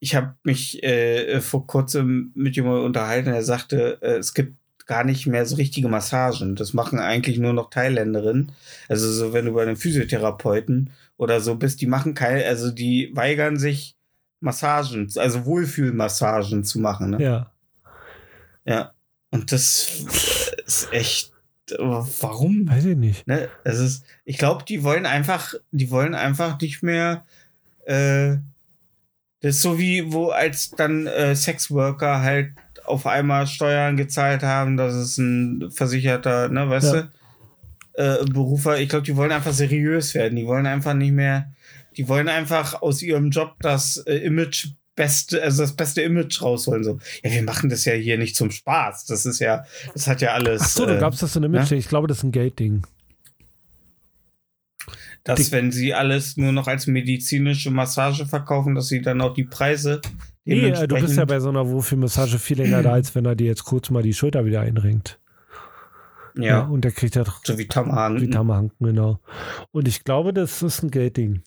[0.00, 4.56] ich habe mich äh, vor kurzem mit jemandem unterhalten, der sagte, äh, es gibt
[4.86, 6.56] gar nicht mehr so richtige Massagen.
[6.56, 8.52] Das machen eigentlich nur noch Thailänderinnen.
[8.88, 10.90] Also so, wenn du bei einem Physiotherapeuten
[11.22, 13.96] oder so bist, die machen keine, also die weigern sich
[14.40, 17.10] Massagen, also Wohlfühlmassagen zu machen.
[17.10, 17.22] Ne?
[17.22, 17.52] Ja.
[18.64, 18.92] Ja.
[19.30, 19.88] Und das
[20.66, 21.32] ist echt,
[21.78, 22.68] warum?
[22.68, 23.26] Weiß ich nicht.
[23.26, 27.24] Ne, es ist, ich glaube, die wollen einfach, die wollen einfach nicht mehr.
[27.86, 28.38] Äh,
[29.40, 32.52] das ist so wie, wo als dann äh, Sexworker halt
[32.84, 37.02] auf einmal Steuern gezahlt haben, dass es ein versicherter, ne, weißt Ja.
[37.02, 37.10] du,
[37.94, 38.78] äh, Berufer.
[38.78, 40.36] Ich glaube, die wollen einfach seriös werden.
[40.36, 41.52] Die wollen einfach nicht mehr,
[41.96, 46.84] die wollen einfach aus ihrem Job das äh, Image beste, also das beste Image rausholen.
[46.84, 49.06] So, ja, wir machen das ja hier nicht zum Spaß.
[49.06, 50.62] Das ist ja, das hat ja alles.
[50.62, 51.76] Ach so, du äh, das in der Mitte.
[51.76, 52.86] Ich glaube, das ist ein Geldding.
[55.24, 59.44] dass wenn sie alles nur noch als medizinische Massage verkaufen, dass sie dann auch die
[59.44, 60.00] Preise
[60.44, 63.36] Nee, äh, du bist ja bei so einer Wohlfühlmassage viel länger da, als wenn er
[63.36, 65.20] dir jetzt kurz mal die Schulter wieder einringt.
[66.34, 68.16] Ja, Und der kriegt ja doch so wie Tamahn.
[68.16, 69.20] die Tammerhanken, genau.
[69.70, 71.42] Und ich glaube, das ist ein Geldding.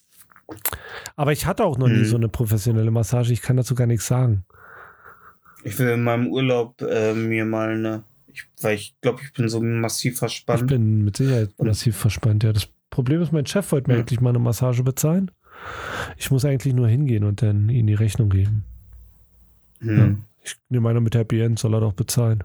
[1.16, 2.06] Aber ich hatte auch noch nie Mhm.
[2.06, 3.34] so eine professionelle Massage.
[3.34, 4.46] Ich kann dazu gar nichts sagen.
[5.64, 9.50] Ich will in meinem Urlaub äh, mir mal eine, ich, weil ich glaube, ich bin
[9.50, 10.68] so massiv Ich verspannt.
[10.68, 12.44] bin mit Sicherheit massiv verspannt.
[12.44, 14.02] Ja, das Problem ist, mein Chef wollte mir Ja.
[14.02, 15.32] eigentlich mal eine Massage bezahlen.
[16.18, 18.64] Ich muss eigentlich nur hingehen und dann ihm die Rechnung geben.
[19.80, 20.22] Hm.
[20.44, 22.44] Ich nehme einer mit Happy End, soll er doch bezahlen.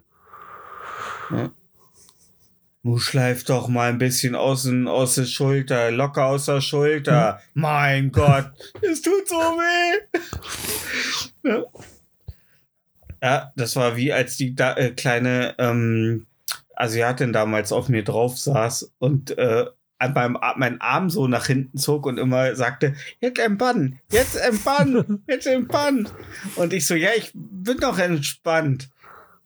[2.83, 7.41] Du schleif doch mal ein bisschen aus, aus der Schulter, locker aus der Schulter.
[7.53, 7.63] Hm.
[7.63, 8.51] Mein Gott,
[8.81, 10.21] es tut so weh.
[11.45, 11.65] ja.
[13.23, 16.27] ja, das war wie als die da, äh, kleine ähm,
[16.75, 19.67] Asiatin damals auf mir drauf saß und äh,
[19.99, 25.23] an meinem, meinen Arm so nach hinten zog und immer sagte, jetzt entspannen, jetzt entspannen,
[25.29, 26.09] jetzt entspannen.
[26.57, 28.89] Und ich so, ja, ich bin doch entspannt.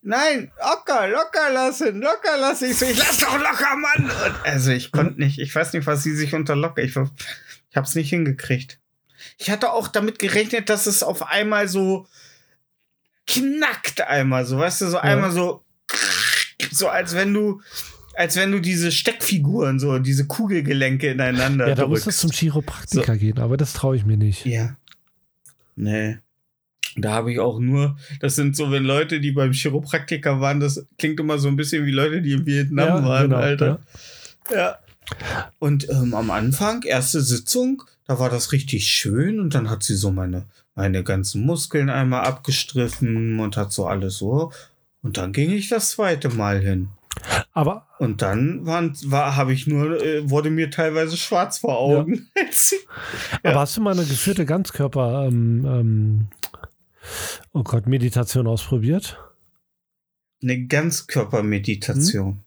[0.06, 2.70] Nein, locker, locker lassen, locker lassen.
[2.70, 4.04] Ich so, ich lass doch locker, Mann.
[4.10, 7.76] Und also ich konnte nicht, ich weiß nicht, was sie sich unter locker, ich, ich
[7.76, 8.78] hab's nicht hingekriegt.
[9.38, 12.06] Ich hatte auch damit gerechnet, dass es auf einmal so
[13.26, 15.64] knackt einmal, so, weißt du, so einmal so,
[16.70, 17.62] so als wenn du,
[18.14, 22.18] als wenn du diese Steckfiguren, so diese Kugelgelenke ineinander Ja, da muss drückst.
[22.18, 24.44] es zum Chiropraktiker gehen, aber das traue ich mir nicht.
[24.44, 24.76] Ja.
[25.76, 26.18] Nee.
[26.96, 30.86] Da habe ich auch nur, das sind so, wenn Leute, die beim Chiropraktiker waren, das
[30.98, 33.80] klingt immer so ein bisschen wie Leute, die in Vietnam Ja, waren, genau, Alter.
[34.54, 34.78] Ja.
[35.58, 39.96] Und ähm, am Anfang, erste Sitzung, da war das richtig schön und dann hat sie
[39.96, 40.44] so meine,
[40.74, 44.52] meine ganzen Muskeln einmal abgestriffen und hat so alles so.
[45.02, 46.88] Und dann ging ich das zweite Mal hin.
[47.52, 52.28] Aber Und dann waren, war, habe ich nur, äh, wurde mir teilweise schwarz vor Augen.
[53.42, 53.50] Ja.
[53.50, 56.26] Aber hast du mal eine geführte Ganzkörper, ähm, ähm,
[57.54, 59.18] oh Gott, Meditation ausprobiert?
[60.42, 62.44] Eine Ganzkörpermeditation.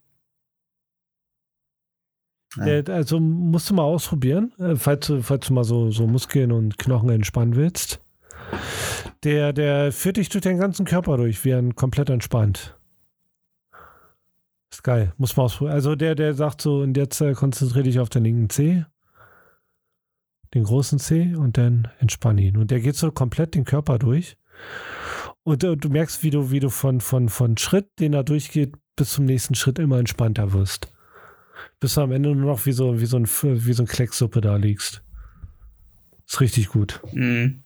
[2.58, 2.82] Ja.
[2.82, 6.52] Der, also musst du mal ausprobieren, äh, falls du, falls du mal so, so Muskeln
[6.52, 8.02] und Knochen entspannen willst.
[9.24, 12.78] Der, der führt dich durch den ganzen Körper durch, wie ein komplett entspannt.
[14.72, 15.76] Ist geil, muss man ausprobieren.
[15.76, 18.86] Also der, der sagt so, und jetzt äh, konzentriere dich auf den linken Zeh,
[20.54, 22.58] den großen Zeh und dann entspann ihn.
[22.58, 24.38] Und der geht so komplett den Körper durch.
[25.44, 28.76] Und äh, du merkst, wie du, wie du von, von, von Schritt, den er durchgeht,
[28.96, 30.92] bis zum nächsten Schritt immer entspannter wirst.
[31.80, 34.42] Bis du am Ende nur noch wie so, wie so, ein, wie so ein Klecksuppe
[34.42, 35.04] da liegst.
[36.28, 37.02] Ist richtig gut.
[37.14, 37.64] Mhm.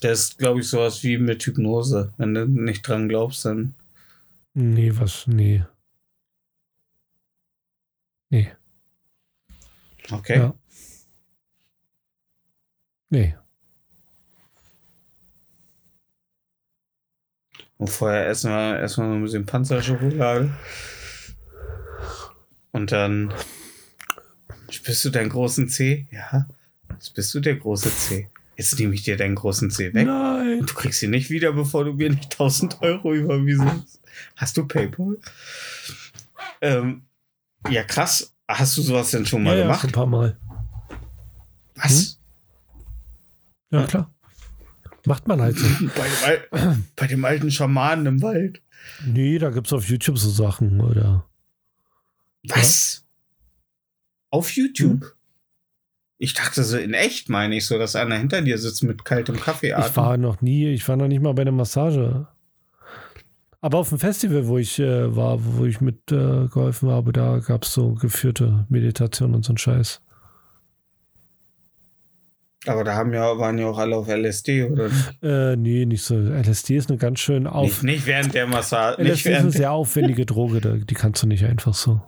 [0.00, 2.12] Das ist, glaube ich, sowas wie mit Hypnose.
[2.16, 3.74] Wenn du nicht dran glaubst, dann.
[4.54, 5.26] Nee, was?
[5.26, 5.64] Nee.
[8.30, 8.52] Nee.
[10.10, 10.38] Okay.
[10.38, 10.54] Ja.
[13.10, 13.36] Nee.
[17.78, 20.50] Und vorher essen wir erstmal noch ein bisschen Panzerschokolade.
[22.72, 23.32] Und dann
[24.70, 26.06] spürst du deinen großen C?
[26.10, 26.46] Ja.
[26.92, 28.28] Jetzt bist du der große C.
[28.56, 30.06] Jetzt nehme ich dir deinen großen C weg.
[30.06, 30.60] Nein.
[30.60, 34.00] Und du kriegst ihn nicht wieder, bevor du mir nicht 1000 Euro überwiesen hast.
[34.36, 35.16] Hast du PayPal?
[36.60, 37.02] Ähm,
[37.70, 38.34] ja, krass.
[38.48, 39.80] Hast du sowas denn schon mal Ja, ja, gemacht?
[39.82, 40.36] schon ein paar Mal.
[41.76, 42.18] Was?
[43.70, 44.10] Ja, klar.
[45.08, 45.66] Macht man halt so.
[45.96, 48.62] Bei, dem bei dem alten Schamanen im Wald.
[49.06, 51.24] Nee, da gibt es auf YouTube so Sachen, oder?
[52.44, 53.04] Was?
[54.30, 55.16] Auf YouTube?
[56.18, 59.40] Ich dachte so in echt, meine ich, so, dass einer hinter dir sitzt mit kaltem
[59.40, 59.74] Kaffee.
[59.78, 62.26] Ich war noch nie, ich war noch nicht mal bei einer Massage.
[63.60, 67.38] Aber auf dem Festival, wo ich äh, war, wo ich mit äh, geholfen habe, da
[67.38, 70.00] gab es so geführte Meditation und so ein Scheiß.
[72.68, 74.90] Aber da haben ja, waren ja auch alle auf LSD, oder?
[75.22, 76.16] Äh, nee, nicht so.
[76.16, 77.64] LSD ist eine ganz schön auf.
[77.64, 79.02] Nicht, nicht während der Massage.
[79.02, 82.02] Nicht LSD ist eine während sehr aufwendige Droge, die kannst du nicht einfach so.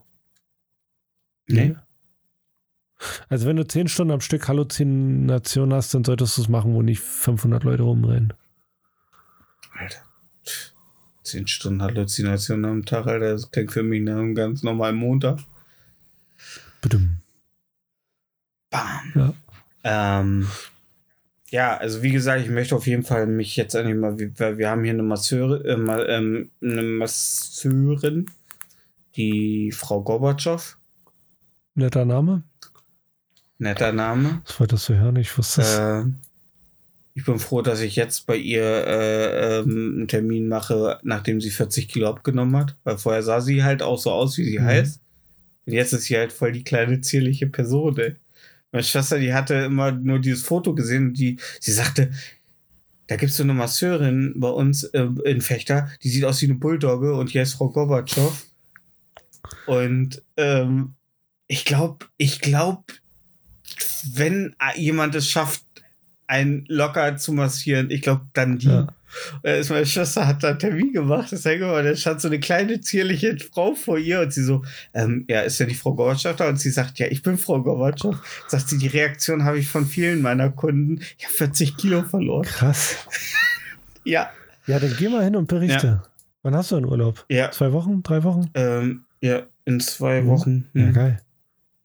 [1.46, 1.74] Nee.
[3.28, 6.82] Also wenn du 10 Stunden am Stück Halluzination hast, dann solltest du es machen, wo
[6.82, 8.34] nicht 500 Leute rumrennen.
[9.72, 10.00] Alter.
[11.22, 13.32] Zehn Stunden Halluzination am Tag, Alter.
[13.32, 15.38] Das klingt für mich nach einem ganz normalen Montag.
[16.82, 17.20] Badum.
[18.70, 19.12] Bam.
[19.14, 19.34] Ja.
[19.84, 20.48] Ähm,
[21.50, 24.70] ja, also wie gesagt, ich möchte auf jeden Fall mich jetzt endlich mal, weil wir
[24.70, 28.26] haben hier eine Masseure, äh, ähm, eine Masseurin,
[29.16, 30.76] die Frau Gorbatschow,
[31.74, 32.42] Netter Name.
[33.58, 34.42] netter Name.
[34.44, 35.78] Das wolltest du hören, ich wusste es.
[35.78, 36.04] Äh,
[37.14, 41.50] ich bin froh, dass ich jetzt bei ihr äh, ähm, einen Termin mache, nachdem sie
[41.50, 42.76] 40 Kilo abgenommen hat.
[42.84, 44.64] Weil vorher sah sie halt auch so aus, wie sie Mhm.
[44.64, 45.00] heißt.
[45.66, 48.16] Und jetzt ist sie halt voll die kleine, zierliche Person, ey.
[48.72, 52.10] Meine Schwester, die hatte immer nur dieses Foto gesehen und die, sie sagte,
[53.08, 56.46] da gibt es so eine Masseurin bei uns äh, in Fechter, die sieht aus wie
[56.46, 58.46] eine Bulldogge und die heißt Frau Gorbatschow.
[59.66, 60.94] Und ähm,
[61.48, 62.84] ich glaube, ich glaube,
[64.14, 65.64] wenn jemand es schafft,
[66.28, 68.68] einen locker zu massieren, ich glaube, dann die.
[68.68, 68.86] Ja.
[69.42, 71.32] Äh, ist meine Schwester hat da einen Termin gemacht.
[71.32, 74.62] Das heißt, da stand so eine kleine, zierliche Frau vor ihr und sie so,
[74.94, 76.48] ähm, ja, ist ja die Frau Gorbatschow da?
[76.48, 78.16] Und sie sagt, ja, ich bin Frau Gorbatschow.
[78.48, 81.00] Sagt sie, die Reaktion habe ich von vielen meiner Kunden.
[81.18, 82.44] Ich habe 40 Kilo verloren.
[82.44, 82.96] Krass.
[84.04, 84.30] Ja,
[84.66, 86.02] Ja, dann geh mal hin und berichte.
[86.42, 87.24] Wann hast du einen Urlaub?
[87.28, 88.02] ja, Zwei Wochen?
[88.02, 88.48] Drei Wochen?
[88.54, 90.26] ähm, ja, in zwei Mhm.
[90.28, 90.68] Wochen.
[90.72, 90.92] Ja, Hm.
[90.94, 91.20] geil.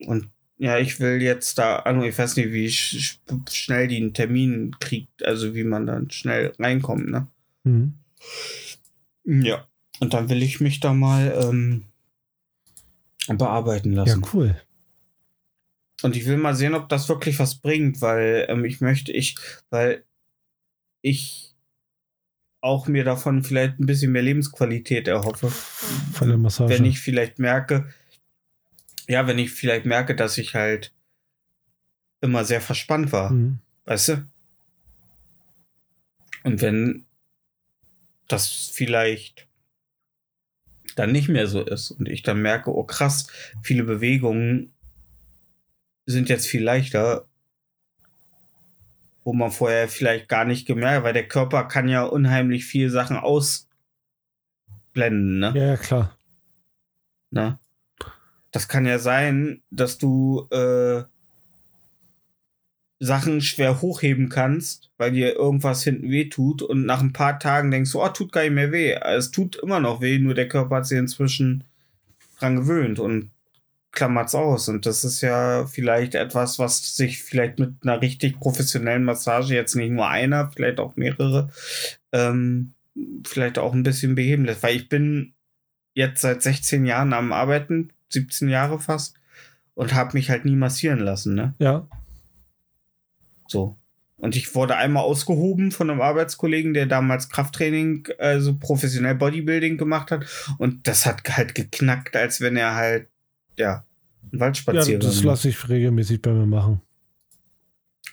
[0.06, 0.28] Und
[0.58, 3.18] ja, ich will jetzt da, also ich weiß nicht, wie sch sch
[3.50, 7.26] schnell die einen Termin kriegt, also wie man dann schnell reinkommt, ne?
[7.64, 7.94] Mhm.
[9.24, 9.66] Ja.
[10.00, 11.84] Und dann will ich mich da mal ähm,
[13.28, 14.24] bearbeiten Ja, lassen.
[14.32, 14.56] cool.
[16.02, 19.36] Und ich will mal sehen, ob das wirklich was bringt, weil ähm, ich möchte, ich,
[19.70, 20.04] weil
[21.00, 21.54] ich
[22.60, 25.50] auch mir davon vielleicht ein bisschen mehr Lebensqualität erhoffe.
[26.12, 26.74] Von der Massage.
[26.74, 27.88] Wenn ich vielleicht merke,
[29.08, 30.92] ja, wenn ich vielleicht merke, dass ich halt
[32.20, 33.58] immer sehr verspannt war, Mhm.
[33.84, 34.26] weißt du?
[36.44, 37.06] Und wenn
[38.28, 39.46] das vielleicht
[40.96, 43.26] dann nicht mehr so ist und ich dann merke, oh krass,
[43.62, 44.72] viele Bewegungen
[46.06, 47.26] sind jetzt viel leichter,
[49.24, 53.16] wo man vorher vielleicht gar nicht gemerkt, weil der Körper kann ja unheimlich viel Sachen
[53.16, 53.68] ausblenden,
[55.40, 55.52] ne?
[55.56, 56.16] Ja, klar.
[57.30, 57.58] Ne?
[58.56, 61.02] Das kann ja sein, dass du äh,
[62.98, 67.70] Sachen schwer hochheben kannst, weil dir irgendwas hinten weh tut und nach ein paar Tagen
[67.70, 68.92] denkst du, oh, tut gar nicht mehr weh.
[68.92, 71.64] Es tut immer noch weh, nur der Körper hat sich inzwischen
[72.38, 73.30] dran gewöhnt und
[73.92, 74.70] klammert's aus.
[74.70, 79.74] Und das ist ja vielleicht etwas, was sich vielleicht mit einer richtig professionellen Massage, jetzt
[79.74, 81.50] nicht nur einer, vielleicht auch mehrere,
[82.12, 82.72] ähm,
[83.26, 84.62] vielleicht auch ein bisschen beheben lässt.
[84.62, 85.34] Weil ich bin
[85.92, 89.14] jetzt seit 16 Jahren am Arbeiten, 17 Jahre fast,
[89.74, 91.54] und habe mich halt nie massieren lassen, ne?
[91.58, 91.86] Ja.
[93.48, 93.76] So.
[94.18, 100.10] Und ich wurde einmal ausgehoben von einem Arbeitskollegen, der damals Krafttraining, also professionell Bodybuilding gemacht
[100.10, 100.24] hat.
[100.56, 103.08] Und das hat halt geknackt, als wenn er halt,
[103.58, 103.84] ja,
[104.22, 105.24] einen Ja, Waldspaziergang das macht.
[105.24, 106.80] lasse ich regelmäßig bei mir machen.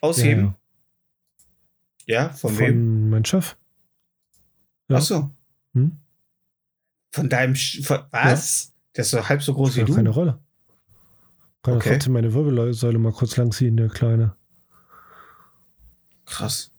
[0.02, 0.56] Ausheben?
[2.06, 3.10] Ja, Ja, von, Von wem?
[3.10, 3.56] meinem Chef.
[4.90, 4.98] Ja.
[4.98, 5.32] Ach so.
[5.74, 5.94] Hm?
[7.11, 7.56] Von deinem.
[7.56, 8.73] Sch von, was?
[8.95, 9.95] Der ist doch halb so groß wie Ja, du.
[9.95, 10.40] keine Rolle.
[11.64, 11.94] Kann Okay.
[11.94, 14.36] trotzdem meine Wirbelsäule mal kurz langziehen, der Kleine.
[16.26, 16.72] Krass.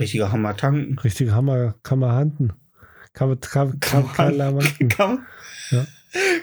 [0.00, 0.98] Richtiger Hammer tanken.
[0.98, 2.52] Richtige Hammer, kann man handen.
[3.12, 4.88] Kann man, kann, kann, kann, kann.
[4.88, 5.26] Kann.
[5.70, 5.86] Ja.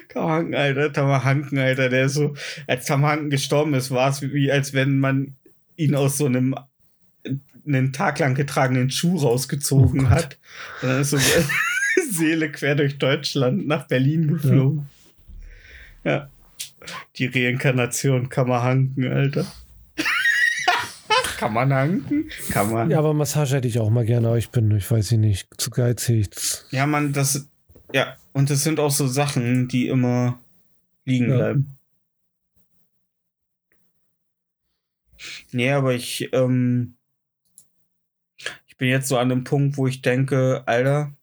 [0.07, 0.93] Kann man hanken, Alter.
[0.93, 1.89] Tamar Hanken, Alter.
[1.89, 2.35] Der ist so,
[2.67, 5.35] als Tamar Hanken gestorben ist, war es wie, als wenn man
[5.75, 6.55] ihn aus so einem
[7.67, 10.37] einen Tag lang getragenen Schuh rausgezogen Oh hat.
[10.81, 11.17] Und dann ist so
[12.09, 14.89] Seele quer durch Deutschland nach Berlin geflogen.
[16.03, 16.29] Ja.
[17.17, 19.45] Die Reinkarnation kann man hanken, Alter.
[21.37, 22.29] kann man hanken?
[22.51, 22.89] Kann man.
[22.89, 25.69] Ja, aber Massage hätte ich auch mal gerne, aber ich bin, ich weiß nicht, zu
[25.69, 26.29] geizig.
[26.71, 27.47] Ja, man, das.
[27.93, 30.39] Ja, und das sind auch so Sachen, die immer
[31.05, 31.35] liegen Ja.
[31.37, 31.77] bleiben.
[35.51, 36.95] Nee, aber ich, ähm,
[38.67, 41.13] ich bin jetzt so an dem Punkt, wo ich denke, Alter,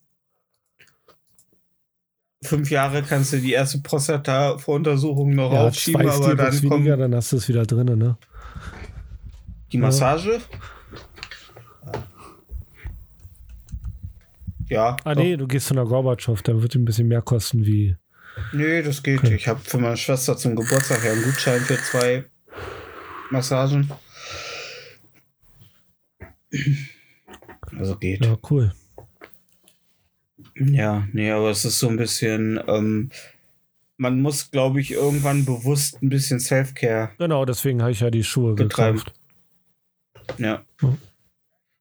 [2.47, 7.02] fünf Jahre kannst du die erste Prostata-Voruntersuchung noch Ja, aufschieben, aber dann Steelbooks weniger, kommt
[7.02, 8.16] dann hast du es wieder drin, ne?
[9.73, 10.40] die Massage.
[14.68, 14.97] Ja.
[15.05, 15.23] Ah, doch.
[15.23, 17.97] nee, du gehst zu einer Gorbatschow, dann wird die ein bisschen mehr kosten wie.
[18.52, 19.20] Nee, das geht.
[19.20, 19.35] Okay.
[19.35, 22.24] Ich habe für meine Schwester zum Geburtstag ja einen Gutschein für zwei
[23.31, 23.90] Massagen.
[27.78, 28.24] Also geht.
[28.24, 28.73] Ja, cool.
[30.58, 33.10] Ja, nee, aber es ist so ein bisschen, ähm,
[33.96, 38.24] man muss, glaube ich, irgendwann bewusst ein bisschen Self-Care Genau, deswegen habe ich ja die
[38.24, 38.98] Schuhe Betreiben.
[38.98, 39.18] gekauft.
[40.38, 40.64] Ja.
[40.80, 40.98] Mhm.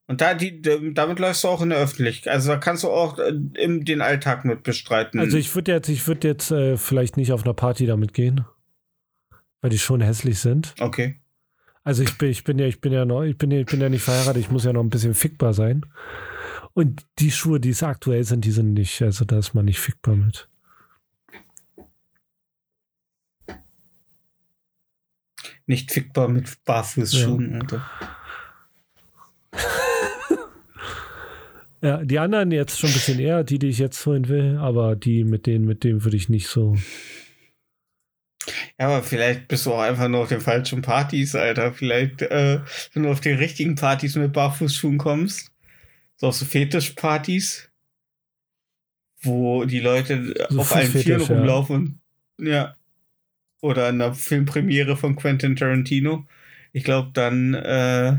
[0.07, 2.31] Und da die, damit läufst du auch in der Öffentlichkeit.
[2.31, 5.19] Also da kannst du auch äh, im, den Alltag mit bestreiten.
[5.19, 8.45] Also ich würde jetzt, ich würde jetzt äh, vielleicht nicht auf einer Party damit gehen,
[9.61, 10.75] weil die schon hässlich sind.
[10.79, 11.19] okay.
[11.83, 13.89] Also ich bin, ich bin ja, ich bin ja noch, ich bin ich bin ja
[13.89, 15.85] nicht verheiratet, ich muss ja noch ein bisschen fickbar sein.
[16.75, 19.79] Und die Schuhe, die es aktuell sind, die sind nicht, also da ist man nicht
[19.79, 20.49] fickbar mit.
[25.65, 27.61] Nicht fickbar mit Barfußschuhen.
[27.61, 27.89] Alter.
[31.81, 34.95] Ja, die anderen jetzt schon ein bisschen eher, die, die ich jetzt holen will, aber
[34.95, 36.75] die mit denen, mit denen würde ich nicht so.
[38.79, 41.73] Ja, aber vielleicht bist du auch einfach nur auf den falschen Partys, Alter.
[41.73, 42.61] Vielleicht, äh,
[42.93, 45.51] wenn du auf die richtigen Partys mit Barfußschuhen kommst,
[46.25, 47.69] auf so Fetischpartys,
[49.21, 51.35] wo die Leute So auf allen Vieren Fußfetisch, ja.
[51.35, 52.01] rumlaufen.
[52.39, 52.75] Ja.
[53.61, 56.25] Oder in der Filmpremiere von Quentin Tarantino.
[56.73, 58.17] Ich glaube, dann äh,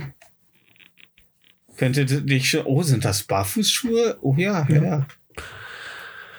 [1.76, 2.64] könnte dich schon.
[2.64, 4.18] Oh, sind das Barfußschuhe?
[4.22, 4.82] Oh ja, ja, Ja.
[4.82, 5.06] ja.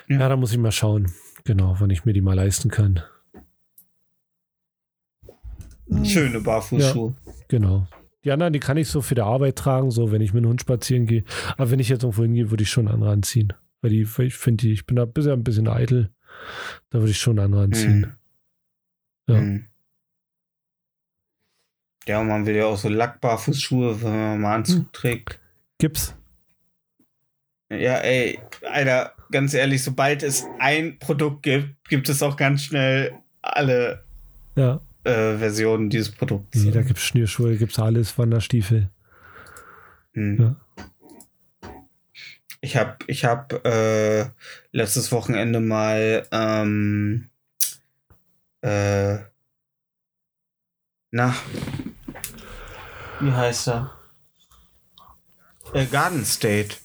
[0.09, 0.19] Ja.
[0.19, 0.29] Ja.
[0.29, 1.11] da muss ich mal schauen.
[1.43, 3.01] Genau, wann ich mir die mal leisten kann.
[6.03, 7.15] Schöne Barfußschuhe.
[7.47, 7.87] Genau.
[8.23, 10.49] Die anderen, die kann ich so für die Arbeit tragen, so wenn ich mit dem
[10.49, 11.23] Hund spazieren gehe.
[11.57, 13.53] Aber wenn ich jetzt irgendwo hingehe, würde ich schon andere anziehen.
[13.81, 16.09] Weil die, weil ich finde die, ich bin da bisher ein bisschen eitel.
[16.89, 17.99] Da würde ich schon andere anziehen.
[19.27, 19.33] Mhm.
[19.33, 19.41] Ja.
[19.41, 19.67] Mhm.
[22.07, 24.89] Ja, und man will ja auch so Lackbarfußschuhe, wenn man mal Anzug Hm.
[24.93, 25.39] trägt.
[25.77, 26.15] Gibt's?
[27.69, 28.39] Ja, ey,
[28.71, 34.03] Alter, ganz ehrlich, sobald es ein Produkt gibt, gibt es auch ganz schnell alle
[34.55, 34.79] Ja.
[35.07, 36.57] Äh, Versionen dieses Produkts.
[36.57, 38.89] Nee, da gibt's Schnürschuhe, gibt's alles, Wanderstiefel.
[40.13, 40.39] Hm.
[40.39, 40.55] Ja.
[42.59, 44.25] Ich habe ich hab, äh,
[44.71, 47.29] letztes Wochenende mal ähm,
[48.61, 49.19] äh,
[51.11, 51.33] na,
[53.21, 53.91] wie heißt er?
[55.73, 56.75] Äh, Garden State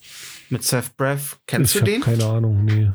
[0.49, 1.39] mit Seth Breath.
[1.47, 2.01] Kennst ich du den?
[2.03, 2.91] keine Ahnung, nee.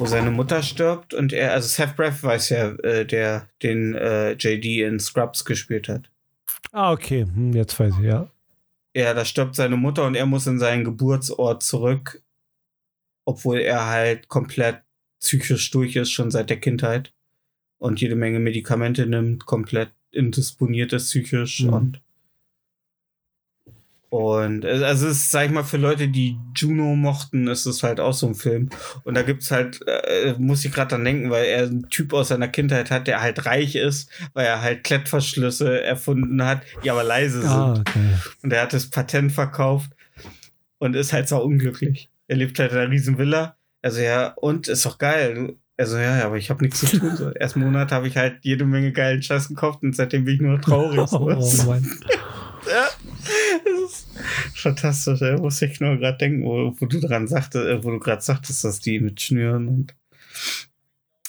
[0.00, 4.32] Wo seine Mutter stirbt und er, also Seth Breath weiß ja, äh, der den äh,
[4.32, 6.10] JD in Scrubs gespielt hat.
[6.72, 8.30] Ah, okay, hm, jetzt weiß ich, ja.
[8.96, 12.22] Ja, da stirbt seine Mutter und er muss in seinen Geburtsort zurück,
[13.24, 14.82] obwohl er halt komplett
[15.20, 17.12] psychisch durch ist, schon seit der Kindheit
[17.78, 21.72] und jede Menge Medikamente nimmt, komplett indisponiert ist psychisch Mhm.
[21.72, 22.00] und
[24.10, 27.82] und es- also es ist, sag ich mal, für Leute, die Juno mochten, ist es
[27.82, 28.68] halt auch so ein Film.
[29.04, 32.28] Und da gibt's halt, äh, muss ich gerade dran denken, weil er einen Typ aus
[32.28, 37.04] seiner Kindheit hat, der halt reich ist, weil er halt Klettverschlüsse erfunden hat, die aber
[37.04, 37.50] leise sind.
[37.50, 38.00] Ah, okay.
[38.42, 39.90] Und er hat das Patent verkauft
[40.78, 42.10] und ist halt so unglücklich.
[42.28, 43.56] Er lebt halt in einer riesen Villa.
[43.82, 45.54] Also ja, und ist doch geil.
[45.76, 47.16] Also ja, aber ich habe nichts zu tun.
[47.16, 47.30] So.
[47.30, 50.60] Ersten Monat habe ich halt jede Menge geilen Scheiß gekauft und seitdem bin ich nur
[50.60, 51.00] traurig.
[51.08, 51.20] So.
[51.20, 51.90] Oh, Mann.
[54.20, 55.20] Ja, fantastisch.
[55.20, 58.22] Da muss ich nur gerade denken, wo, wo du dran sagte, äh, wo du gerade
[58.22, 59.94] sagtest, dass die mit Schnüren und.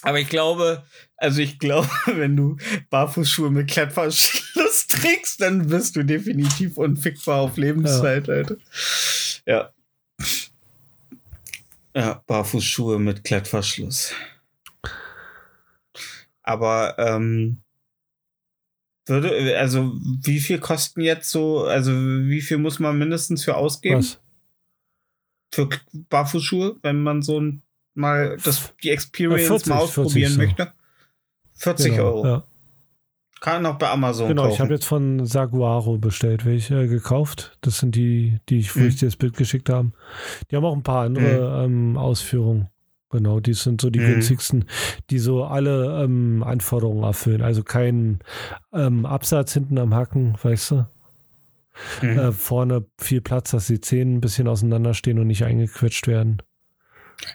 [0.04, 0.84] Aber ich glaube,
[1.18, 2.58] also ich glaube, wenn du
[2.90, 8.58] Barfußschuhe mit Klettverschluss trägst, dann bist du definitiv unfickbar auf Lebenszeit, Alter.
[9.46, 9.72] Ja.
[11.96, 14.14] Ja, Barfußschuhe mit Klettverschluss.
[16.42, 17.62] Aber ähm,
[19.06, 24.00] würde, also wie viel kosten jetzt so, also wie viel muss man mindestens für ausgeben?
[24.00, 24.20] Was?
[25.54, 25.68] Für
[26.10, 27.62] Barfußschuhe, wenn man so ein,
[27.94, 30.38] mal das, die Experience 40, mal ausprobieren 40 so.
[30.42, 30.74] möchte?
[31.56, 32.26] 40 Genau, Euro.
[32.26, 32.44] Ja.
[33.42, 34.62] Kann auch bei Amazon Genau, ich kaufen.
[34.62, 37.58] habe jetzt von Saguaro bestellt, welche äh, gekauft.
[37.62, 38.88] Das sind die, die ich, wo Mhm.
[38.88, 39.92] ich dir das Bild geschickt habe.
[40.50, 42.70] Die haben auch ein paar andere ähm, Ausführungen.
[43.12, 44.06] Genau, die sind so die Mhm.
[44.14, 44.66] günstigsten,
[45.10, 47.42] die so alle ähm, Anforderungen erfüllen.
[47.42, 48.20] Also kein
[48.74, 50.86] ähm, Absatz hinten am Hacken, weißt du?
[52.02, 52.10] Mhm.
[52.20, 56.42] Äh, vorne viel Platz, dass die Zähne ein bisschen auseinanderstehen und nicht eingequetscht werden.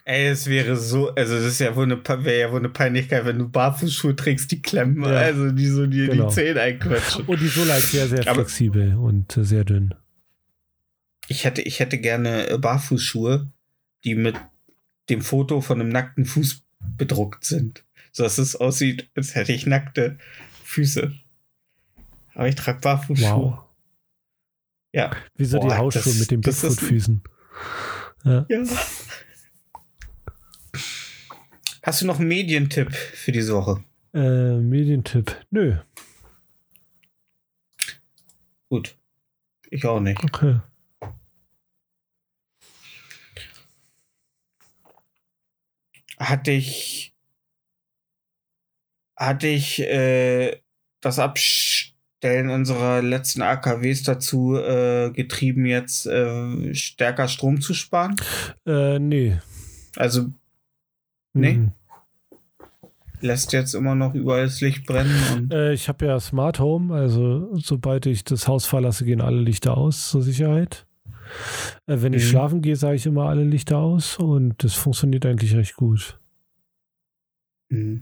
[0.05, 2.69] Ey, es wäre so, also das ist ja wohl eine, Pa- wäre ja wohl eine
[2.71, 5.11] Peinlichkeit, wenn du Barfußschuhe trägst, die klemmen, Ja.
[5.11, 6.29] also die so dir Genau.
[6.29, 7.25] die Zähne einquetschen.
[7.27, 9.95] Und die Sohle ist sehr, sehr Aber- flexibel und äh, sehr dünn.
[11.29, 13.49] Ich hätte, ich hätte gerne äh, Barfußschuhe,
[14.05, 14.35] die mit
[15.09, 16.63] dem Foto von einem nackten Fuß
[16.97, 17.85] bedruckt sind.
[18.13, 20.19] So dass es aussieht, als hätte ich nackte
[20.65, 21.13] Füße.
[22.35, 23.29] Aber ich trage Barfußschuhe.
[23.31, 23.59] Wow.
[24.93, 25.11] Ja.
[25.37, 27.23] Wie so die Boah, Hausschuhe das- mit den Bigfoot-Füßen.
[28.25, 28.47] Ja.
[28.49, 28.65] ja.
[31.83, 33.85] Hast du noch einen Medientipp für diese Woche?
[34.13, 35.37] Äh, Medientipp.
[35.51, 35.77] Nö.
[38.69, 38.97] Gut.
[39.71, 40.23] Ich auch nicht.
[40.25, 40.61] Okay.
[46.19, 47.13] Hatte ich
[49.17, 50.61] hatte ich äh,
[51.01, 58.17] das Abstellen unserer letzten AKWs dazu äh, getrieben, jetzt äh, stärker Strom zu sparen.
[58.67, 59.39] Äh, nee.
[59.97, 60.31] Also
[61.37, 61.53] Nee?
[61.53, 61.73] Mhm.
[63.21, 66.95] lässt jetzt immer noch überall das Licht brennen und Äh, ich habe ja Smart Home,
[66.95, 70.87] also sobald ich das Haus verlasse, gehen alle Lichter aus zur Sicherheit.
[71.87, 72.29] Äh, wenn ich Mhm.
[72.29, 76.19] schlafen gehe, sage ich immer alle Lichter aus und das funktioniert eigentlich recht gut.
[77.69, 78.01] mh.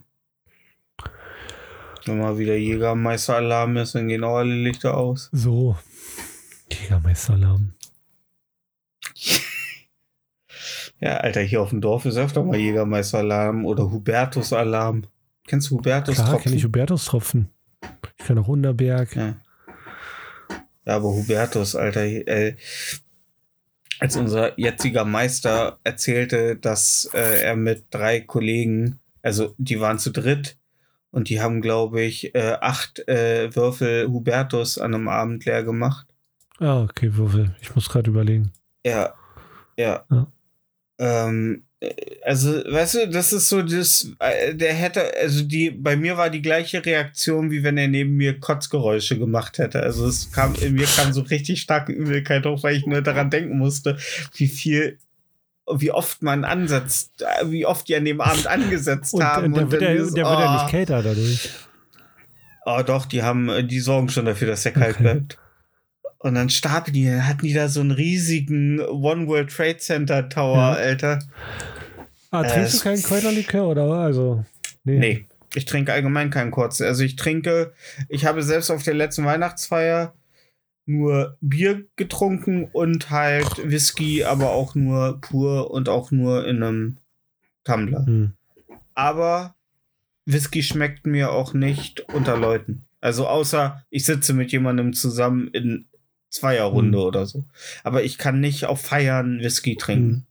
[2.07, 5.31] wenn mal wieder Jägermeister-Alarm ist, dann gehen auch alle Lichter aus.
[5.33, 5.77] So.
[6.73, 7.73] Jägermeisteralarm.
[11.01, 15.03] Ja, Alter, hier auf dem Dorf ist öfter mal Jägermeister-Alarm oder Hubertus-Alarm.
[15.47, 17.51] Kennst du Hubertus Klar, kenne ich Hubertus-Tropfen.
[18.19, 19.15] Ich kenne auch Hunderberg.
[19.15, 19.37] Ja.
[20.87, 22.57] Ja, aber Hubertus, Alter, äh,
[24.01, 30.11] als unser jetziger Meister erzählte, dass äh, er mit drei Kollegen, also die waren zu
[30.11, 30.57] dritt
[31.11, 36.07] und die haben, glaube ich, äh, acht äh, Würfel Hubertus an einem Abend leer gemacht.
[36.59, 37.55] Ah, okay, Würfel.
[37.61, 38.53] Ich muss gerade überlegen.
[38.85, 39.15] Ja,
[39.77, 40.05] ja.
[40.11, 40.27] Ja.
[40.99, 41.74] Ähm, äh,
[42.23, 46.31] also, weißt du, das ist so das, äh, der hätte, also die, bei mir war
[46.31, 49.83] die gleiche Reaktion, wie wenn er neben mir Kotzgeräusche gemacht hätte.
[49.83, 53.31] Also es kam, in mir kam so richtig starke Übelkeit hoch, weil ich nur daran
[53.31, 53.99] denken musste,
[54.35, 54.99] wie viel,
[55.73, 59.55] wie oft man ansetzt, äh, wie oft die an dem Abend angesetzt Und äh, haben.
[59.55, 60.63] der, wird dann ja, dieses, der wird ja oh.
[60.63, 61.51] nicht kälter dadurch.
[62.67, 65.03] Oh, doch, die haben, die sorgen schon dafür, dass der kalt Okay.
[65.03, 65.39] bleibt.
[66.25, 70.27] Und dann stapeln die, dann hatten die da so einen riesigen One World Trade Center
[70.31, 70.73] Tower, Ja.
[70.73, 71.19] Alter.
[72.31, 73.85] Ah, Äh, trinkst du keinen Kräuterlikör oder?
[73.93, 74.43] Also,
[74.85, 74.99] nee.
[74.99, 76.81] Nee, ich trinke allgemein keinen Kurz.
[76.81, 77.75] Also ich trinke,
[78.09, 80.15] ich habe selbst auf der letzten Weihnachtsfeier
[80.87, 86.97] nur Bier getrunken und halt Whisky, aber auch nur pur und auch nur in einem
[87.65, 88.07] Tumbler.
[88.07, 88.33] Hm.
[88.95, 89.55] Aber
[90.25, 92.87] Whisky schmeckt mir auch nicht unter Leuten.
[93.03, 95.85] Also außer ich sitze mit jemandem zusammen in
[96.35, 97.05] Zweierrunde Hm.
[97.05, 97.45] oder so.
[97.85, 100.11] Aber ich kann nicht auf Feiern Whisky trinken.
[100.11, 100.23] Hm.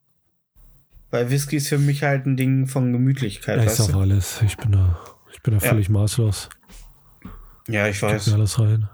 [1.12, 3.58] Weil Whisky ist für mich halt ein Ding von Gemütlichkeit.
[3.60, 4.00] Ja, ich sag du?
[4.00, 4.42] alles.
[4.46, 5.00] Ich bin da,
[5.34, 5.70] ich bin da Ja.
[5.70, 6.50] völlig maßlos.
[7.68, 8.28] Ja, ich Gib weiß.
[8.28, 8.90] mir alles rein.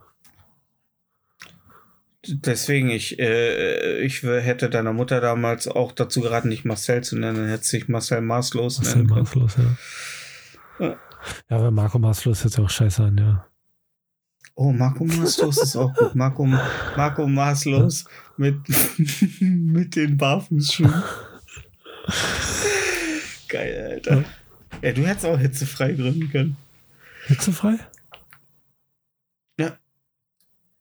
[2.28, 7.38] Deswegen, ich, äh, ich hätte deiner Mutter damals auch dazu geraten, nicht Marcel zu nennen,
[7.38, 9.22] dann hätte sich Marcel maßlos Marcel nennen können.
[9.22, 10.86] maßlos, ja.
[10.86, 10.96] Ja.
[11.50, 13.46] Ja, aber Marco maßlos hört sich auch scheiße an, ja.
[14.62, 16.16] Oh, Marco Maßlos ist auch gut.
[16.16, 18.04] Marco, Marco Maßlos
[18.36, 18.58] mit,
[19.40, 20.94] mit den Barfußschuhen.
[23.48, 24.26] Geil, Alter.
[24.82, 26.58] Ja, du hättest auch hitzefrei gründen können.
[27.28, 27.80] Hitzefrei?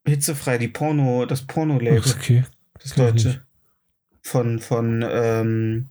[0.09, 2.45] Hitzefrei, die Porno, das Porno-Label, okay.
[2.75, 3.43] das ich deutsche.
[4.23, 5.91] Von, von, ähm,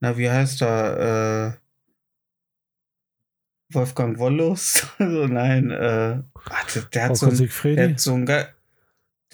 [0.00, 1.58] na, wie heißt er?
[1.58, 1.63] Äh,
[3.74, 4.86] Wolfgang Wollos?
[4.98, 8.26] also nein, äh, warte, der hat so ein, der hat so ein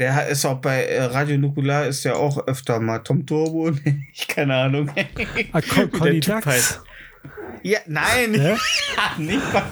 [0.01, 3.71] der ist auch bei äh, Radio Nukular ist ja auch öfter mal Tom Turbo.
[4.13, 4.91] ich keine Ahnung.
[5.53, 6.81] Ah, Con Conny Dax.
[7.63, 8.57] Ja, nein, Hä?
[9.19, 9.63] nicht Con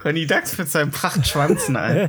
[0.00, 2.08] Conny Dax mit seinem Prachtschwanz, nein.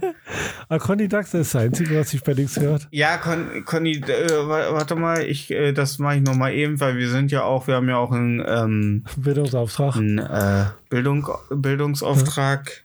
[0.68, 2.88] Ah, Conny Dax ist das Einzige, was ich bei Dings gehört.
[2.92, 6.80] Ja, Con, Conny, äh, wa- warte mal, ich, äh, das mache ich noch mal eben,
[6.80, 9.96] weil wir sind ja auch, wir haben ja auch einen, ähm, Bildungsauftrag.
[9.96, 12.84] einen äh, Bildung, Bildungsauftrag,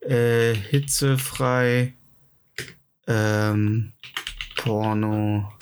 [0.00, 1.94] äh, hitzefrei,
[3.06, 3.92] ähm,
[4.56, 5.52] Porno,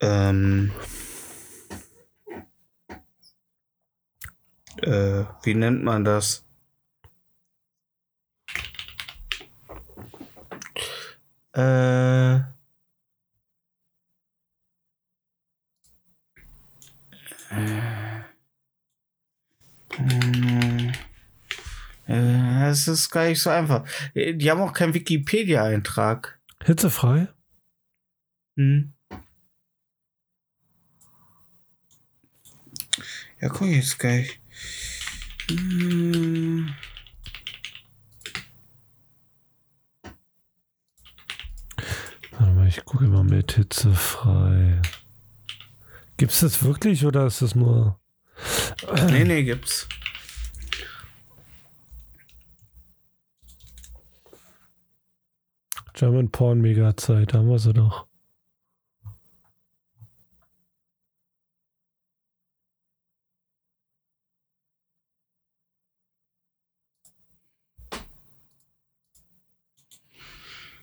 [0.00, 0.72] ähm,
[4.86, 6.44] äh, wie nennt man das?
[11.54, 12.36] Äh.
[22.08, 23.84] Äh, es ist gar nicht so einfach.
[24.14, 26.38] Die haben auch keinen Wikipedia-Eintrag.
[26.64, 27.28] Hitzefrei?
[28.56, 28.92] Hm.
[33.40, 34.40] Ja, guck ich jetzt gleich.
[35.48, 36.74] Warte
[42.52, 44.82] mal, ich gucke mal mit hitzefrei.
[46.16, 48.00] Gibt es das wirklich oder ist das nur.
[49.10, 49.88] Nee, nee, gibt's.
[55.94, 58.06] German Porn Mega Zeit, da haben wir sie doch.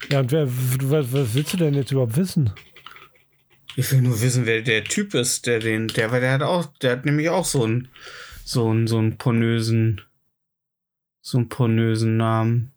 [0.10, 2.52] Ja, und wer, was, was willst du denn jetzt überhaupt wissen?
[3.76, 6.92] Ich will nur wissen, wer der Typ ist, der den, der, der hat auch, der
[6.92, 7.88] hat nämlich auch so einen,
[8.46, 10.02] so einen, so einen pornösen,
[11.22, 12.74] so einen pornösen Namen.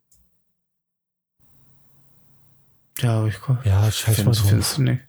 [3.00, 4.78] Ja, aber ich Ja, scheiß mal drauf.
[4.78, 5.02] nicht?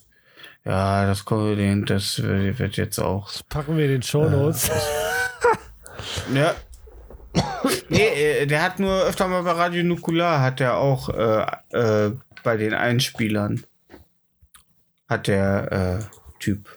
[0.65, 3.31] Ja, das kommt, den, das wird jetzt auch.
[3.31, 4.69] Das packen wir den Show Notes.
[6.34, 6.53] Ja.
[7.90, 12.12] Nee, äh, der hat nur öfter mal bei Radio Nukular, hat der auch äh, äh,
[12.44, 13.64] bei den Einspielern.
[15.08, 15.72] Hat der
[16.02, 16.68] äh, Typ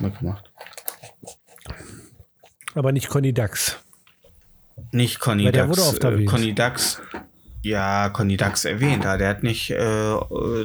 [0.00, 0.50] mitgemacht.
[2.74, 3.76] Aber nicht Conny Dax.
[4.92, 5.78] Nicht Conny Weil der Dax.
[5.78, 6.30] wurde oft äh, erwähnt.
[6.30, 7.00] Conny Dax.
[7.62, 10.14] Ja, Conny Dax erwähnt, aber der hat nicht äh,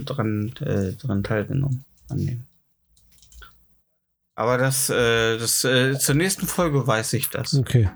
[0.02, 1.84] dran, dran teilgenommen.
[2.10, 2.45] An dem.
[4.41, 7.53] Aber das, äh, das äh, zur nächsten Folge weiß ich das.
[7.53, 7.91] Okay.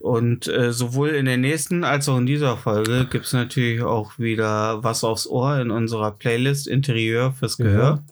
[0.00, 4.18] Und äh, sowohl in der nächsten als auch in dieser Folge gibt es natürlich auch
[4.18, 7.64] wieder was aufs Ohr in unserer Playlist Interieur fürs Ja.
[7.64, 8.04] Gehör.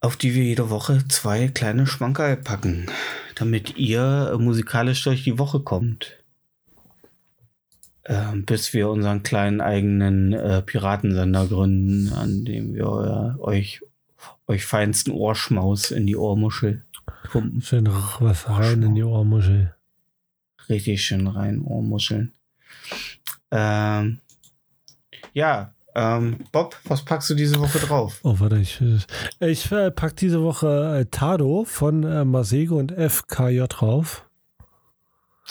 [0.00, 2.86] Auf die wir jede Woche zwei kleine Schmankerl packen,
[3.34, 6.17] damit ihr musikalisch durch die Woche kommt.
[8.10, 13.82] Ähm, bis wir unseren kleinen eigenen äh, Piratensender gründen, an dem wir euer, euch,
[14.46, 16.82] euch feinsten Ohrschmaus in die Ohrmuschel
[17.30, 17.60] pumpen.
[17.60, 17.86] Schön
[18.20, 19.74] was rein in die Ohrmuschel.
[20.68, 22.32] richtig schön rein Ohrmuscheln.
[23.50, 24.20] Ähm,
[25.34, 28.20] ja, ähm, Bob, was packst du diese Woche drauf?
[28.22, 28.80] Oh, warte, ich,
[29.40, 34.27] ich äh, pack diese Woche äh, Tado von äh, Masego und FKJ drauf.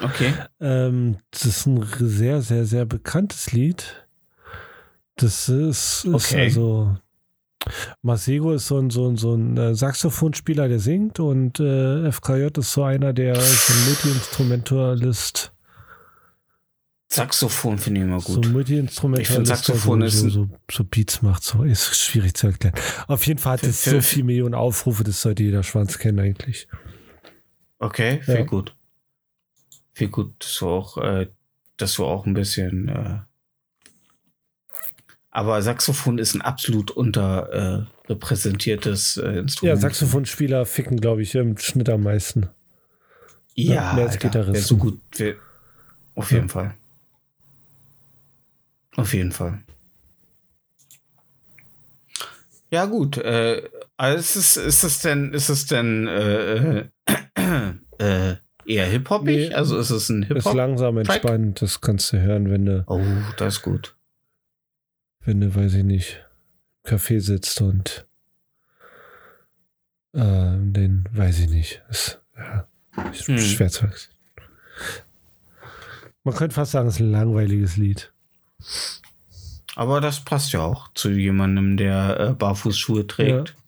[0.01, 0.33] Okay.
[0.59, 4.07] Ähm, das ist ein sehr, sehr, sehr bekanntes Lied.
[5.15, 6.41] Das ist, ist Okay.
[6.43, 6.95] also.
[8.01, 12.47] Masego ist so ein, so ein, so ein äh, Saxophonspieler, der singt, und äh, FKJ
[12.59, 15.51] ist so einer, der so ein Multi-Instrumentalist.
[17.09, 18.45] Saxophon finde ich immer So gut.
[18.45, 21.43] ein Multi-Instrumentalist, Ich find, Saxophon der ist so, so, so, so Beats macht.
[21.43, 22.75] So ist schwierig zu erklären.
[23.07, 26.67] Auf jeden Fall hat es so viele Millionen Aufrufe, das sollte jeder Schwanz kennen eigentlich.
[27.79, 28.43] Okay, viel Ja.
[28.43, 28.75] gut.
[29.97, 31.27] Viel gut, dass du auch, äh,
[31.77, 32.87] dass du auch ein bisschen.
[32.87, 33.17] Äh,
[35.31, 39.75] aber Saxophon ist ein absolut unterrepräsentiertes äh, Instrument.
[39.75, 42.47] Ja, Saxophonspieler ficken, glaube ich, im Schnitt am meisten.
[43.55, 44.53] Ja, mehr als Alter, Gitarristen.
[44.53, 44.99] wer so gut.
[45.15, 45.33] Wer,
[46.13, 46.51] auf jeden Ja.
[46.53, 46.75] Fall.
[48.97, 49.63] Auf jeden Fall.
[52.69, 53.17] Ja, gut.
[53.17, 53.67] Äh,
[53.97, 56.85] also ist, es, ist es denn, ist es denn äh,
[57.35, 58.35] äh, äh,
[58.67, 59.49] eher Hip-Hopig?
[59.49, 59.53] Nee.
[59.53, 60.55] also ist es ein Ist Hip-Hop?
[60.55, 61.09] langsam Track?
[61.23, 63.01] entspannt, das kannst du hören, wenn du, Oh,
[63.37, 63.95] das ist gut.
[65.21, 66.23] wenn du, weiß ich nicht,
[66.83, 68.07] im Café sitzt und
[70.13, 70.19] äh,
[70.57, 71.81] den, weiß ich nicht.
[71.89, 72.67] Ist, ja,
[73.11, 73.37] ist Hm.
[73.39, 73.87] schwer zu.
[76.23, 78.11] Man könnte fast sagen, es ist ein langweiliges Lied.
[79.75, 83.49] Aber das passt ja auch zu jemandem, der äh, Barfußschuhe trägt.
[83.49, 83.61] Ne,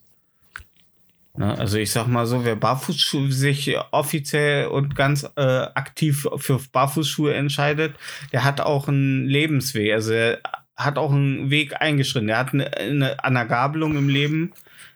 [1.38, 7.34] also ich sag mal so, wer Barfußschuhe sich offiziell und ganz äh, aktiv für Barfußschuhe
[7.34, 7.96] entscheidet,
[8.34, 9.94] der hat auch einen Lebensweg.
[9.94, 10.40] Also er
[10.76, 12.30] hat auch einen Weg eingeschritten.
[12.30, 14.54] Er hat eine, eine, an einer Gabelung im Leben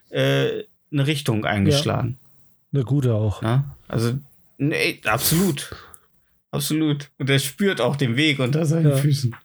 [0.09, 2.17] äh, eine Richtung eingeschlagen.
[2.73, 3.41] Eine gute auch.
[3.41, 3.63] Ne?
[3.87, 4.13] Also,
[4.57, 5.75] nee, absolut.
[6.51, 7.09] Absolut.
[7.17, 8.97] Und er spürt auch den Weg unter seinen Ja.
[8.97, 9.35] Füßen.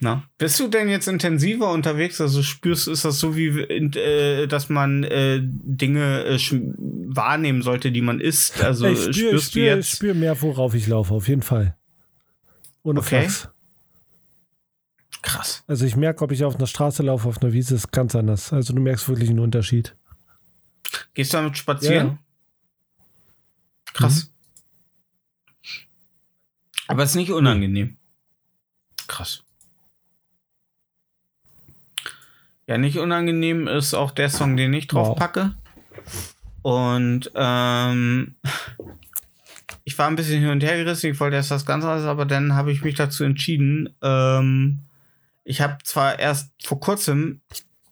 [0.00, 2.20] Na, bist du denn jetzt intensiver unterwegs?
[2.20, 6.38] Also spürst, ist das so wie, äh, dass man äh, Dinge äh,
[7.08, 8.62] wahrnehmen sollte, die man isst?
[8.62, 9.90] Also ich spüre spürst spür, du jetzt?
[9.90, 11.76] spür mehr, worauf ich laufe, auf jeden Fall.
[12.84, 13.22] Ohne Okay.
[13.22, 13.48] Flachs.
[15.22, 15.64] Krass.
[15.66, 18.52] Also ich merke, ob ich auf einer Straße laufe, auf einer Wiese, ist ganz anders.
[18.52, 19.96] Also du merkst wirklich einen Unterschied.
[21.14, 22.06] Gehst du damit spazieren?
[22.06, 22.18] Ja.
[23.94, 24.30] Krass.
[26.86, 27.96] Aber es ist nicht unangenehm.
[29.08, 29.42] Krass.
[32.68, 35.16] Ja, nicht unangenehm ist auch der Song, den ich drauf Wow.
[35.16, 35.54] packe.
[36.60, 38.34] Und ähm,
[39.84, 41.10] ich war ein bisschen hin und her gerissen.
[41.10, 43.88] Ich wollte erst was ganz anderes, aber dann habe ich mich dazu entschieden.
[44.02, 44.80] Ähm,
[45.44, 47.40] ich habe zwar erst vor kurzem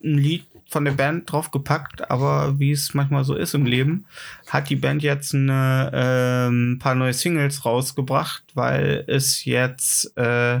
[0.03, 4.05] ein Lied von der Band draufgepackt, aber wie es manchmal so ist im Leben,
[4.47, 10.57] hat die Band jetzt eine, ähm, ein paar neue Singles rausgebracht, weil es jetzt äh,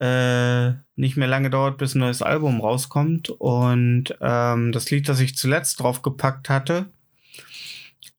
[0.00, 0.72] äh,
[1.02, 3.28] nicht mehr lange dauert, bis ein neues Album rauskommt.
[3.28, 6.86] Und ähm, das Lied, das ich zuletzt draufgepackt hatte,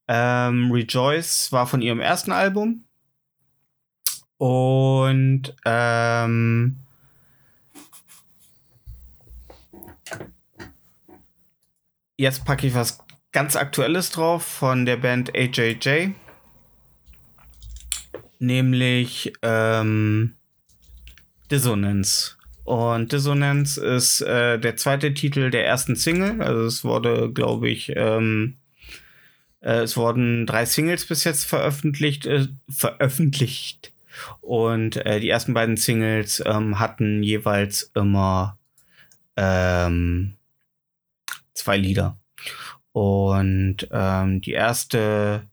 [0.09, 2.83] ähm, Rejoice, war von ihrem ersten Album.
[4.37, 6.77] Und ähm,
[12.17, 12.99] jetzt packe ich was
[13.31, 16.09] ganz Aktuelles drauf von der Band AJJ.
[18.39, 20.35] Nämlich ähm,
[21.49, 22.35] Dissonance.
[22.63, 26.41] Und Dissonance ist äh, der zweite Titel der ersten Single.
[26.41, 28.55] Also es wurde, glaube ich, ähm,
[29.59, 32.25] äh, es wurden drei Singles bis jetzt veröffentlicht.
[32.25, 33.91] Äh, veröffentlicht.
[34.41, 38.57] Und äh, die ersten beiden Singles ähm, hatten jeweils immer
[39.35, 40.35] ähm,
[41.53, 42.17] zwei Lieder.
[42.91, 45.47] Und ähm, die erste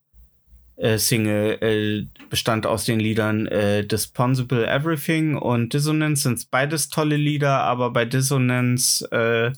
[0.81, 7.17] äh, Single äh, bestand aus den Liedern äh, Dispensable Everything und Dissonance sind beides tolle
[7.17, 9.53] Lieder, aber bei Dissonance äh,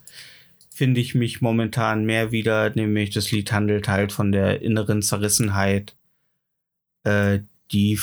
[0.70, 5.94] finde ich mich momentan mehr wieder, nämlich das Lied handelt halt von der inneren Zerrissenheit,
[7.05, 7.40] äh,
[7.70, 7.99] die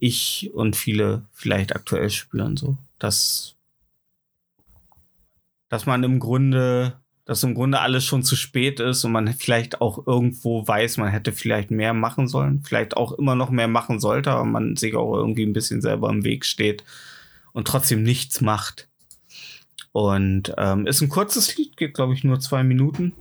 [0.00, 2.76] ich und viele vielleicht aktuell spüren, so.
[2.98, 3.54] Dass,
[5.68, 6.94] dass man im Grunde
[7.24, 11.10] dass im Grunde alles schon zu spät ist und man vielleicht auch irgendwo weiß, man
[11.10, 14.94] hätte vielleicht mehr machen sollen, vielleicht auch immer noch mehr machen sollte, aber man sich
[14.94, 16.84] auch irgendwie ein bisschen selber im Weg steht
[17.52, 18.88] und trotzdem nichts macht.
[19.92, 23.14] Und ähm, ist ein kurzes Lied, geht glaube ich nur zwei Minuten.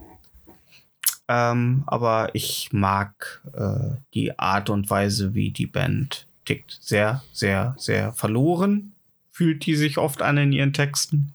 [1.29, 6.77] Ähm, aber ich mag äh, die Art und Weise, wie die Band tickt.
[6.81, 8.93] Sehr, sehr, sehr verloren
[9.33, 11.33] fühlt die sich oft an in ihren Texten.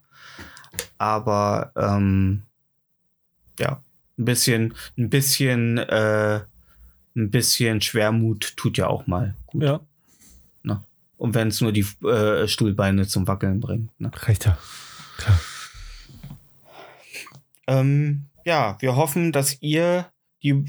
[0.99, 2.43] Aber ähm,
[3.59, 3.82] ja,
[4.18, 6.40] ein bisschen, ein bisschen, äh,
[7.16, 9.62] ein bisschen Schwermut tut ja auch mal gut.
[9.62, 9.80] Ja,
[11.16, 13.90] Und wenn es nur die äh, Stuhlbeine zum Wackeln bringt.
[14.01, 14.10] Ne?
[14.14, 14.56] reicht ja.
[15.16, 15.40] Klar.
[17.66, 20.06] Ähm, ja, wir hoffen, dass ihr
[20.44, 20.64] die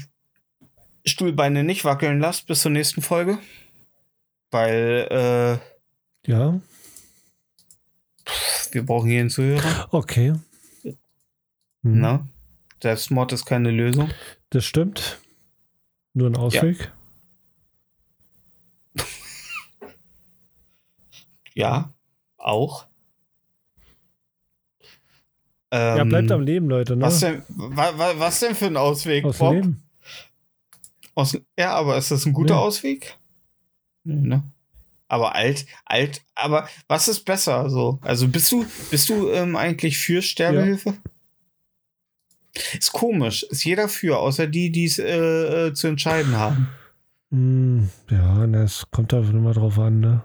[1.06, 3.38] Stuhlbeine nicht wackeln lasst bis zur nächsten Folge.
[4.50, 5.06] Weil
[6.26, 6.60] äh, Ja,
[8.72, 9.88] wir brauchen hier einen Zuhörer.
[9.92, 10.34] okay.
[11.82, 12.26] Hm, Ne?
[12.82, 14.10] Selbstmord ist keine Lösung.
[14.50, 15.18] Das stimmt.
[16.14, 16.92] Nur ein Ausweg.
[21.54, 21.92] Ja,
[22.38, 22.86] auch.
[25.72, 26.96] Ja, Ähm, bleibt am Leben, Leute.
[26.96, 27.02] Ne?
[27.04, 29.54] Was denn, wa, wa, was denn für ein Ausweg, Aus Bob?
[29.54, 29.82] Leben.
[31.14, 32.60] Aus, ja, aber ist das ein guter Nee.
[32.60, 33.16] Ausweg?
[34.04, 34.42] Ne?
[35.06, 37.98] Aber alt, alt, aber was ist besser so?
[38.02, 40.96] Also bist du, bist du ähm, eigentlich für Sterbehilfe?
[42.76, 43.44] Ist komisch.
[43.44, 46.68] Ist jeder für, außer die, die es äh, äh, zu entscheiden haben.
[47.30, 50.22] Hm, ja, es kommt da immer drauf an, ne?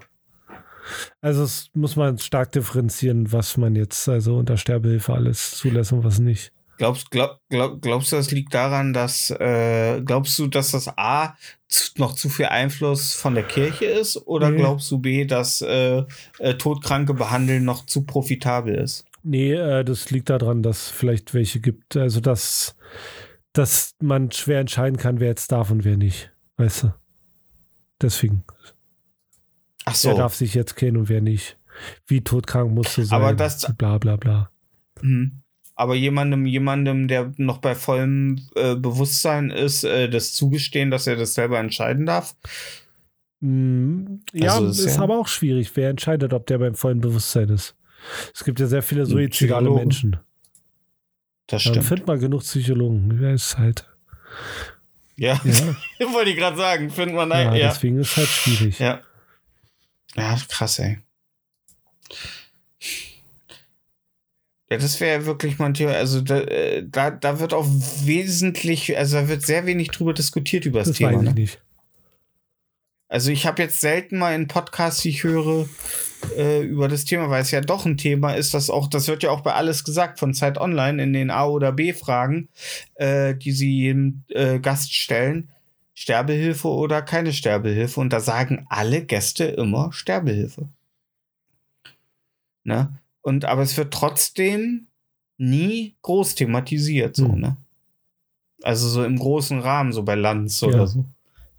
[1.20, 6.04] Also es muss man stark differenzieren, was man jetzt also unter Sterbehilfe alles zulässt und
[6.04, 6.52] was nicht.
[6.78, 11.34] Glaubst, glaub, glaub, glaubst du, das liegt daran, dass äh, glaubst du, dass das A
[11.96, 14.16] noch zu viel Einfluss von der Kirche ist?
[14.26, 14.58] Oder Nee.
[14.58, 16.04] glaubst du B, dass äh,
[16.38, 19.04] äh, Todkranke behandeln noch zu profitabel ist?
[19.28, 22.76] Nee, äh, das liegt daran, dass vielleicht welche gibt, also dass,
[23.52, 26.32] dass man schwer entscheiden kann, wer jetzt darf und wer nicht.
[26.58, 26.94] Weißt du?
[28.00, 28.44] Deswegen.
[29.84, 30.16] Ach Wer so.
[30.16, 31.58] darf sich jetzt kennen und wer nicht.
[32.06, 33.20] Wie todkrank musst du sein.
[33.20, 34.50] Aber das- bla bla bla.
[35.02, 35.42] Mhm.
[35.74, 41.16] Aber jemandem, jemandem, der noch bei vollem äh, Bewusstsein ist, äh, das zugestehen, dass er
[41.16, 42.34] das selber entscheiden darf.
[43.40, 45.70] Mm, Ja, Also ist, ist ja- aber auch schwierig.
[45.74, 47.74] Wer entscheidet, ob der beim vollen Bewusstsein ist?
[48.34, 49.80] Es gibt ja sehr viele suizidale Psychologe.
[49.80, 50.16] Menschen.
[51.46, 51.86] das Dann stimmt.
[51.86, 53.20] find mal genug Psychologen.
[53.20, 53.86] Wer ist halt.
[55.16, 55.74] Ja, Ja,
[56.12, 56.90] wollte ich gerade sagen.
[56.90, 57.68] Findet man ja, ja.
[57.68, 58.78] deswegen ist halt schwierig.
[58.78, 59.00] Ja.
[60.14, 60.98] Ja, krass, ey.
[64.70, 65.92] Ja, das wäre wirklich mal ein Thema.
[65.92, 67.66] Also da, äh, da, da wird auch
[68.04, 71.12] wesentlich, also da wird sehr wenig drüber diskutiert über das, das Thema.
[71.12, 71.34] weiß ich Ne?
[71.34, 71.62] nicht.
[73.08, 75.68] Also ich habe jetzt selten mal in Podcasts, die ich höre,
[76.36, 79.22] äh, über das Thema, weil es ja doch ein Thema ist, das auch, das wird
[79.22, 82.48] ja auch bei alles gesagt von Zeit Online in den A oder B Fragen,
[82.94, 85.48] äh, die sie jedem äh, Gast stellen.
[85.94, 88.00] Sterbehilfe oder keine Sterbehilfe.
[88.00, 90.68] Und da sagen alle Gäste immer Sterbehilfe.
[92.64, 92.98] Ne?
[93.22, 94.88] Und aber es wird trotzdem
[95.38, 97.40] nie groß thematisiert, so, Hm.
[97.40, 97.56] ne?
[98.62, 100.86] Also so im großen Rahmen, so bei Lanz oder Ja.
[100.86, 101.04] so.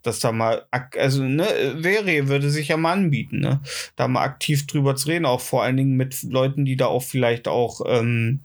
[0.08, 0.66] Dass da mal,
[0.98, 3.60] also, ne, wäre, würde sich ja mal anbieten, ne?
[3.98, 7.04] Da mal aktiv drüber zu reden, auch vor allen Dingen mit Leuten, die da auch
[7.04, 8.40] vielleicht auch ähm,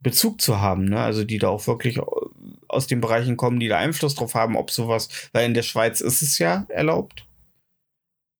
[0.00, 0.98] Bezug zu haben, ne?
[0.98, 2.00] Also die da auch wirklich
[2.66, 6.00] aus den Bereichen kommen, die da Einfluss drauf haben, ob sowas, weil in der Schweiz
[6.00, 7.24] ist es ja erlaubt.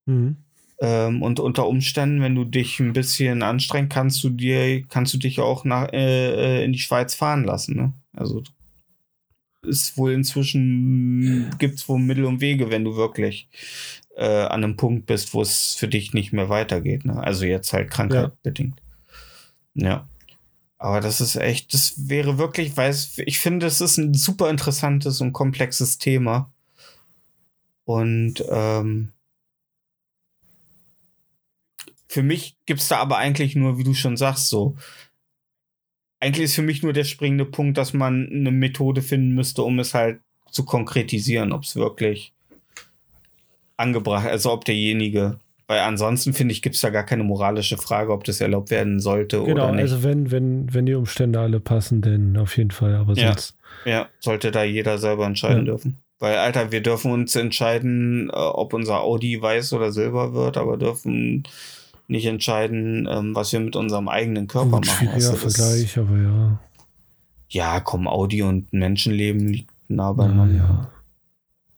[0.07, 0.39] Mhm.
[0.81, 5.19] Ähm, und unter Umständen, wenn du dich ein bisschen anstrengst, kannst du dir, kannst du
[5.19, 7.77] dich auch nach, äh, äh, in die Schweiz fahren lassen.
[7.77, 7.93] Ne?
[8.17, 8.43] Also
[9.63, 13.49] ist wohl inzwischen gibt es wohl Mittel und Wege, wenn du wirklich
[14.17, 17.05] äh, an einem Punkt bist, wo es für dich nicht mehr weitergeht.
[17.05, 17.23] Ne?
[17.23, 18.81] Also jetzt halt krankheitbedingt.
[19.75, 20.09] Ja.
[20.79, 25.21] Aber das ist echt, das wäre wirklich, weil ich finde, es ist ein super interessantes
[25.21, 26.53] und komplexes Thema.
[27.85, 29.13] Und ähm,
[32.09, 34.77] für mich gibt es da aber eigentlich nur, wie du schon sagst, so.
[36.21, 39.79] Eigentlich ist für mich nur der springende Punkt, dass man eine Methode finden müsste, um
[39.79, 40.21] es halt
[40.51, 42.33] zu konkretisieren, ob es wirklich
[43.77, 48.13] angebracht, also ob derjenige, weil ansonsten finde ich, gibt es da gar keine moralische Frage,
[48.13, 49.83] ob das erlaubt werden sollte Genau, oder nicht.
[49.93, 52.95] also wenn, wenn, wenn die Umstände alle passen, dann auf jeden Fall.
[52.95, 53.29] Aber Ja.
[53.33, 53.57] sonst.
[53.85, 55.73] Ja, sollte da jeder selber entscheiden Ja.
[55.73, 55.99] dürfen.
[56.19, 60.79] Weil, Alter, wir dürfen uns entscheiden, äh, ob unser Audi weiß oder silber wird, aber
[60.79, 61.43] dürfen
[62.09, 65.09] nicht entscheiden, ähm, was wir mit unserem eigenen Körper Gut, machen.
[65.15, 66.59] das- Vergleich, aber ja.
[67.49, 70.57] Ja, komm, Audi und Menschenleben liegt nah Na, beieinander.
[70.57, 70.91] ja.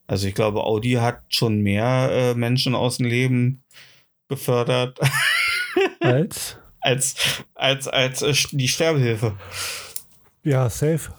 [0.07, 3.63] Also ich glaube, Audi hat schon mehr äh, Menschen aus dem Leben
[4.27, 4.99] befördert
[5.99, 6.57] Als?
[6.81, 7.15] als,
[7.55, 9.35] als, als äh, die Sterbehilfe.
[10.43, 11.11] Ja, safe.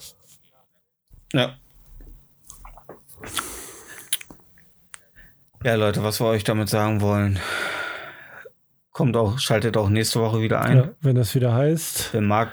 [1.32, 1.54] Ja.
[5.62, 7.38] Ja, Leute, was wir euch damit sagen wollen.
[9.00, 10.76] Kommt auch, schaltet auch nächste Woche wieder ein.
[10.76, 12.10] Ja, wenn das wieder heißt.
[12.12, 12.52] Wer mag.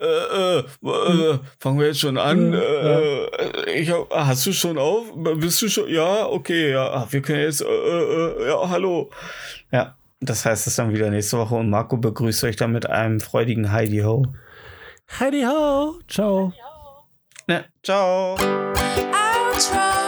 [0.00, 2.52] Äh, äh, äh, fangen wir jetzt schon an.
[2.52, 2.60] Ja.
[2.60, 5.06] Äh, ich hab, ah, hast du schon auf?
[5.16, 5.88] Bist du schon?
[5.88, 6.88] Ja, okay, ja.
[6.88, 7.62] Ah, Wir können jetzt.
[7.62, 9.10] Äh, äh, ja, hallo.
[9.72, 13.18] Ja, das heißt es dann wieder nächste Woche und Marco begrüßt euch dann mit einem
[13.18, 14.24] freudigen Heidi Ho.
[15.18, 15.96] Heidi ho!
[16.06, 16.52] Ciao!
[17.48, 18.36] Ja, ciao.
[18.36, 20.01] Outro.